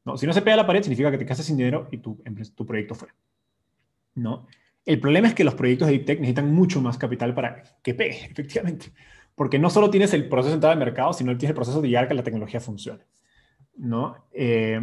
No, 0.06 0.16
si 0.16 0.28
no 0.28 0.34
se 0.34 0.42
pega 0.42 0.54
a 0.54 0.58
la 0.58 0.68
pared, 0.68 0.82
significa 0.84 1.10
que 1.10 1.18
te 1.18 1.26
quedas 1.26 1.44
sin 1.44 1.58
dinero 1.58 1.88
y 1.92 1.98
tu, 1.98 2.22
tu 2.56 2.66
proyecto 2.66 2.94
fue. 2.94 3.10
¿no? 4.16 4.48
El 4.86 5.00
problema 5.00 5.28
es 5.28 5.34
que 5.34 5.44
los 5.44 5.56
proyectos 5.56 5.88
de 5.88 5.94
Deep 5.94 6.06
Tech 6.06 6.20
necesitan 6.20 6.54
mucho 6.54 6.82
más 6.82 6.98
capital 6.98 7.34
para 7.34 7.64
que 7.82 7.96
pegue, 7.96 8.26
efectivamente. 8.32 8.92
Porque 9.40 9.58
no 9.58 9.70
solo 9.70 9.90
tienes 9.90 10.14
el 10.14 10.28
proceso 10.28 10.50
de 10.50 10.56
entrada 10.56 10.74
al 10.74 10.80
mercado, 10.80 11.14
sino 11.14 11.32
tienes 11.38 11.52
el 11.52 11.56
proceso 11.56 11.80
de 11.80 11.88
llegar 11.88 12.04
a 12.04 12.08
que 12.10 12.14
la 12.14 12.24
tecnología 12.24 12.60
funcione. 12.60 13.06
¿no? 13.78 14.28
Eh, 14.34 14.82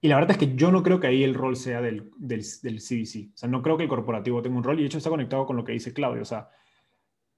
y 0.00 0.08
la 0.08 0.14
verdad 0.14 0.30
es 0.30 0.38
que 0.38 0.54
yo 0.54 0.72
no 0.72 0.82
creo 0.82 0.98
que 0.98 1.08
ahí 1.08 1.22
el 1.22 1.34
rol 1.34 1.54
sea 1.54 1.82
del, 1.82 2.10
del, 2.16 2.42
del, 2.62 2.78
CBC. 2.78 3.34
O 3.34 3.36
sea, 3.36 3.46
no 3.50 3.60
creo 3.60 3.76
que 3.76 3.82
el 3.82 3.88
corporativo 3.90 4.40
tenga 4.40 4.56
un 4.56 4.64
rol 4.64 4.78
y 4.78 4.80
de 4.80 4.86
hecho 4.86 4.96
está 4.96 5.10
conectado 5.10 5.44
con 5.44 5.56
lo 5.56 5.62
que 5.62 5.72
dice 5.72 5.92
Claudio. 5.92 6.22
O 6.22 6.24
sea, 6.24 6.48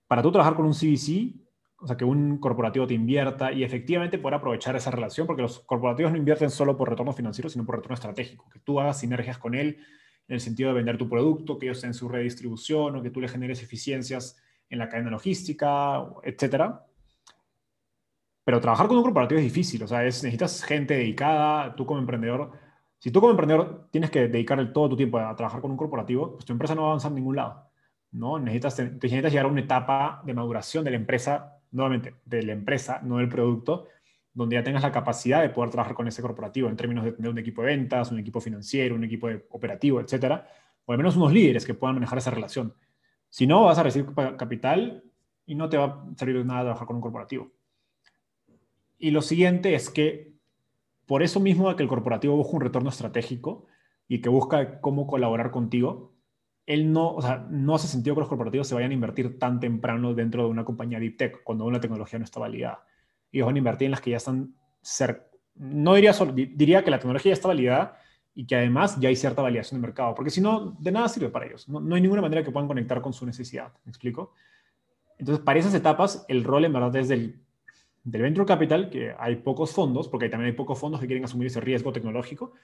para 0.07 0.23
tú 0.23 0.31
trabajar 0.31 0.55
con 0.55 0.65
un 0.65 0.75
CBC, 0.75 1.35
o 1.79 1.89
sea, 1.89 1.97
que 1.97 2.05
un 2.05 2.39
corporativo 2.39 2.87
te 2.87 2.95
invierta 2.95 3.51
y 3.51 3.65
efectivamente 3.65 4.17
poder 4.17 4.37
aprovechar 4.37 4.77
esa 4.77 4.93
relación, 4.93 5.27
porque 5.27 5.43
los 5.43 5.59
corporativos 5.59 6.13
no 6.13 6.19
invierten 6.19 6.51
solo 6.51 6.77
por 6.77 6.89
retorno 6.89 7.13
financiero, 7.13 7.49
sino 7.51 7.67
por 7.67 7.75
retorno 7.75 7.95
estratégico. 7.97 8.49
Que 8.49 8.61
tú 8.61 8.79
hagas 8.79 9.01
sinergias 9.01 9.39
con 9.39 9.57
él 9.57 9.79
en 10.29 10.35
el 10.35 10.41
sentido 10.41 10.69
de 10.69 10.77
vender 10.77 10.99
tu 10.99 11.09
producto, 11.09 11.59
que 11.59 11.67
ellos 11.67 11.79
estén 11.79 11.91
en 11.91 11.95
su 11.95 12.09
redistribución 12.09 12.95
o 12.95 13.03
que 13.03 13.11
tú 13.11 13.21
le 13.21 13.27
generes 13.27 13.61
eficiencias 13.61 14.41
en 14.71 14.79
la 14.79 14.89
cadena 14.89 15.11
logística, 15.11 16.03
etcétera 16.23 16.87
pero 18.51 18.61
trabajar 18.61 18.89
con 18.89 18.97
un 18.97 19.05
corporativo 19.05 19.39
es 19.39 19.45
difícil, 19.45 19.81
o 19.83 19.87
sea, 19.87 20.05
es, 20.05 20.25
necesitas 20.25 20.65
gente 20.65 20.95
dedicada, 20.95 21.75
tú 21.77 21.87
como 21.87 22.01
emprendedor, 22.01 22.51
si 22.99 23.13
tú 23.13 23.21
como 23.21 23.31
emprendedor 23.31 23.87
tienes 23.93 24.11
que 24.11 24.27
dedicarle 24.27 24.67
todo 24.67 24.89
tu 24.91 24.97
tiempo 24.97 25.19
a 25.19 25.37
trabajar 25.37 25.61
con 25.61 25.71
un 25.71 25.77
corporativo, 25.77 26.33
pues 26.33 26.45
tu 26.45 26.53
empresa 26.53 26.75
no 26.75 26.83
va 26.83 26.89
a 26.89 26.91
avanzar 26.91 27.13
a 27.13 27.15
ningún 27.15 27.37
lado, 27.37 27.71
¿no? 28.11 28.41
Necesitas, 28.41 28.79
necesitas 28.79 29.31
llegar 29.31 29.47
a 29.47 29.49
una 29.49 29.61
etapa 29.61 30.23
de 30.25 30.35
maduración 30.35 30.85
de 30.85 30.91
la 30.91 30.97
empresa, 30.97 31.59
nuevamente, 31.71 32.17
de 32.25 32.43
la 32.43 32.53
empresa, 32.53 33.01
no 33.05 33.19
del 33.19 33.29
producto, 33.29 33.87
donde 34.35 34.57
ya 34.57 34.65
tengas 34.65 34.83
la 34.83 34.91
capacidad 34.91 35.43
de 35.43 35.51
poder 35.51 35.71
trabajar 35.71 35.95
con 35.95 36.09
ese 36.09 36.21
corporativo 36.21 36.69
en 36.69 36.77
términos 36.77 37.05
de 37.05 37.13
tener 37.13 37.31
un 37.31 37.39
equipo 37.39 37.63
de 37.63 37.69
ventas, 37.69 38.11
un 38.11 38.19
equipo 38.19 38.41
financiero, 38.41 38.95
un 38.95 39.05
equipo 39.05 39.29
operativo, 39.51 40.01
etcétera, 40.01 40.49
o 40.87 40.91
al 40.93 40.99
menos 40.99 41.17
unos 41.17 41.33
líderes 41.33 41.65
que 41.65 41.75
puedan 41.75 41.95
manejar 41.95 42.19
esa 42.19 42.31
relación. 42.33 42.75
Si 43.31 43.47
no, 43.47 43.65
vas 43.65 43.79
a 43.79 43.85
recibir 43.85 44.13
capital 44.37 45.05
y 45.47 45.55
no 45.55 45.69
te 45.69 45.79
va 45.79 45.85
a 45.85 46.05
servir 46.17 46.39
de 46.39 46.45
nada 46.45 46.63
trabajar 46.63 46.87
con 46.87 46.97
un 46.97 47.03
corporativo. 47.03 47.51
Y 48.99 49.13
lo 49.13 49.23
siguiente 49.23 49.75
es 49.75 49.89
que 49.89 50.35
por 51.07 51.23
eso 51.23 51.41
mismo 51.41 51.75
que 51.75 51.83
el 51.83 51.89
corporativo 51.89 52.37
busca 52.37 52.57
un 52.57 52.61
retorno 52.61 52.91
estratégico 52.91 53.67
y 54.07 54.21
que 54.21 54.29
busca 54.29 54.81
cómo 54.81 55.07
colaborar 55.07 55.51
contigo, 55.51 56.13
él 56.67 56.93
no, 56.93 57.15
o 57.15 57.23
sea, 57.23 57.47
no 57.51 57.75
hace 57.75 57.89
sentido 57.89 58.15
que 58.15 58.21
los 58.21 58.29
corporativos 58.29 58.69
se 58.69 58.75
vayan 58.75 58.91
a 58.91 58.95
invertir 58.95 59.39
tan 59.39 59.59
temprano 59.59 60.15
dentro 60.15 60.45
de 60.45 60.51
una 60.51 60.65
compañía 60.65 61.01
deep 61.01 61.17
tech 61.17 61.43
cuando 61.43 61.65
una 61.65 61.81
tecnología 61.81 62.19
no 62.19 62.25
está 62.25 62.39
validada. 62.39 62.85
Ellos 63.33 63.47
van 63.47 63.57
a 63.57 63.59
invertir 63.59 63.87
en 63.87 63.93
las 63.93 64.01
que 64.01 64.11
ya 64.11 64.19
están 64.19 64.55
cerca. 64.83 65.27
No 65.55 65.95
diría 65.95 66.13
solo, 66.13 66.33
diría 66.33 66.85
que 66.85 66.91
la 66.91 66.99
tecnología 66.99 67.31
ya 67.31 67.35
está 67.35 67.49
validada 67.49 67.99
y 68.41 68.47
que 68.47 68.57
además 68.57 68.99
ya 68.99 69.11
hay 69.11 69.17
cierta 69.17 69.43
validación 69.43 69.79
de 69.79 69.87
mercado, 69.87 70.15
porque 70.15 70.31
si 70.31 70.41
no, 70.41 70.75
de 70.79 70.91
nada 70.91 71.11
sirve 71.11 71.29
para 71.29 71.45
ellos. 71.45 71.69
No, 71.69 71.79
no 71.79 71.95
hay 71.95 72.01
ninguna 72.01 72.23
manera 72.23 72.43
que 72.43 72.51
puedan 72.51 72.67
conectar 72.67 73.03
con 73.03 73.13
su 73.13 73.27
necesidad. 73.27 73.71
¿Me 73.85 73.91
explico? 73.91 74.33
Entonces, 75.19 75.45
para 75.45 75.59
esas 75.59 75.75
etapas, 75.75 76.25
el 76.27 76.43
rol 76.43 76.65
en 76.65 76.73
verdad 76.73 76.97
es 76.97 77.09
del, 77.09 77.39
del 78.03 78.23
venture 78.23 78.47
capital, 78.47 78.89
que 78.89 79.15
hay 79.19 79.37
pocos 79.37 79.73
fondos, 79.73 80.09
porque 80.09 80.31
también 80.31 80.53
hay 80.53 80.57
pocos 80.57 80.79
fondos 80.79 81.03
que 81.03 81.07
quieren 81.07 81.23
asumir 81.23 81.49
ese 81.49 81.61
riesgo 81.61 81.93
tecnológico, 81.93 82.55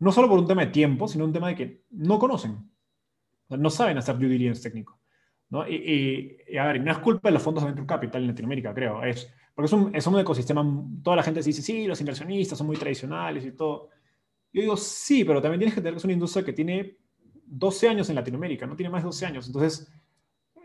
no 0.00 0.10
solo 0.10 0.28
por 0.28 0.36
un 0.36 0.48
tema 0.48 0.62
de 0.62 0.72
tiempo, 0.72 1.06
sino 1.06 1.24
un 1.26 1.32
tema 1.32 1.46
de 1.46 1.54
que 1.54 1.84
no 1.90 2.18
conocen, 2.18 2.68
no 3.50 3.70
saben 3.70 3.98
hacer 3.98 4.18
due 4.18 4.28
diligence 4.28 4.68
técnico. 4.68 4.98
¿no? 5.50 5.64
Y, 5.68 6.38
a 6.58 6.64
ver, 6.64 6.82
no 6.82 6.90
es 6.90 6.98
culpa 6.98 7.28
de 7.28 7.34
los 7.34 7.42
fondos 7.44 7.62
de 7.62 7.68
venture 7.68 7.86
capital 7.86 8.22
en 8.22 8.26
Latinoamérica, 8.26 8.74
creo, 8.74 9.04
es 9.04 9.32
porque 9.54 9.66
es 9.66 9.72
un, 9.72 9.94
es 9.94 10.06
un 10.08 10.18
ecosistema, 10.18 10.64
toda 11.04 11.14
la 11.14 11.22
gente 11.22 11.40
dice, 11.40 11.62
sí, 11.62 11.86
los 11.86 12.00
inversionistas 12.00 12.58
son 12.58 12.66
muy 12.66 12.76
tradicionales 12.76 13.44
y 13.44 13.52
todo. 13.52 13.90
Yo 14.52 14.62
digo, 14.62 14.76
sí, 14.76 15.24
pero 15.24 15.40
también 15.40 15.60
tienes 15.60 15.74
que 15.74 15.80
tener 15.80 15.94
que 15.94 15.98
es 15.98 16.04
una 16.04 16.12
industria 16.12 16.44
que 16.44 16.52
tiene 16.52 16.96
12 17.46 17.88
años 17.88 18.08
en 18.08 18.16
Latinoamérica, 18.16 18.66
no 18.66 18.76
tiene 18.76 18.90
más 18.90 19.02
de 19.02 19.06
12 19.06 19.26
años. 19.26 19.46
Entonces, 19.46 19.92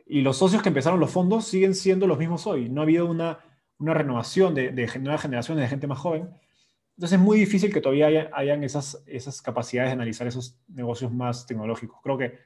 y 0.05 0.21
los 0.21 0.37
socios 0.37 0.61
que 0.61 0.69
empezaron 0.69 0.99
los 0.99 1.11
fondos 1.11 1.45
siguen 1.45 1.73
siendo 1.73 2.07
los 2.07 2.17
mismos 2.17 2.45
hoy. 2.45 2.69
No 2.69 2.81
ha 2.81 2.83
habido 2.83 3.09
una, 3.09 3.39
una 3.79 3.93
renovación 3.93 4.53
de, 4.53 4.71
de 4.71 4.99
nuevas 4.99 5.21
generaciones 5.21 5.63
de 5.63 5.67
gente 5.67 5.87
más 5.87 5.99
joven. 5.99 6.29
Entonces 6.95 7.19
es 7.19 7.23
muy 7.23 7.39
difícil 7.39 7.73
que 7.73 7.81
todavía 7.81 8.29
hayan 8.33 8.63
esas, 8.63 9.03
esas 9.05 9.41
capacidades 9.41 9.89
de 9.89 9.93
analizar 9.93 10.27
esos 10.27 10.59
negocios 10.67 11.11
más 11.11 11.45
tecnológicos. 11.45 11.99
Creo 12.01 12.17
que 12.17 12.37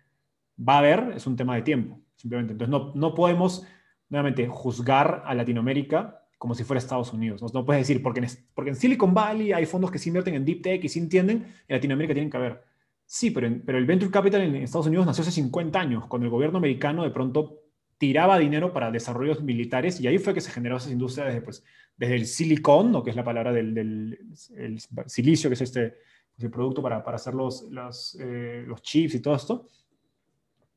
va 0.58 0.76
a 0.76 0.80
haber, 0.80 1.14
es 1.16 1.28
un 1.28 1.36
tema 1.36 1.56
de 1.56 1.62
tiempo, 1.62 2.02
simplemente. 2.16 2.54
Entonces 2.54 2.72
no, 2.72 2.94
no 2.96 3.14
podemos, 3.14 3.66
nuevamente, 4.08 4.48
juzgar 4.48 5.24
a 5.26 5.36
Latinoamérica 5.36 6.19
como 6.40 6.56
si 6.56 6.64
fuera 6.64 6.80
Estados 6.80 7.14
Unidos. 7.14 7.44
No, 7.44 7.50
no 7.54 7.64
puedes 7.64 7.82
decir, 7.82 8.02
porque 8.02 8.22
en, 8.22 8.28
porque 8.56 8.72
en 8.72 8.76
Silicon 8.76 9.14
Valley 9.14 9.54
hay 9.54 9.68
fondos 9.68 9.92
que 9.92 10.00
se 10.00 10.10
invierten 10.10 10.34
en 10.34 10.46
Deep 10.46 10.64
Tech 10.64 10.84
y 10.84 10.90
se 10.90 10.98
entienden, 10.98 11.46
en 11.68 11.76
Latinoamérica 11.76 12.16
tienen 12.16 12.32
que 12.32 12.38
haber. 12.38 12.64
Sí, 13.06 13.30
pero, 13.30 13.48
pero 13.64 13.78
el 13.78 13.86
Venture 13.86 14.10
Capital 14.10 14.42
en 14.42 14.56
Estados 14.56 14.88
Unidos 14.88 15.06
nació 15.06 15.22
hace 15.22 15.32
50 15.32 15.80
años, 15.80 16.08
cuando 16.08 16.26
el 16.26 16.32
gobierno 16.32 16.58
americano 16.58 17.04
de 17.04 17.12
pronto 17.12 17.60
tiraba 18.00 18.40
dinero 18.40 18.74
para 18.74 18.90
desarrollos 18.90 19.44
militares 19.44 20.00
y 20.00 20.08
ahí 20.08 20.18
fue 20.18 20.34
que 20.34 20.42
se 20.42 20.52
generó 20.52 20.78
esa 20.78 20.90
industria 20.90 21.26
desde, 21.26 21.42
pues, 21.42 21.64
desde 21.98 22.16
el 22.16 22.26
silicón, 22.26 22.92
¿no? 22.92 23.04
que 23.04 23.10
es 23.10 23.16
la 23.16 23.26
palabra 23.26 23.52
del, 23.52 23.74
del 23.76 24.20
el 24.56 24.80
silicio, 25.08 25.50
que 25.50 25.56
es 25.56 25.62
este 25.62 25.96
el 26.38 26.50
producto 26.50 26.82
para, 26.82 27.04
para 27.04 27.16
hacer 27.18 27.34
los, 27.34 27.64
los, 27.64 28.18
eh, 28.20 28.64
los, 28.66 28.82
chips 28.82 29.16
y 29.16 29.20
todo 29.20 29.36
esto. 29.36 29.68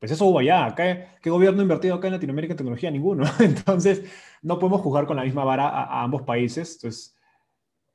Pues 0.03 0.11
eso 0.11 0.25
hubo 0.25 0.39
allá. 0.39 0.75
¿Qué 0.75 1.29
gobierno 1.29 1.61
ha 1.61 1.63
invertido 1.63 1.95
acá 1.95 2.07
en 2.07 2.13
Latinoamérica 2.15 2.51
en 2.51 2.57
tecnología? 2.57 2.91
Ninguno. 2.91 3.23
Entonces, 3.39 4.03
no 4.41 4.59
podemos 4.59 4.81
jugar 4.81 5.05
con 5.05 5.15
la 5.15 5.23
misma 5.23 5.45
vara 5.45 5.69
a, 5.69 6.03
ambos 6.03 6.23
países. 6.23 6.75
Entonces, 6.75 7.15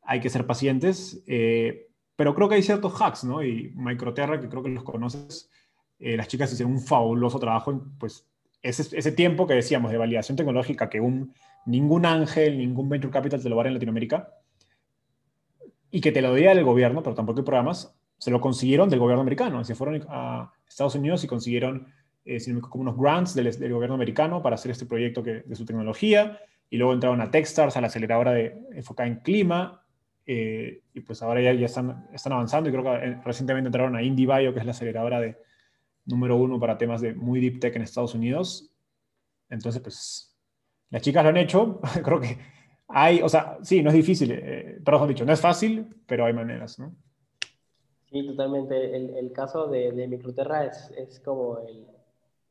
hay 0.01 0.19
que 0.19 0.31
ser 0.31 0.47
pacientes. 0.47 1.23
Eh, 1.27 1.91
pero 2.17 2.35
creo 2.35 2.49
que 2.49 2.55
hay 2.55 2.63
ciertos 2.63 2.99
hacks, 2.99 3.25
¿no? 3.25 3.43
Y 3.43 3.75
Microterra, 3.77 4.41
que 4.41 4.49
creo 4.49 4.63
que 4.63 4.71
los 4.71 4.85
conoces, 4.85 5.51
eh, 5.99 6.17
las 6.17 6.29
chicas 6.29 6.51
hicieron 6.51 6.73
un 6.73 6.81
fabuloso 6.81 7.39
trabajo 7.39 7.73
en, 7.73 7.99
pues, 7.99 8.27
ese, 8.63 8.97
ese, 8.97 9.13
tiempo 9.13 9.47
que 9.47 9.53
decíamos 9.53 9.91
de 9.91 9.99
validación 9.99 10.35
tecnológica 10.35 10.89
que 10.89 11.03
un, 11.03 11.35
ningún 11.67 12.07
ángel, 12.07 12.57
ningún 12.57 12.89
venture 12.89 13.13
capital 13.13 13.43
te 13.43 13.51
lo 13.51 13.57
va 13.57 13.61
a 13.61 13.65
dar 13.65 13.69
en 13.69 13.75
Latinoamérica 13.75 14.33
y 15.91 16.01
que 16.01 16.11
te 16.11 16.23
lo 16.23 16.35
diera 16.35 16.53
el 16.53 16.65
gobierno, 16.65 17.03
pero 17.03 17.15
tampoco 17.15 17.41
hay 17.41 17.45
programas, 17.45 17.95
se 18.17 18.31
lo 18.31 18.41
consiguieron 18.41 18.89
del 18.89 18.99
gobierno 18.99 19.21
americano. 19.21 19.63
Se 19.63 19.75
fueron 19.75 20.07
a 20.09 20.51
Estados 20.67 20.95
Unidos 20.95 21.23
y 21.23 21.27
consiguieron 21.27 21.87
eh, 22.29 22.61
como 22.61 22.83
unos 22.83 22.97
grants 22.97 23.35
del, 23.35 23.51
del, 23.59 23.73
gobierno 23.73 23.95
americano 23.95 24.43
para 24.43 24.55
hacer 24.55 24.71
este 24.71 24.85
proyecto 24.85 25.23
que, 25.23 25.41
de 25.41 25.57
su 25.57 25.65
tecnología. 25.65 26.41
Y 26.69 26.77
luego 26.77 26.93
entraron 26.93 27.21
a 27.23 27.31
Techstars, 27.31 27.77
a 27.77 27.81
la 27.81 27.87
aceleradora 27.87 28.33
de, 28.33 28.67
enfocada 28.73 29.09
en 29.09 29.21
clima, 29.21 29.83
eh, 30.27 30.83
y 30.93 31.01
pues 31.01 31.23
ahora 31.23 31.41
ya, 31.41 31.55
ya 31.55 31.65
están, 31.65 32.07
están, 32.13 32.35
avanzando 32.35 32.69
y 32.69 32.73
creo 32.73 32.85
que 32.85 32.91
eh, 32.91 33.21
recientemente 33.25 33.69
entraron 33.69 33.97
a 33.97 34.03
IndieBio, 34.03 34.53
que 34.53 34.61
es 34.61 34.67
la 34.67 34.73
aceleradora 34.73 35.21
de 35.21 35.39
número 36.05 36.37
uno 36.37 36.61
para 36.61 36.77
temas 36.77 37.01
de 37.01 37.15
muy 37.15 37.41
deep 37.41 37.61
tech 37.61 37.75
en 37.75 37.81
Estados 37.83 38.15
Unidos. 38.15 38.71
Entonces, 39.49 39.81
pues 39.81 40.39
las 40.91 41.01
chicas 41.01 41.23
lo 41.23 41.31
han 41.31 41.39
hecho, 41.39 41.81
creo 42.05 42.21
que 42.21 42.37
hay, 42.89 43.23
o 43.23 43.29
sea, 43.31 43.57
sí, 43.63 43.83
no 43.83 43.89
es 43.89 43.97
difícil, 43.97 44.33
eh, 44.33 44.79
han 44.85 45.09
dicho, 45.09 45.25
no 45.25 45.33
es 45.33 45.41
fácil, 45.41 45.87
pero 46.07 46.27
hay 46.27 46.35
maneras, 46.35 46.79
¿no? 46.79 46.95
Sí, 48.11 48.27
totalmente. 48.27 48.97
El, 48.97 49.17
el 49.17 49.33
caso 49.33 49.67
de, 49.69 49.93
de 49.93 50.09
Microterra 50.09 50.67
es, 50.67 50.91
es 50.97 51.21
como 51.21 51.59
el, 51.59 51.87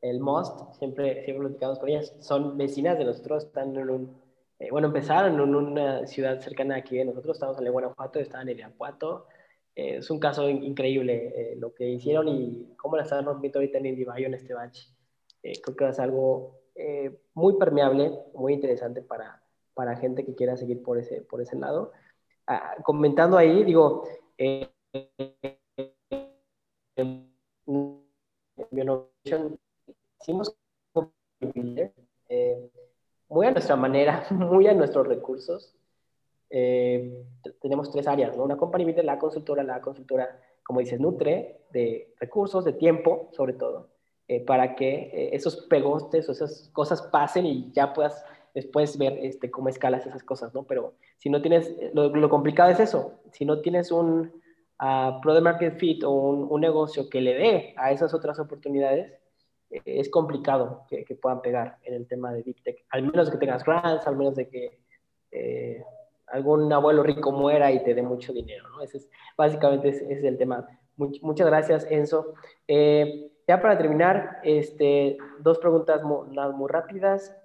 el 0.00 0.20
most, 0.20 0.74
siempre, 0.78 1.24
siempre 1.24 1.48
platicamos 1.48 1.78
con 1.78 1.88
ellas, 1.88 2.14
son 2.20 2.56
vecinas 2.56 2.98
de 2.98 3.04
nosotros, 3.04 3.44
están 3.44 3.76
en 3.76 3.90
un 3.90 4.28
eh, 4.58 4.70
bueno, 4.70 4.88
empezaron 4.88 5.34
en 5.34 5.54
una 5.54 6.06
ciudad 6.06 6.40
cercana 6.40 6.76
aquí 6.76 6.96
de 6.96 7.04
nosotros, 7.04 7.36
estamos 7.36 7.58
en 7.58 7.70
Guanajuato, 7.70 8.18
estaban 8.18 8.48
en 8.48 8.58
Irapuato. 8.58 9.26
Eh, 9.74 9.98
es 9.98 10.10
un 10.10 10.18
caso 10.18 10.48
increíble 10.48 11.52
eh, 11.52 11.56
lo 11.56 11.72
que 11.74 11.88
hicieron 11.88 12.28
y 12.28 12.74
cómo 12.76 12.96
la 12.96 13.04
están 13.04 13.24
rompiendo 13.24 13.60
ahorita 13.60 13.78
en 13.78 13.86
Indivayo 13.86 14.26
en 14.26 14.34
este 14.34 14.54
batch. 14.54 14.88
creo 15.42 15.76
que 15.76 15.92
ser 15.92 16.04
algo 16.04 16.58
muy 17.34 17.56
permeable, 17.58 18.12
muy 18.34 18.54
interesante 18.54 19.02
para, 19.02 19.42
para 19.74 19.96
gente 19.96 20.24
que 20.24 20.34
quiera 20.34 20.56
seguir 20.56 20.82
por 20.82 20.98
ese, 20.98 21.22
por 21.22 21.40
ese 21.40 21.56
lado. 21.56 21.92
Ah, 22.46 22.76
comentando 22.82 23.36
ahí, 23.36 23.64
digo, 23.64 24.04
en 24.38 24.68
hicimos 30.20 30.56
eh, 32.28 32.70
muy 33.28 33.46
a 33.46 33.50
nuestra 33.50 33.76
manera, 33.76 34.26
muy 34.30 34.66
a 34.66 34.74
nuestros 34.74 35.06
recursos. 35.06 35.74
Eh, 36.50 37.24
tenemos 37.60 37.90
tres 37.90 38.06
áreas, 38.06 38.36
¿no? 38.36 38.44
Una 38.44 38.56
compañía 38.56 38.94
de 38.94 39.02
la 39.02 39.18
consultora, 39.18 39.62
la 39.62 39.80
consultora, 39.80 40.40
como 40.62 40.80
dices, 40.80 40.98
nutre 40.98 41.60
de 41.70 42.14
recursos, 42.18 42.64
de 42.64 42.72
tiempo, 42.72 43.28
sobre 43.32 43.52
todo, 43.52 43.90
eh, 44.28 44.44
para 44.44 44.74
que 44.74 45.10
eh, 45.12 45.30
esos 45.34 45.56
pegostes 45.66 46.28
o 46.28 46.32
esas 46.32 46.70
cosas 46.72 47.02
pasen 47.02 47.46
y 47.46 47.70
ya 47.72 47.92
puedas 47.92 48.24
después 48.54 48.96
ver 48.96 49.18
este, 49.22 49.50
cómo 49.50 49.68
escalas 49.68 50.06
esas 50.06 50.22
cosas, 50.22 50.54
¿no? 50.54 50.64
Pero 50.64 50.94
si 51.18 51.28
no 51.28 51.42
tienes, 51.42 51.70
lo, 51.92 52.28
complicado 52.30 52.70
es 52.70 52.80
eso, 52.80 53.20
si 53.30 53.44
no 53.44 53.60
tienes 53.60 53.92
un 53.92 54.32
uh, 54.80 55.20
product 55.20 55.44
market 55.44 55.78
fit 55.78 56.02
o 56.02 56.10
un, 56.10 56.46
un 56.50 56.60
negocio 56.60 57.08
que 57.10 57.20
le 57.20 57.34
dé 57.34 57.74
a 57.76 57.92
esas 57.92 58.14
otras 58.14 58.38
oportunidades, 58.40 59.12
es 59.70 60.08
complicado 60.08 60.84
que, 60.88 61.04
puedan 61.20 61.42
pegar 61.42 61.78
en 61.82 61.94
el 61.94 62.06
tema 62.06 62.32
de 62.32 62.42
Deep 62.42 62.62
Tech, 62.62 62.84
al 62.90 63.02
menos 63.02 63.30
que 63.30 63.36
tengas 63.36 63.64
grants, 63.64 64.06
al 64.06 64.16
menos 64.16 64.36
de 64.36 64.48
que 64.48 64.80
eh, 65.30 65.84
algún 66.28 66.72
abuelo 66.72 67.02
rico 67.02 67.32
muera 67.32 67.70
y 67.70 67.82
te 67.82 67.94
dé 67.94 68.02
mucho 68.02 68.32
dinero, 68.32 68.68
¿no? 68.70 68.82
Ese 68.82 68.98
es, 68.98 69.10
básicamente 69.36 69.88
ese, 69.90 70.12
es 70.12 70.24
el 70.24 70.38
tema. 70.38 70.66
muchas 70.96 71.46
gracias, 71.46 71.86
Enzo. 71.90 72.34
Eh, 72.66 73.30
ya 73.46 73.60
para 73.60 73.76
terminar, 73.78 74.40
este, 74.42 75.18
dos 75.40 75.58
preguntas 75.58 76.02
muy, 76.02 76.28
muy 76.54 76.68
rápidas. 76.68 77.36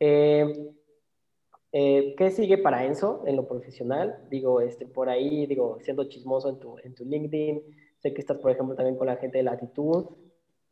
Eh, 0.00 0.74
¿Qué 1.74 2.30
sigue 2.30 2.58
para 2.58 2.84
Enzo 2.84 3.22
en 3.26 3.36
lo 3.36 3.48
profesional? 3.48 4.26
Digo, 4.28 4.60
este, 4.60 4.86
por 4.86 5.08
ahí, 5.08 5.46
digo, 5.46 5.78
siendo 5.80 6.04
chismoso 6.04 6.50
en 6.50 6.58
tu, 6.58 6.76
en 6.78 6.94
tu 6.94 7.04
LinkedIn, 7.04 7.62
sé 7.98 8.12
que 8.12 8.20
estás, 8.20 8.36
por 8.38 8.50
ejemplo, 8.50 8.74
también 8.74 8.96
con 8.98 9.06
la 9.06 9.16
gente 9.16 9.38
de 9.38 9.44
Latitud, 9.44 10.06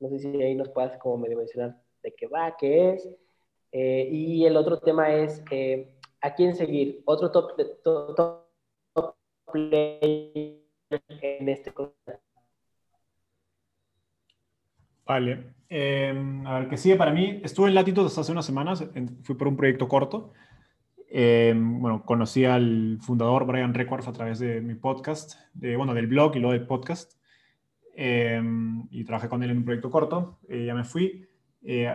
no 0.01 0.09
sé 0.09 0.19
si 0.19 0.43
ahí 0.43 0.55
nos 0.55 0.71
puedas 0.71 0.97
como 0.99 1.19
medio 1.19 1.37
mencionar 1.37 1.77
de 2.03 2.15
qué 2.15 2.27
va, 2.27 2.57
qué 2.59 2.95
es. 2.95 3.09
Eh, 3.73 4.09
y 4.11 4.45
el 4.47 4.57
otro 4.57 4.81
tema 4.81 5.15
es 5.15 5.45
eh, 5.51 5.93
a 6.23 6.35
quién 6.35 6.57
seguir. 6.57 7.03
Otro 7.05 7.31
top, 7.31 7.57
top, 7.85 8.47
top 8.95 9.17
play 9.53 10.65
en 10.91 11.49
este 11.49 11.73
Vale. 15.05 15.55
Eh, 15.69 16.43
a 16.47 16.59
ver, 16.61 16.69
¿qué 16.69 16.77
sigue 16.77 16.97
para 16.97 17.13
mí? 17.13 17.41
Estuve 17.45 17.69
en 17.69 17.75
Latitud 17.75 18.07
hasta 18.07 18.23
hace 18.23 18.33
unas 18.33 18.47
semanas, 18.47 18.85
fui 19.23 19.35
por 19.35 19.49
un 19.49 19.57
proyecto 19.57 19.87
corto. 19.87 20.33
bueno, 21.13 22.05
conocí 22.07 22.45
al 22.45 22.99
fundador 23.01 23.45
Brian 23.45 23.75
Records 23.75 24.09
a 24.09 24.13
través 24.13 24.39
de 24.39 24.61
mi 24.61 24.75
podcast, 24.75 25.35
bueno, 25.55 25.95
del 25.95 26.07
blog 26.07 26.37
y 26.37 26.41
luego 26.41 26.53
del 26.53 26.67
podcast. 26.67 27.20
Em, 27.95 28.87
y 28.91 29.05
trabajé 29.05 29.29
con 29.29 29.43
él 29.43 29.51
en 29.51 29.59
un 29.59 29.65
proyecto 29.65 29.91
corto, 29.91 30.39
eh, 30.49 30.65
ya 30.67 30.75
me 30.75 30.85
fui. 30.85 31.27
Eh, 31.63 31.93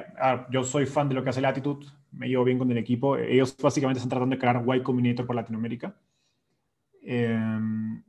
yo 0.52 0.64
soy 0.64 0.86
fan 0.86 1.10
de 1.10 1.16
lo 1.16 1.24
que 1.24 1.30
hace 1.30 1.42
Latitude, 1.42 1.86
me 2.12 2.28
llevo 2.28 2.44
bien 2.44 2.58
con 2.58 2.70
el 2.72 2.78
equipo. 2.78 3.18
Ellos 3.18 3.56
básicamente 3.62 4.00
están 4.00 4.10
tratando 4.10 4.36
de 4.36 4.40
crear 4.40 4.64
Y 4.76 4.82
Combinator 4.82 5.26
por 5.26 5.36
Latinoamérica, 5.36 5.96
em, 7.02 8.04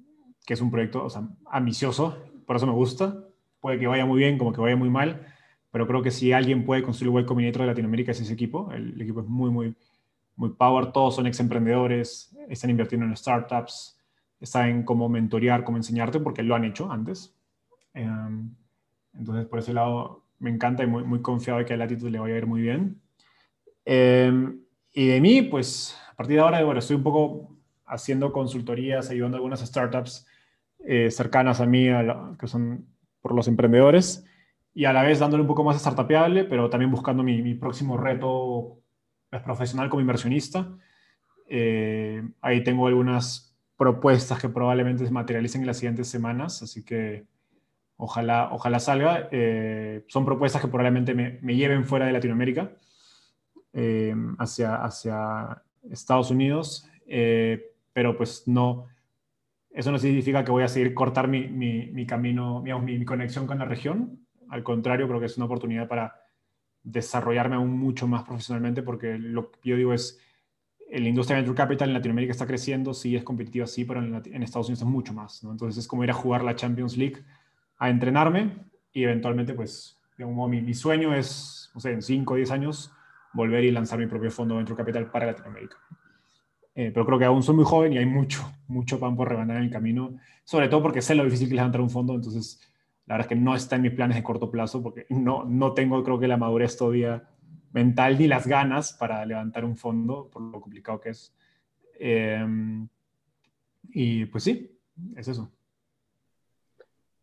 que 0.44 0.54
es 0.54 0.60
un 0.60 0.70
proyecto 0.70 1.04
o 1.04 1.10
sea, 1.10 1.28
ambicioso, 1.50 2.16
por 2.46 2.56
eso 2.56 2.66
me 2.66 2.72
gusta. 2.72 3.22
puede 3.60 3.78
que 3.80 3.86
vaya 3.88 4.06
muy 4.06 4.18
bien 4.20 4.38
como 4.38 4.52
que 4.52 4.60
vaya 4.60 4.76
muy 4.76 4.90
mal, 4.90 5.26
pero 5.72 5.86
creo 5.88 6.02
que 6.02 6.10
si 6.12 6.32
alguien 6.32 6.64
puede 6.64 6.82
construir 6.82 7.12
el 7.16 7.24
Y 7.24 7.26
Combinator 7.26 7.62
de 7.62 7.68
Latinoamérica 7.68 8.12
es 8.12 8.20
ese 8.20 8.32
equipo. 8.32 8.70
El, 8.72 9.00
equipo 9.00 9.20
es 9.20 9.26
muy, 9.26 9.50
muy, 9.50 9.74
muy 10.36 10.50
power, 10.50 10.92
todos 10.92 11.16
son 11.16 11.26
ex 11.26 11.40
emprendedores, 11.40 12.36
están 12.48 12.70
invirtiendo 12.70 13.06
en 13.06 13.16
startups, 13.16 13.98
saben 14.42 14.84
cómo 14.84 15.08
mentorear, 15.08 15.64
cómo 15.64 15.78
enseñarte, 15.78 16.20
porque 16.20 16.42
lo 16.42 16.54
han 16.54 16.64
hecho 16.64 16.90
antes. 16.90 17.35
Em, 17.96 18.54
entonces, 19.14 19.46
por 19.46 19.58
ese 19.58 19.72
lado, 19.72 20.22
me 20.38 20.50
encanta 20.50 20.84
y 20.84 20.86
muy, 20.86 21.02
muy 21.02 21.22
confiado 21.22 21.58
de 21.58 21.64
que 21.64 21.74
a 21.74 21.76
Latitude 21.78 22.10
le 22.10 22.18
vaya 22.18 22.34
a 22.34 22.38
ir 22.38 22.46
muy 22.46 22.60
bien. 22.60 23.00
Em, 23.86 24.60
y 24.92 25.06
de 25.08 25.20
mí, 25.20 25.42
pues, 25.42 25.98
a 26.10 26.14
partir 26.14 26.36
de 26.36 26.42
ahora, 26.42 26.62
bueno, 26.62 26.80
estoy 26.80 26.96
un 26.96 27.02
poco 27.02 27.56
haciendo 27.86 28.32
consultorías, 28.32 29.10
ayudando 29.10 29.36
a 29.36 29.38
algunas 29.38 29.60
startups 29.60 30.26
eh, 30.80 31.10
cercanas 31.10 31.60
a 31.60 31.66
mí, 31.66 31.88
que 32.38 32.46
son 32.46 32.86
por 33.22 33.34
los 33.34 33.48
emprendedores, 33.48 34.26
y 34.74 34.84
a 34.84 34.92
la 34.92 35.02
vez 35.02 35.18
dándole 35.18 35.40
un 35.42 35.48
poco 35.48 35.64
más 35.64 35.80
startupiable, 35.80 36.44
pero 36.44 36.68
también 36.68 36.90
buscando 36.90 37.22
mi, 37.22 37.40
mi 37.40 37.54
próximo 37.54 37.96
reto 37.96 38.78
pues, 39.30 39.42
profesional 39.42 39.88
como 39.88 40.02
inversionista. 40.02 40.76
Eh, 41.48 42.22
ahí 42.42 42.62
tengo 42.62 42.86
algunas 42.86 43.56
propuestas 43.78 44.40
que 44.40 44.48
probablemente 44.50 45.06
se 45.06 45.12
materialicen 45.12 45.62
en 45.62 45.66
las 45.68 45.78
siguientes 45.78 46.08
semanas, 46.08 46.62
así 46.62 46.84
que 46.84 47.26
ojalá, 47.96 48.50
ojalá 48.52 48.78
salga. 48.78 49.28
Eh, 49.32 50.04
son 50.08 50.24
propuestas 50.24 50.62
que 50.62 50.68
probablemente 50.68 51.14
me, 51.14 51.56
lleven 51.56 51.84
fuera 51.84 52.06
de 52.06 52.12
Latinoamérica, 52.12 52.72
hacia, 54.38 54.76
hacia 54.76 55.62
Estados 55.90 56.30
Unidos, 56.30 56.88
pero 57.92 58.16
pues 58.16 58.48
no, 58.48 58.86
eso 59.76 59.92
no 59.92 59.98
significa 59.98 60.42
que 60.42 60.50
voy 60.50 60.62
a 60.62 60.68
seguir 60.68 60.94
cortar 60.94 61.28
mi, 61.28 61.48
mi, 61.48 62.06
camino, 62.06 62.62
mi, 62.62 63.04
conexión 63.04 63.46
con 63.46 63.58
la 63.58 63.66
región. 63.66 64.26
Al 64.48 64.62
contrario, 64.62 65.06
creo 65.06 65.20
que 65.20 65.26
es 65.26 65.36
una 65.36 65.44
oportunidad 65.44 65.86
para 65.86 66.14
desarrollarme 66.82 67.56
aún 67.56 67.72
mucho 67.72 68.06
más 68.08 68.22
profesionalmente, 68.22 68.82
porque 68.82 69.18
lo 69.18 69.50
que 69.50 69.68
yo 69.68 69.76
digo 69.76 69.92
es, 69.92 70.18
la 70.90 71.06
industria 71.06 71.36
de 71.36 71.42
Venture 71.42 71.58
Capital 71.58 71.90
en 71.90 71.94
Latinoamérica 71.94 72.32
está 72.32 72.46
creciendo, 72.46 72.94
sí 72.94 73.16
es 73.16 73.22
competitiva, 73.22 73.66
sí, 73.66 73.84
pero 73.84 74.02
en, 74.02 74.42
Estados 74.42 74.68
Unidos 74.68 74.80
es 74.80 74.88
mucho 74.88 75.12
más. 75.12 75.44
Entonces 75.44 75.84
es 75.84 75.86
como 75.86 76.02
ir 76.04 76.10
a 76.10 76.14
jugar 76.14 76.42
la 76.42 76.56
Champions 76.56 76.96
League, 76.96 77.22
a 77.78 77.90
entrenarme 77.90 78.56
y 78.92 79.04
eventualmente, 79.04 79.54
pues, 79.54 79.98
digamos, 80.16 80.48
mi, 80.48 80.62
mi 80.62 80.74
sueño 80.74 81.14
es, 81.14 81.70
no 81.74 81.80
sé, 81.80 81.92
en 81.92 82.02
5 82.02 82.34
o 82.34 82.36
10 82.36 82.50
años, 82.50 82.92
volver 83.32 83.64
y 83.64 83.70
lanzar 83.70 83.98
mi 83.98 84.06
propio 84.06 84.30
fondo 84.30 84.54
de 84.54 84.58
Venture 84.58 84.78
Capital 84.78 85.10
para 85.10 85.26
Latinoamérica. 85.26 85.76
Eh, 86.74 86.90
pero 86.92 87.06
creo 87.06 87.18
que 87.18 87.24
aún 87.24 87.42
soy 87.42 87.54
muy 87.54 87.64
joven 87.64 87.92
y 87.92 87.98
hay 87.98 88.06
mucho, 88.06 88.52
mucho 88.68 89.00
pan 89.00 89.16
por 89.16 89.28
rebanar 89.28 89.58
en 89.58 89.64
el 89.64 89.70
camino, 89.70 90.18
sobre 90.44 90.68
todo 90.68 90.82
porque 90.82 91.00
sé 91.00 91.14
lo 91.14 91.24
difícil 91.24 91.48
que 91.48 91.54
es 91.54 91.56
levantar 91.56 91.80
un 91.80 91.90
fondo, 91.90 92.14
entonces 92.14 92.60
la 93.06 93.14
verdad 93.14 93.32
es 93.32 93.36
que 93.36 93.42
no 93.42 93.54
está 93.54 93.76
en 93.76 93.82
mis 93.82 93.92
planes 93.92 94.16
de 94.16 94.22
corto 94.22 94.50
plazo 94.50 94.82
porque 94.82 95.06
no, 95.08 95.44
no 95.44 95.72
tengo, 95.72 96.02
creo 96.02 96.18
que 96.18 96.28
la 96.28 96.36
madurez 96.36 96.76
todavía 96.76 97.30
mental 97.72 98.18
ni 98.18 98.26
las 98.26 98.46
ganas 98.46 98.92
para 98.92 99.24
levantar 99.24 99.64
un 99.64 99.76
fondo, 99.76 100.28
por 100.30 100.42
lo 100.42 100.60
complicado 100.60 101.00
que 101.00 101.10
es. 101.10 101.34
Em, 101.98 102.88
y 103.90 104.26
pues 104.26 104.44
sí, 104.44 104.78
es 105.14 105.28
eso. 105.28 105.50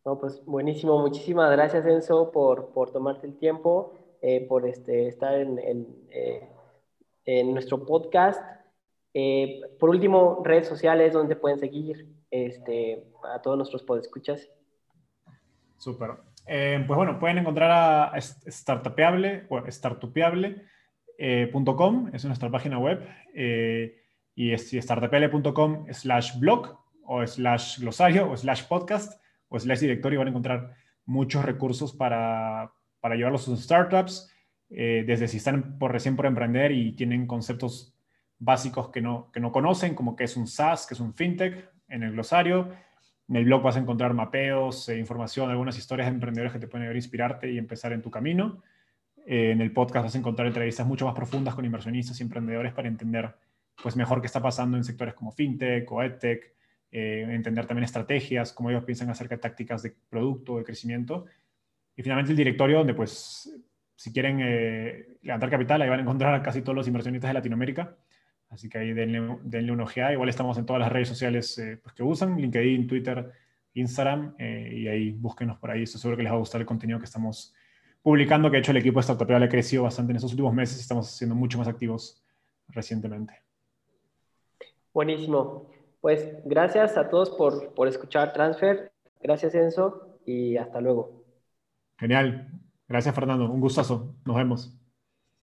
No, 0.05 0.19
pues 0.19 0.43
buenísimo. 0.45 0.99
Muchísimas 0.99 1.49
gracias, 1.51 1.85
Enzo, 1.85 2.31
por, 2.31 2.73
por 2.73 2.91
tomarte 2.91 3.25
el 3.25 3.37
tiempo, 3.37 3.93
eh, 4.21 4.45
por 4.47 4.67
este, 4.67 5.07
estar 5.07 5.35
en, 5.35 5.57
en, 5.59 5.87
eh, 6.11 6.45
en 7.23 7.53
nuestro 7.53 7.85
podcast. 7.85 8.43
Eh, 9.13 9.61
por 9.79 9.89
último, 9.89 10.41
redes 10.43 10.67
sociales 10.67 11.13
donde 11.13 11.37
pueden 11.37 11.57
seguir 11.57 12.05
este, 12.29 13.07
a 13.33 13.41
todos 13.41 13.55
nuestros 13.55 13.81
podescuchas. 13.83 14.49
Súper. 15.77 16.15
Pues 16.45 16.87
bueno, 16.87 17.17
pueden 17.19 17.37
encontrar 17.37 17.71
a 17.71 18.11
Startupeable 18.19 19.45
o 19.49 19.61
startupeable.com, 19.65 22.09
es 22.11 22.25
nuestra 22.25 22.51
página 22.51 22.79
web, 22.79 23.07
y 24.35 24.51
es 24.51 24.69
startupeable.com 24.69 25.85
slash 25.93 26.37
blog 26.39 26.77
o 27.05 27.25
slash 27.25 27.79
glosario 27.79 28.29
o 28.29 28.35
slash 28.35 28.67
podcast 28.67 29.22
o 29.53 29.59
slash 29.59 29.79
directorio 29.79 30.19
van 30.19 30.27
a 30.27 30.31
encontrar 30.31 30.75
muchos 31.05 31.45
recursos 31.45 31.93
para, 31.93 32.71
para 32.99 33.15
llevarlos 33.15 33.43
a 33.43 33.45
sus 33.45 33.63
startups, 33.63 34.29
desde 34.69 35.27
si 35.27 35.37
están 35.37 35.77
por 35.77 35.91
recién 35.91 36.15
por 36.15 36.25
emprender 36.25 36.71
y 36.71 36.93
tienen 36.93 37.27
conceptos 37.27 37.93
básicos 38.39 38.89
que 38.89 39.01
no, 39.01 39.29
que 39.31 39.39
no 39.39 39.51
conocen, 39.51 39.93
como 39.93 40.15
que 40.15 40.23
es 40.23 40.35
un 40.35 40.47
SaaS, 40.47 40.87
que 40.87 40.95
es 40.95 40.99
un 40.99 41.13
fintech, 41.13 41.69
en 41.87 42.03
el 42.03 42.11
glosario. 42.11 42.69
En 43.29 43.37
el 43.37 43.45
blog 43.45 43.61
vas 43.61 43.77
a 43.77 43.79
encontrar 43.79 44.13
mapeos, 44.13 44.89
e 44.89 44.97
información, 44.97 45.49
algunas 45.49 45.77
historias 45.77 46.07
de 46.07 46.15
emprendedores 46.15 46.51
que 46.51 46.59
te 46.59 46.67
pueden 46.67 46.93
inspirarte 46.95 47.51
y 47.51 47.57
empezar 47.57 47.93
en 47.93 48.01
tu 48.01 48.11
camino. 48.11 48.61
Eh, 49.25 49.51
en 49.51 49.61
el 49.61 49.71
podcast 49.71 50.05
vas 50.05 50.15
a 50.15 50.17
encontrar 50.17 50.47
entrevistas 50.47 50.85
mucho 50.85 51.05
más 51.05 51.15
profundas 51.15 51.55
con 51.55 51.63
inversionistas 51.63 52.19
y 52.19 52.23
emprendedores 52.23 52.73
para 52.73 52.89
entender 52.89 53.33
pues, 53.81 53.95
mejor 53.95 54.19
qué 54.19 54.27
está 54.27 54.41
pasando 54.41 54.75
en 54.75 54.83
sectores 54.83 55.13
como 55.13 55.31
fintech 55.31 55.89
o 55.91 56.03
edtech, 56.03 56.53
eh, 56.93 57.27
entender 57.29 57.65
también 57.65 57.83
estrategias, 57.83 58.53
cómo 58.53 58.69
ellos 58.69 58.85
piensan 58.85 59.09
acerca 59.09 59.35
de 59.35 59.41
tácticas 59.41 59.83
de 59.83 59.93
producto, 60.09 60.57
de 60.57 60.63
crecimiento. 60.63 61.25
Y 61.95 62.03
finalmente 62.03 62.31
el 62.31 62.37
directorio, 62.37 62.77
donde 62.77 62.93
pues 62.93 63.53
si 63.95 64.13
quieren 64.13 64.39
eh, 64.41 65.17
levantar 65.21 65.49
capital, 65.49 65.81
ahí 65.81 65.89
van 65.89 65.99
a 65.99 66.03
encontrar 66.03 66.33
a 66.33 66.41
casi 66.41 66.61
todos 66.61 66.75
los 66.75 66.87
inversionistas 66.87 67.29
de 67.29 67.33
Latinoamérica 67.33 67.97
Así 68.53 68.69
que 68.69 68.77
ahí 68.77 68.93
denle, 68.93 69.39
denle 69.43 69.71
una 69.71 69.83
ojeada. 69.83 70.13
Igual 70.13 70.29
estamos 70.29 70.57
en 70.59 70.65
todas 70.65 70.79
las 70.79 70.91
redes 70.91 71.07
sociales 71.07 71.57
eh, 71.57 71.79
pues, 71.81 71.95
que 71.95 72.03
usan, 72.03 72.37
LinkedIn, 72.39 72.87
Twitter, 72.87 73.31
Instagram, 73.73 74.35
eh, 74.37 74.69
y 74.71 74.87
ahí 74.87 75.11
búsquenos 75.11 75.57
por 75.57 75.71
ahí. 75.71 75.83
Estoy 75.83 75.99
seguro 75.99 76.17
que 76.17 76.23
les 76.23 76.31
va 76.31 76.35
a 76.35 76.39
gustar 76.39 76.61
el 76.61 76.67
contenido 76.67 76.99
que 76.99 77.05
estamos 77.05 77.53
publicando, 78.03 78.51
que 78.51 78.57
de 78.57 78.59
hecho 78.59 78.71
el 78.71 78.77
equipo 78.77 78.99
de 78.99 79.01
Startup 79.01 79.31
ha 79.31 79.49
crecido 79.49 79.83
bastante 79.83 80.11
en 80.11 80.17
estos 80.17 80.31
últimos 80.31 80.53
meses 80.53 80.79
estamos 80.79 81.09
siendo 81.09 81.35
mucho 81.35 81.57
más 81.57 81.67
activos 81.67 82.21
recientemente. 82.67 83.33
Buenísimo. 84.93 85.71
Pues 86.03 86.35
gracias 86.43 86.97
a 86.97 87.07
todos 87.09 87.29
por, 87.29 87.73
por 87.73 87.87
escuchar 87.87 88.33
Transfer. 88.33 88.91
Gracias 89.21 89.55
Enzo 89.55 90.19
y 90.25 90.57
hasta 90.57 90.81
luego. 90.81 91.23
Genial. 91.97 92.51
Gracias 92.89 93.15
Fernando. 93.15 93.49
Un 93.49 93.61
gustazo. 93.61 94.13
Nos 94.25 94.35
vemos. 94.35 94.82